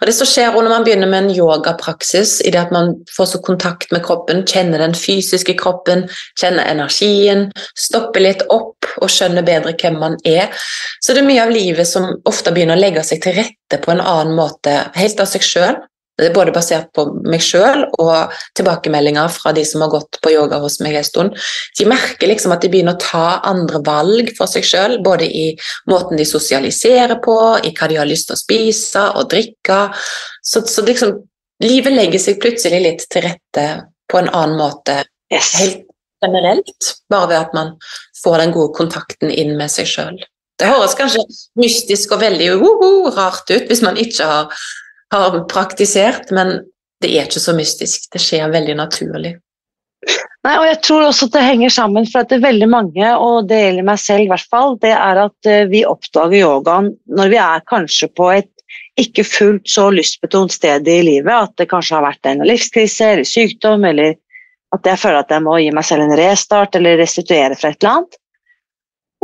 Og 0.00 0.06
Det 0.08 0.14
som 0.16 0.28
skjer 0.28 0.52
når 0.52 0.72
man 0.72 0.84
begynner 0.86 1.10
med 1.10 1.24
en 1.24 1.34
yogapraksis, 1.36 2.40
i 2.44 2.52
det 2.52 2.60
at 2.60 2.74
man 2.74 2.94
får 3.16 3.30
så 3.32 3.40
kontakt 3.44 3.92
med 3.94 4.04
kroppen, 4.04 4.44
kjenner 4.48 4.82
den 4.82 4.94
fysiske 4.96 5.56
kroppen, 5.58 6.06
kjenner 6.40 6.68
energien, 6.68 7.48
stopper 7.78 8.24
litt 8.24 8.44
opp 8.52 8.88
og 9.00 9.12
skjønner 9.12 9.46
bedre 9.46 9.74
hvem 9.80 9.98
man 10.00 10.16
er, 10.28 10.52
så 11.00 11.14
det 11.14 11.24
er 11.24 11.30
mye 11.30 11.44
av 11.44 11.54
livet 11.54 11.88
som 11.88 12.08
ofte 12.28 12.52
begynner 12.54 12.78
å 12.78 12.84
legge 12.84 13.04
seg 13.06 13.22
til 13.24 13.36
rette 13.40 13.80
på 13.82 13.92
en 13.92 14.02
annen 14.02 14.36
måte, 14.36 14.78
helt 14.96 15.20
av 15.22 15.30
seg 15.30 15.44
sjøl. 15.44 15.80
Det 16.16 16.30
er 16.30 16.34
både 16.36 16.52
basert 16.54 16.88
på 16.96 17.04
meg 17.28 17.42
sjøl 17.44 17.84
og 18.00 18.36
tilbakemeldinger 18.56 19.28
fra 19.34 19.52
de 19.56 19.64
som 19.68 19.82
har 19.84 19.92
gått 19.92 20.18
på 20.24 20.32
yoga 20.32 20.60
hos 20.62 20.78
meg 20.80 20.96
en 20.96 21.06
stund. 21.06 21.34
De 21.76 21.88
merker 21.88 22.30
liksom 22.30 22.54
at 22.54 22.64
de 22.64 22.70
begynner 22.72 22.96
å 22.96 23.02
ta 23.02 23.26
andre 23.44 23.82
valg 23.84 24.32
for 24.38 24.48
seg 24.48 24.64
sjøl, 24.64 24.96
både 25.04 25.28
i 25.28 25.50
måten 25.92 26.16
de 26.16 26.24
sosialiserer 26.28 27.20
på, 27.24 27.36
i 27.68 27.74
hva 27.76 27.90
de 27.92 28.00
har 28.00 28.08
lyst 28.08 28.30
til 28.30 28.38
å 28.38 28.40
spise 28.40 29.02
og 29.12 29.28
drikke. 29.34 29.80
Så, 30.40 30.64
så 30.64 30.86
liksom, 30.86 31.18
livet 31.64 31.92
legger 31.92 32.22
seg 32.22 32.40
plutselig 32.40 32.80
litt 32.86 33.04
til 33.12 33.28
rette 33.28 33.66
på 34.08 34.22
en 34.22 34.32
annen 34.32 34.56
måte. 34.60 35.02
Yes. 35.32 35.52
Helt 35.60 35.84
generelt, 36.24 36.94
bare 37.12 37.28
ved 37.28 37.38
at 37.42 37.52
man 37.52 37.74
får 38.22 38.40
den 38.40 38.56
gode 38.56 38.72
kontakten 38.78 39.30
inn 39.30 39.52
med 39.58 39.68
seg 39.72 39.88
sjøl. 39.90 40.16
Det 40.56 40.70
høres 40.70 40.96
kanskje 40.96 41.20
mystisk 41.60 42.14
og 42.16 42.22
veldig 42.22 42.48
uh, 42.56 42.64
uh, 42.64 43.08
rart 43.12 43.50
ut 43.52 43.68
hvis 43.68 43.84
man 43.84 43.98
ikke 44.00 44.24
har 44.24 44.66
har 45.14 45.36
praktisert, 45.50 46.30
men 46.34 46.60
det 47.02 47.12
er 47.12 47.28
ikke 47.28 47.42
så 47.42 47.54
mystisk. 47.56 48.08
Det 48.12 48.22
skjer 48.22 48.52
veldig 48.52 48.76
naturlig. 48.78 49.36
Nei, 50.46 50.54
og 50.60 50.66
Jeg 50.68 50.78
tror 50.86 51.06
også 51.08 51.26
at 51.26 51.34
det 51.34 51.46
henger 51.46 51.72
sammen, 51.74 52.06
for 52.06 52.22
at 52.22 52.30
det 52.30 52.38
er 52.38 52.46
veldig 52.46 52.68
mange, 52.70 53.06
og 53.18 53.48
det 53.50 53.58
gjelder 53.58 53.86
meg 53.88 53.98
selv 53.98 54.26
i 54.26 54.28
hvert 54.30 54.50
fall, 54.52 54.76
det 54.82 54.92
er 54.94 55.22
at 55.24 55.48
eh, 55.50 55.64
vi 55.72 55.82
oppdager 55.88 56.38
yogaen 56.38 56.92
når 57.18 57.32
vi 57.32 57.40
er 57.42 57.64
kanskje 57.66 58.08
på 58.14 58.28
et 58.36 58.52
ikke 59.00 59.24
fullt 59.26 59.68
så 59.68 59.88
lystbetont 59.92 60.54
sted 60.54 60.86
i 60.88 61.00
livet, 61.04 61.32
at 61.32 61.56
det 61.58 61.68
kanskje 61.70 61.98
har 61.98 62.06
vært 62.06 62.30
en 62.30 62.44
livskrise 62.46 63.10
eller 63.14 63.28
sykdom, 63.28 63.84
eller 63.88 64.14
at 64.74 64.88
jeg 64.88 65.00
føler 65.00 65.20
at 65.22 65.34
jeg 65.34 65.44
må 65.44 65.58
gi 65.60 65.72
meg 65.74 65.86
selv 65.88 66.06
en 66.06 66.16
restart 66.18 66.78
eller 66.78 66.98
restituere 67.00 67.58
fra 67.58 67.72
et 67.72 67.80
eller 67.80 67.92
annet. 67.92 68.18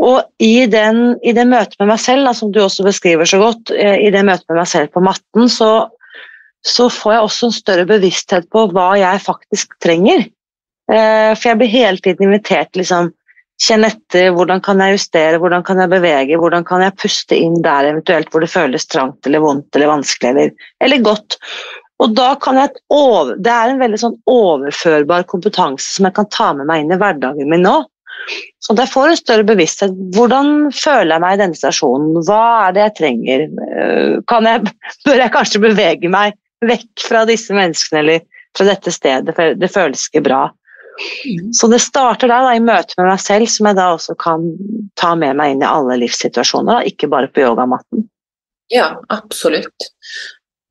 Og 0.00 0.22
i, 0.42 0.66
den, 0.66 1.16
i 1.22 1.34
det 1.36 1.44
møtet 1.46 1.76
med 1.80 1.92
meg 1.92 2.00
selv, 2.02 2.26
da, 2.26 2.32
som 2.34 2.52
du 2.52 2.62
også 2.62 2.86
beskriver 2.86 3.28
så 3.28 3.38
godt, 3.42 3.74
eh, 3.76 4.00
i 4.06 4.12
det 4.14 4.24
møtet 4.26 4.48
med 4.50 4.62
meg 4.62 4.70
selv 4.70 4.92
på 4.94 5.02
matten, 5.04 5.50
så, 5.52 5.72
så 6.66 6.88
får 6.90 7.16
jeg 7.16 7.26
også 7.26 7.48
en 7.48 7.58
større 7.58 7.88
bevissthet 7.90 8.48
på 8.50 8.66
hva 8.72 8.92
jeg 8.98 9.24
faktisk 9.24 9.76
trenger. 9.84 10.24
Eh, 10.90 11.32
for 11.36 11.52
jeg 11.52 11.60
blir 11.60 11.74
hele 11.74 12.02
tiden 12.02 12.30
invitert 12.30 12.72
til 12.72 12.82
liksom, 12.82 13.12
kjenne 13.62 13.92
etter 13.92 14.32
hvordan 14.34 14.62
kan 14.64 14.80
jeg 14.82 14.96
justere, 14.96 15.38
hvordan 15.42 15.62
kan 15.66 15.80
jeg 15.82 15.92
bevege, 15.92 16.40
hvordan 16.40 16.66
kan 16.66 16.82
jeg 16.82 16.96
puste 16.98 17.38
inn 17.38 17.60
der 17.62 17.92
eventuelt 17.92 18.32
hvor 18.32 18.42
det 18.42 18.50
føles 18.50 18.88
trangt 18.90 19.28
eller 19.28 19.44
vondt 19.44 19.76
eller 19.76 19.92
vanskelig 19.92 20.32
eller, 20.32 20.68
eller 20.82 21.04
godt. 21.04 21.38
Og 22.02 22.16
da 22.18 22.32
kan 22.42 22.58
jeg 22.58 22.72
Det 23.38 23.52
er 23.52 23.70
en 23.70 23.78
veldig 23.78 23.98
sånn 24.00 24.16
overførbar 24.26 25.28
kompetanse 25.30 25.86
som 25.94 26.08
jeg 26.08 26.16
kan 26.16 26.30
ta 26.34 26.52
med 26.56 26.66
meg 26.66 26.82
inn 26.82 26.94
i 26.94 26.98
hverdagen 26.98 27.50
min 27.50 27.62
nå. 27.62 27.76
Så 28.62 28.76
jeg 28.78 28.90
får 28.92 29.10
en 29.10 29.18
større 29.18 29.46
bevissthet. 29.46 29.94
Hvordan 30.14 30.70
føler 30.74 31.16
jeg 31.16 31.24
meg 31.24 31.34
i 31.34 31.40
denne 31.42 31.58
situasjonen? 31.58 32.20
Hva 32.28 32.42
er 32.68 32.76
det 32.76 32.84
jeg 32.84 32.96
trenger? 33.00 33.44
Eh, 33.66 34.38
jeg, 34.46 34.72
bør 35.08 35.22
jeg 35.24 35.34
kanskje 35.36 35.64
bevege 35.66 36.12
meg 36.12 36.38
vekk 36.62 37.06
fra 37.08 37.24
disse 37.28 37.54
menneskene 37.56 38.02
eller 38.04 38.26
fra 38.56 38.68
dette 38.68 38.92
stedet, 38.94 39.34
for 39.34 39.56
det 39.58 39.70
føles 39.72 40.06
ikke 40.08 40.26
bra. 40.28 40.42
Mm. 41.24 41.52
Så 41.56 41.68
det 41.72 41.80
starter 41.82 42.28
da, 42.28 42.42
da, 42.44 42.52
i 42.54 42.62
møte 42.62 42.94
med 43.00 43.08
meg 43.08 43.22
selv, 43.22 43.48
som 43.50 43.68
jeg 43.70 43.78
da 43.78 43.88
også 43.94 44.14
kan 44.20 44.44
ta 45.00 45.14
med 45.18 45.38
meg 45.40 45.54
inn 45.54 45.64
i 45.64 45.68
alle 45.68 45.96
livssituasjoner, 46.02 46.82
da, 46.82 46.92
ikke 46.92 47.10
bare 47.12 47.30
på 47.32 47.42
yogamatten. 47.46 48.06
Ja, 48.72 48.92
absolutt. 49.12 49.90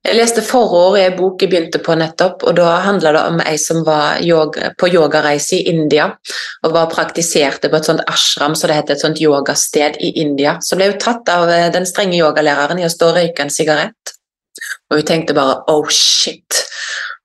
Jeg 0.02 0.18
leste 0.18 0.42
forordet 0.42 0.98
i 0.98 1.08
en 1.12 1.18
bok 1.18 1.44
jeg 1.44 1.52
begynte 1.52 1.80
på 1.86 1.94
nettopp, 1.94 2.42
og 2.50 2.56
da 2.58 2.72
handla 2.88 3.12
det 3.14 3.22
om 3.30 3.42
ei 3.46 3.58
som 3.62 3.84
var 3.86 4.18
på 4.82 4.90
yogareise 4.90 5.60
i 5.60 5.68
India 5.70 6.08
og 6.66 6.74
var 6.74 6.90
praktiserte 6.90 7.70
på 7.70 7.78
et 7.78 7.90
sånt 7.90 8.02
ashram, 8.10 8.56
så 8.58 8.66
det 8.66 8.80
heter 8.80 8.96
et 8.96 9.04
sånt 9.04 9.22
yogasted 9.22 10.00
i 10.02 10.10
India. 10.24 10.56
Så 10.66 10.80
ble 10.80 10.90
hun 10.90 10.98
tatt 11.02 11.30
av 11.30 11.46
eh, 11.54 11.70
den 11.74 11.86
strenge 11.86 12.18
yogalæreren 12.18 12.82
i 12.82 12.88
å 12.88 12.90
stå 12.90 13.12
og 13.12 13.20
røyke 13.20 13.46
en 13.46 13.54
sigarett. 13.54 14.16
Og 14.90 14.98
hun 14.98 15.06
tenkte 15.06 15.38
bare 15.38 15.62
'oh 15.70 15.86
shit'. 15.94 16.64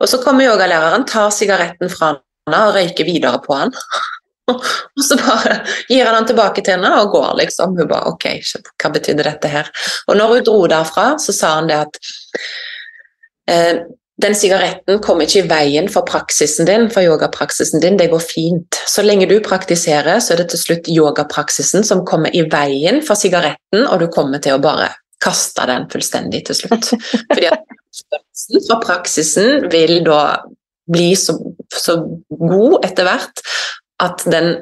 Og 0.01 0.09
så 0.13 0.21
kommer 0.21 0.45
yogalæreren, 0.45 1.09
tar 1.09 1.33
sigaretten 1.33 1.89
fra 1.89 2.13
henne 2.13 2.61
og 2.69 2.77
røyker 2.77 3.09
videre 3.09 3.41
på 3.41 3.57
han. 3.57 3.73
Og 4.53 5.03
så 5.05 5.19
bare 5.19 5.61
gir 5.89 6.07
han 6.07 6.15
den 6.21 6.31
tilbake 6.31 6.63
til 6.63 6.77
henne 6.77 6.93
og 7.01 7.13
går, 7.15 7.35
liksom. 7.43 7.77
Hun 7.79 7.91
bare 7.91 8.13
OK, 8.13 8.29
hva 8.83 8.93
betydde 8.95 9.27
dette 9.27 9.51
her? 9.51 9.71
Og 10.07 10.19
når 10.19 10.35
hun 10.35 10.49
dro 10.49 10.59
derfra, 10.71 11.13
så 11.23 11.35
sa 11.35 11.55
han 11.59 11.71
det 11.71 11.81
at 11.83 12.01
eh, 13.51 13.81
den 14.23 14.37
sigaretten 14.39 15.01
kommer 15.05 15.27
ikke 15.27 15.43
i 15.43 15.49
veien 15.51 15.91
for 15.93 16.07
praksisen 16.09 16.69
din, 16.69 16.87
for 16.93 17.05
yogapraksisen 17.05 17.83
din. 17.83 17.99
Det 18.01 18.09
går 18.13 18.23
fint. 18.25 18.79
Så 18.89 19.05
lenge 19.05 19.29
du 19.29 19.37
praktiserer, 19.45 20.23
så 20.25 20.33
er 20.33 20.41
det 20.43 20.51
til 20.55 20.63
slutt 20.63 20.89
yogapraksisen 20.93 21.85
som 21.85 22.05
kommer 22.09 22.33
i 22.33 22.47
veien 22.53 23.03
for 23.05 23.19
sigaretten, 23.19 23.85
og 23.85 24.01
du 24.01 24.07
kommer 24.13 24.41
til 24.43 24.57
å 24.57 24.63
bare 24.63 24.89
kaste 25.23 25.67
den 25.69 25.89
fullstendig 25.93 26.47
til 26.49 26.57
slutt. 26.63 26.95
Fordi 27.29 27.51
at 27.51 27.77
fra 28.69 28.81
praksisen 28.81 29.69
vil 29.73 29.99
da 30.07 30.23
bli 30.93 31.11
så, 31.19 31.35
så 31.75 31.99
god 32.31 32.85
etter 32.87 33.09
hvert 33.09 33.43
at 34.03 34.25
den 34.31 34.55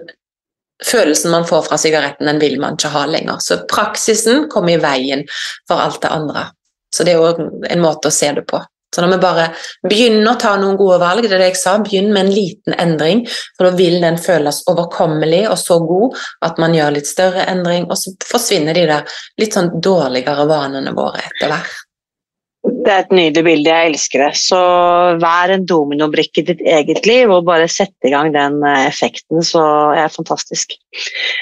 følelsen 0.85 1.31
man 1.31 1.47
får 1.49 1.63
fra 1.69 1.79
sigaretten, 1.81 2.27
den 2.27 2.43
vil 2.43 2.59
man 2.61 2.79
ikke 2.79 2.93
ha 2.95 3.07
lenger. 3.09 3.41
Så 3.41 3.63
praksisen 3.71 4.49
kommer 4.53 4.75
i 4.75 4.83
veien 4.83 5.25
for 5.69 5.81
alt 5.81 6.03
det 6.03 6.13
andre. 6.13 6.49
Så 6.95 7.07
det 7.07 7.15
er 7.15 7.23
jo 7.23 7.51
en 7.71 7.83
måte 7.83 8.11
å 8.11 8.15
se 8.15 8.31
det 8.37 8.45
på. 8.51 8.61
Så 8.95 9.03
når 9.03 9.17
vi 9.17 9.23
bare 9.25 9.45
begynner 9.89 10.29
å 10.31 10.39
ta 10.39 10.53
noen 10.61 10.77
gode 10.79 11.01
valg, 11.03 11.27
det 11.27 11.35
er 11.35 11.43
det 11.43 11.49
jeg 11.49 11.59
sa, 11.59 11.73
begynn 11.83 12.13
med 12.15 12.29
en 12.29 12.35
liten 12.35 12.77
endring, 12.79 13.25
for 13.57 13.67
da 13.67 13.73
vil 13.75 13.97
den 14.05 14.21
føles 14.23 14.61
overkommelig 14.71 15.43
og 15.51 15.57
så 15.59 15.81
god 15.83 16.21
at 16.47 16.61
man 16.63 16.77
gjør 16.77 16.95
litt 16.95 17.11
større 17.11 17.49
endring, 17.51 17.89
og 17.89 17.99
så 17.99 18.15
forsvinner 18.29 18.79
de 18.79 18.87
der 18.93 19.17
litt 19.43 19.57
sånn 19.57 19.73
dårligere 19.83 20.47
vanene 20.47 20.95
våre 20.95 21.25
etter 21.27 21.51
hvert. 21.51 21.75
Det 22.65 22.93
er 22.93 23.03
et 23.03 23.13
nydelig 23.13 23.45
bilde, 23.45 23.73
jeg 23.73 23.91
elsker 23.91 24.23
det. 24.25 24.31
Så 24.41 24.59
vær 25.21 25.53
en 25.53 25.67
dominobrikke 25.69 26.41
i 26.41 26.47
ditt 26.49 26.63
eget 26.65 27.05
liv 27.09 27.33
og 27.33 27.47
bare 27.49 27.69
sette 27.69 28.09
i 28.09 28.13
gang 28.13 28.33
den 28.33 28.61
eh, 28.65 28.87
effekten, 28.89 29.45
så 29.45 29.63
er 29.93 30.07
det 30.07 30.17
fantastisk. 30.17 30.77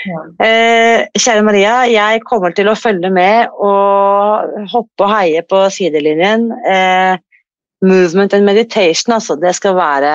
Ja. 0.08 0.22
Eh, 0.42 1.04
kjære 1.18 1.44
Maria, 1.46 1.76
jeg 1.90 2.24
kommer 2.26 2.54
til 2.56 2.70
å 2.70 2.78
følge 2.78 3.10
med 3.14 3.54
og 3.54 4.66
hoppe 4.72 5.06
og 5.06 5.12
heie 5.14 5.44
på 5.46 5.62
sidelinjen. 5.74 6.48
Eh, 6.66 7.20
movement 7.82 8.34
and 8.34 8.46
meditation, 8.46 9.14
altså, 9.14 9.36
det 9.42 9.54
skal 9.58 9.74
være 9.78 10.12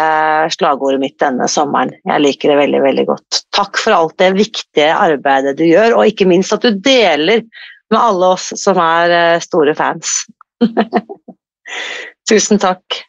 slagordet 0.55 1.01
mitt 1.03 1.17
denne 1.23 1.47
sommeren. 1.51 1.91
Jeg 2.07 2.23
liker 2.23 2.53
det 2.53 2.61
veldig, 2.61 2.83
veldig 2.83 3.07
godt. 3.09 3.41
Takk 3.55 3.79
for 3.79 3.95
alt 3.95 4.15
det 4.23 4.33
viktige 4.37 4.93
arbeidet 4.95 5.57
du 5.59 5.65
gjør, 5.67 5.99
og 5.99 6.11
ikke 6.11 6.27
minst 6.29 6.55
at 6.55 6.63
du 6.63 6.71
deler 6.83 7.43
med 7.91 7.99
alle 7.99 8.33
oss 8.35 8.51
som 8.59 8.79
er 8.83 9.15
eh, 9.15 9.43
store 9.43 9.75
fans. 9.77 10.21
Tusen 12.29 12.61
takk. 12.61 13.01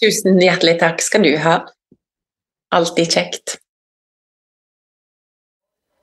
Tusen 0.00 0.40
hjertelig 0.42 0.78
takk 0.82 1.02
skal 1.04 1.24
du 1.26 1.32
ha. 1.42 1.60
Alltid 2.76 3.12
kjekt. 3.16 3.56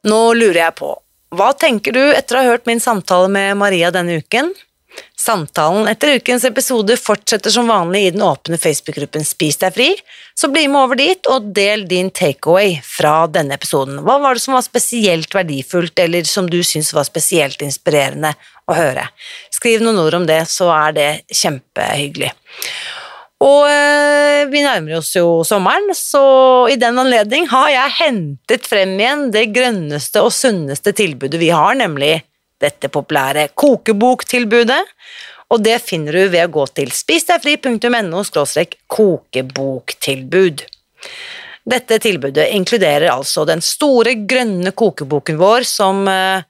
Nå 0.09 0.19
lurer 0.35 0.59
jeg 0.65 0.75
på, 0.81 0.89
hva 1.33 1.53
tenker 1.55 1.95
du 1.95 2.01
etter 2.11 2.35
å 2.35 2.41
ha 2.41 2.51
hørt 2.51 2.67
min 2.67 2.81
samtale 2.83 3.29
med 3.31 3.55
Maria 3.57 3.91
denne 3.93 4.19
uken? 4.19 4.51
Samtalen 5.23 5.87
etter 5.87 6.17
ukens 6.17 6.43
episode 6.43 6.97
fortsetter 6.99 7.53
som 7.53 7.69
vanlig 7.71 8.01
i 8.07 8.09
den 8.11 8.23
åpne 8.27 8.57
Facebook-gruppen 8.59 9.23
Spis 9.23 9.55
deg 9.61 9.71
fri, 9.75 9.85
så 10.35 10.49
bli 10.51 10.65
med 10.67 10.81
over 10.81 10.99
dit 10.99 11.29
og 11.31 11.45
del 11.55 11.85
din 11.87 12.09
takeaway 12.11 12.73
fra 12.83 13.13
denne 13.31 13.55
episoden. 13.55 14.01
Hva 14.03 14.17
var 14.19 14.35
det 14.35 14.43
som 14.43 14.57
var 14.57 14.65
spesielt 14.65 15.31
verdifullt, 15.35 15.95
eller 16.03 16.27
som 16.27 16.49
du 16.51 16.59
syns 16.67 16.91
var 16.95 17.07
spesielt 17.07 17.63
inspirerende 17.63 18.33
å 18.67 18.75
høre? 18.75 19.05
Skriv 19.53 19.85
noen 19.85 20.01
ord 20.03 20.19
om 20.19 20.27
det, 20.27 20.41
så 20.51 20.67
er 20.75 20.97
det 20.97 21.07
kjempehyggelig. 21.31 22.33
Og 23.43 23.63
øh, 23.69 24.43
vi 24.51 24.65
nærmer 24.65 24.99
oss 24.99 25.13
jo 25.15 25.39
sommeren, 25.47 25.87
så 25.95 26.25
i 26.71 26.75
den 26.79 26.99
anledning 26.99 27.47
har 27.51 27.71
jeg 27.71 27.97
hentet 28.01 28.67
frem 28.67 28.97
igjen 28.99 29.29
det 29.31 29.49
grønneste 29.55 30.23
og 30.23 30.35
sunneste 30.35 30.91
tilbudet 30.95 31.39
vi 31.39 31.51
har, 31.55 31.79
nemlig 31.79 32.17
dette 32.63 32.89
populære 32.93 33.49
kokeboktilbudet, 33.59 34.81
og 35.53 35.61
det 35.61 35.77
finner 35.85 36.15
du 36.17 36.31
ved 36.33 36.47
å 36.47 36.53
gå 36.55 36.65
til 36.79 36.89
spisdegfri.no 36.95 38.23
kokeboktilbud. 38.97 40.63
Dette 41.63 41.99
tilbudet 42.03 42.49
inkluderer 42.51 43.11
altså 43.13 43.45
den 43.47 43.61
store 43.63 44.17
grønne 44.27 44.73
kokeboken 44.75 45.37
vår 45.39 45.67
som 45.67 46.01
eh, 46.11 46.43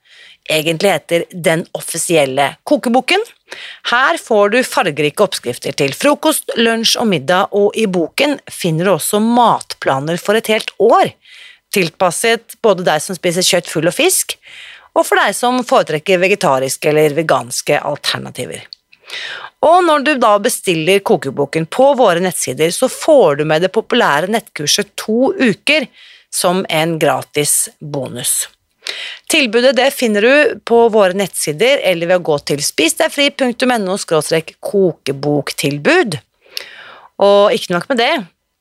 egentlig 0.49 0.89
heter 0.95 1.25
Den 1.31 1.65
offisielle 1.77 2.55
kokeboken. 2.65 3.21
Her 3.91 4.17
får 4.17 4.53
du 4.55 4.59
fargerike 4.65 5.23
oppskrifter 5.23 5.75
til 5.77 5.93
frokost, 5.93 6.49
lunsj 6.57 6.97
og 7.01 7.09
middag, 7.11 7.53
og 7.53 7.77
i 7.77 7.85
boken 7.85 8.39
finner 8.49 8.89
du 8.89 8.95
også 8.95 9.21
matplaner 9.21 10.17
for 10.17 10.39
et 10.39 10.49
helt 10.49 10.73
år, 10.81 11.13
tilpasset 11.73 12.57
både 12.65 12.85
deg 12.87 13.01
som 13.03 13.17
spiser 13.17 13.45
kjøtt, 13.45 13.69
fugl 13.69 13.91
og 13.91 13.97
fisk, 13.97 14.37
og 14.93 15.05
for 15.07 15.19
deg 15.19 15.35
som 15.37 15.59
foretrekker 15.65 16.21
vegetariske 16.21 16.89
eller 16.91 17.15
veganske 17.17 17.79
alternativer. 17.81 18.63
Og 19.63 19.83
når 19.85 20.03
du 20.03 20.13
da 20.19 20.33
bestiller 20.43 21.03
kokeboken 21.05 21.65
på 21.71 21.93
våre 21.99 22.23
nettsider, 22.23 22.71
så 22.75 22.89
får 22.91 23.39
du 23.39 23.45
med 23.47 23.63
det 23.63 23.71
populære 23.73 24.31
nettkurset 24.31 24.91
To 25.05 25.31
uker 25.39 25.87
som 26.33 26.65
en 26.69 26.97
gratis 26.99 27.69
bonus. 27.79 28.49
Tilbudet 29.31 29.75
det 29.77 29.91
finner 29.95 30.21
du 30.21 30.59
på 30.67 30.81
våre 30.91 31.15
nettsider 31.15 31.79
eller 31.87 32.09
ved 32.09 32.19
å 32.19 32.27
gå 32.27 32.37
til 32.51 32.63
spisdegfri.no 32.63 33.95
kokeboktilbud. 34.59 36.19
Og 37.23 37.55
ikke 37.55 37.73
nok 37.73 37.87
med 37.89 38.01
det, 38.01 38.13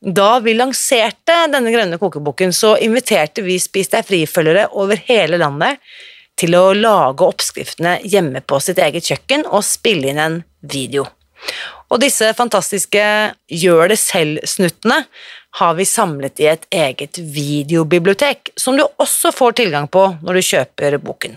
da 0.02 0.30
vi 0.42 0.54
lanserte 0.54 1.34
denne 1.50 1.72
grønne 1.74 1.98
kokeboken, 1.98 2.54
så 2.54 2.76
inviterte 2.78 3.42
vi 3.42 3.58
Spis 3.62 3.90
deg 3.90 4.06
fri-følgere 4.06 4.68
over 4.78 5.02
hele 5.08 5.40
landet 5.42 5.82
til 6.42 6.56
å 6.58 6.72
lage 6.76 7.26
oppskriftene 7.26 7.98
hjemme 8.02 8.42
på 8.44 8.58
sitt 8.62 8.80
eget 8.82 9.06
kjøkken 9.08 9.46
og 9.48 9.64
spille 9.66 10.10
inn 10.12 10.20
en 10.22 10.40
video. 10.60 11.06
Og 11.92 12.00
disse 12.00 12.30
fantastiske 12.38 13.04
gjør 13.52 13.92
det 13.92 14.00
selv-snuttene 14.00 15.02
har 15.58 15.74
vi 15.76 15.84
samlet 15.84 16.40
i 16.40 16.48
et 16.48 16.62
eget 16.72 17.18
videobibliotek, 17.20 18.54
som 18.56 18.78
du 18.78 18.86
også 18.86 19.32
får 19.36 19.58
tilgang 19.60 19.88
på 19.92 20.06
når 20.22 20.38
du 20.38 20.48
kjøper 20.48 20.96
boken. 21.02 21.36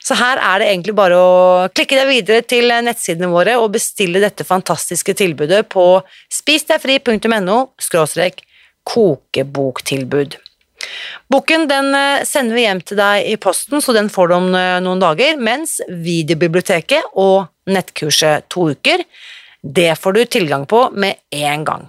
Så 0.00 0.16
her 0.16 0.40
er 0.40 0.62
det 0.62 0.70
egentlig 0.70 0.94
bare 0.96 1.16
å 1.20 1.68
klikke 1.76 1.98
deg 1.98 2.08
videre 2.08 2.44
til 2.48 2.72
nettsidene 2.86 3.28
våre 3.28 3.58
og 3.60 3.74
bestille 3.74 4.22
dette 4.22 4.46
fantastiske 4.48 5.12
tilbudet 5.18 5.66
på 5.68 5.84
spisdegfri.no 6.32 7.58
kokeboktilbud. 8.90 10.38
Boken 11.30 11.66
den 11.70 11.94
eh, 11.94 12.24
sender 12.26 12.58
vi 12.58 12.64
hjem 12.64 12.82
til 12.82 12.98
deg 13.00 13.28
i 13.30 13.36
posten, 13.40 13.82
så 13.82 13.94
den 13.96 14.10
får 14.12 14.30
du 14.30 14.36
om 14.36 14.48
eh, 14.56 14.78
noen 14.84 15.02
dager, 15.02 15.38
mens 15.38 15.78
videobiblioteket 15.88 17.14
og 17.20 17.50
nettkurset 17.70 18.48
to 18.50 18.70
uker, 18.74 19.04
det 19.60 19.92
får 20.00 20.16
du 20.16 20.22
tilgang 20.24 20.66
på 20.66 20.86
med 20.96 21.20
en 21.36 21.66
gang. 21.68 21.88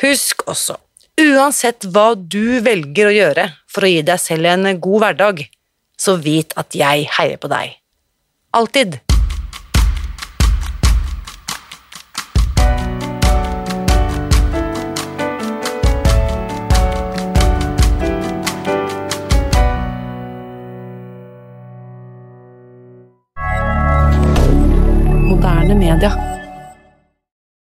Husk 0.00 0.46
også, 0.48 0.78
uansett 1.20 1.84
hva 1.92 2.14
du 2.16 2.58
velger 2.64 3.10
å 3.10 3.16
gjøre 3.16 3.46
for 3.68 3.84
å 3.84 3.92
gi 3.92 4.00
deg 4.08 4.22
selv 4.22 4.48
en 4.48 4.72
god 4.80 5.04
hverdag, 5.04 5.44
så 6.00 6.16
vit 6.16 6.56
at 6.58 6.74
jeg 6.74 7.06
heier 7.18 7.36
på 7.40 7.52
deg. 7.52 7.76
Alltid. 8.56 8.98
rien. 25.98 26.29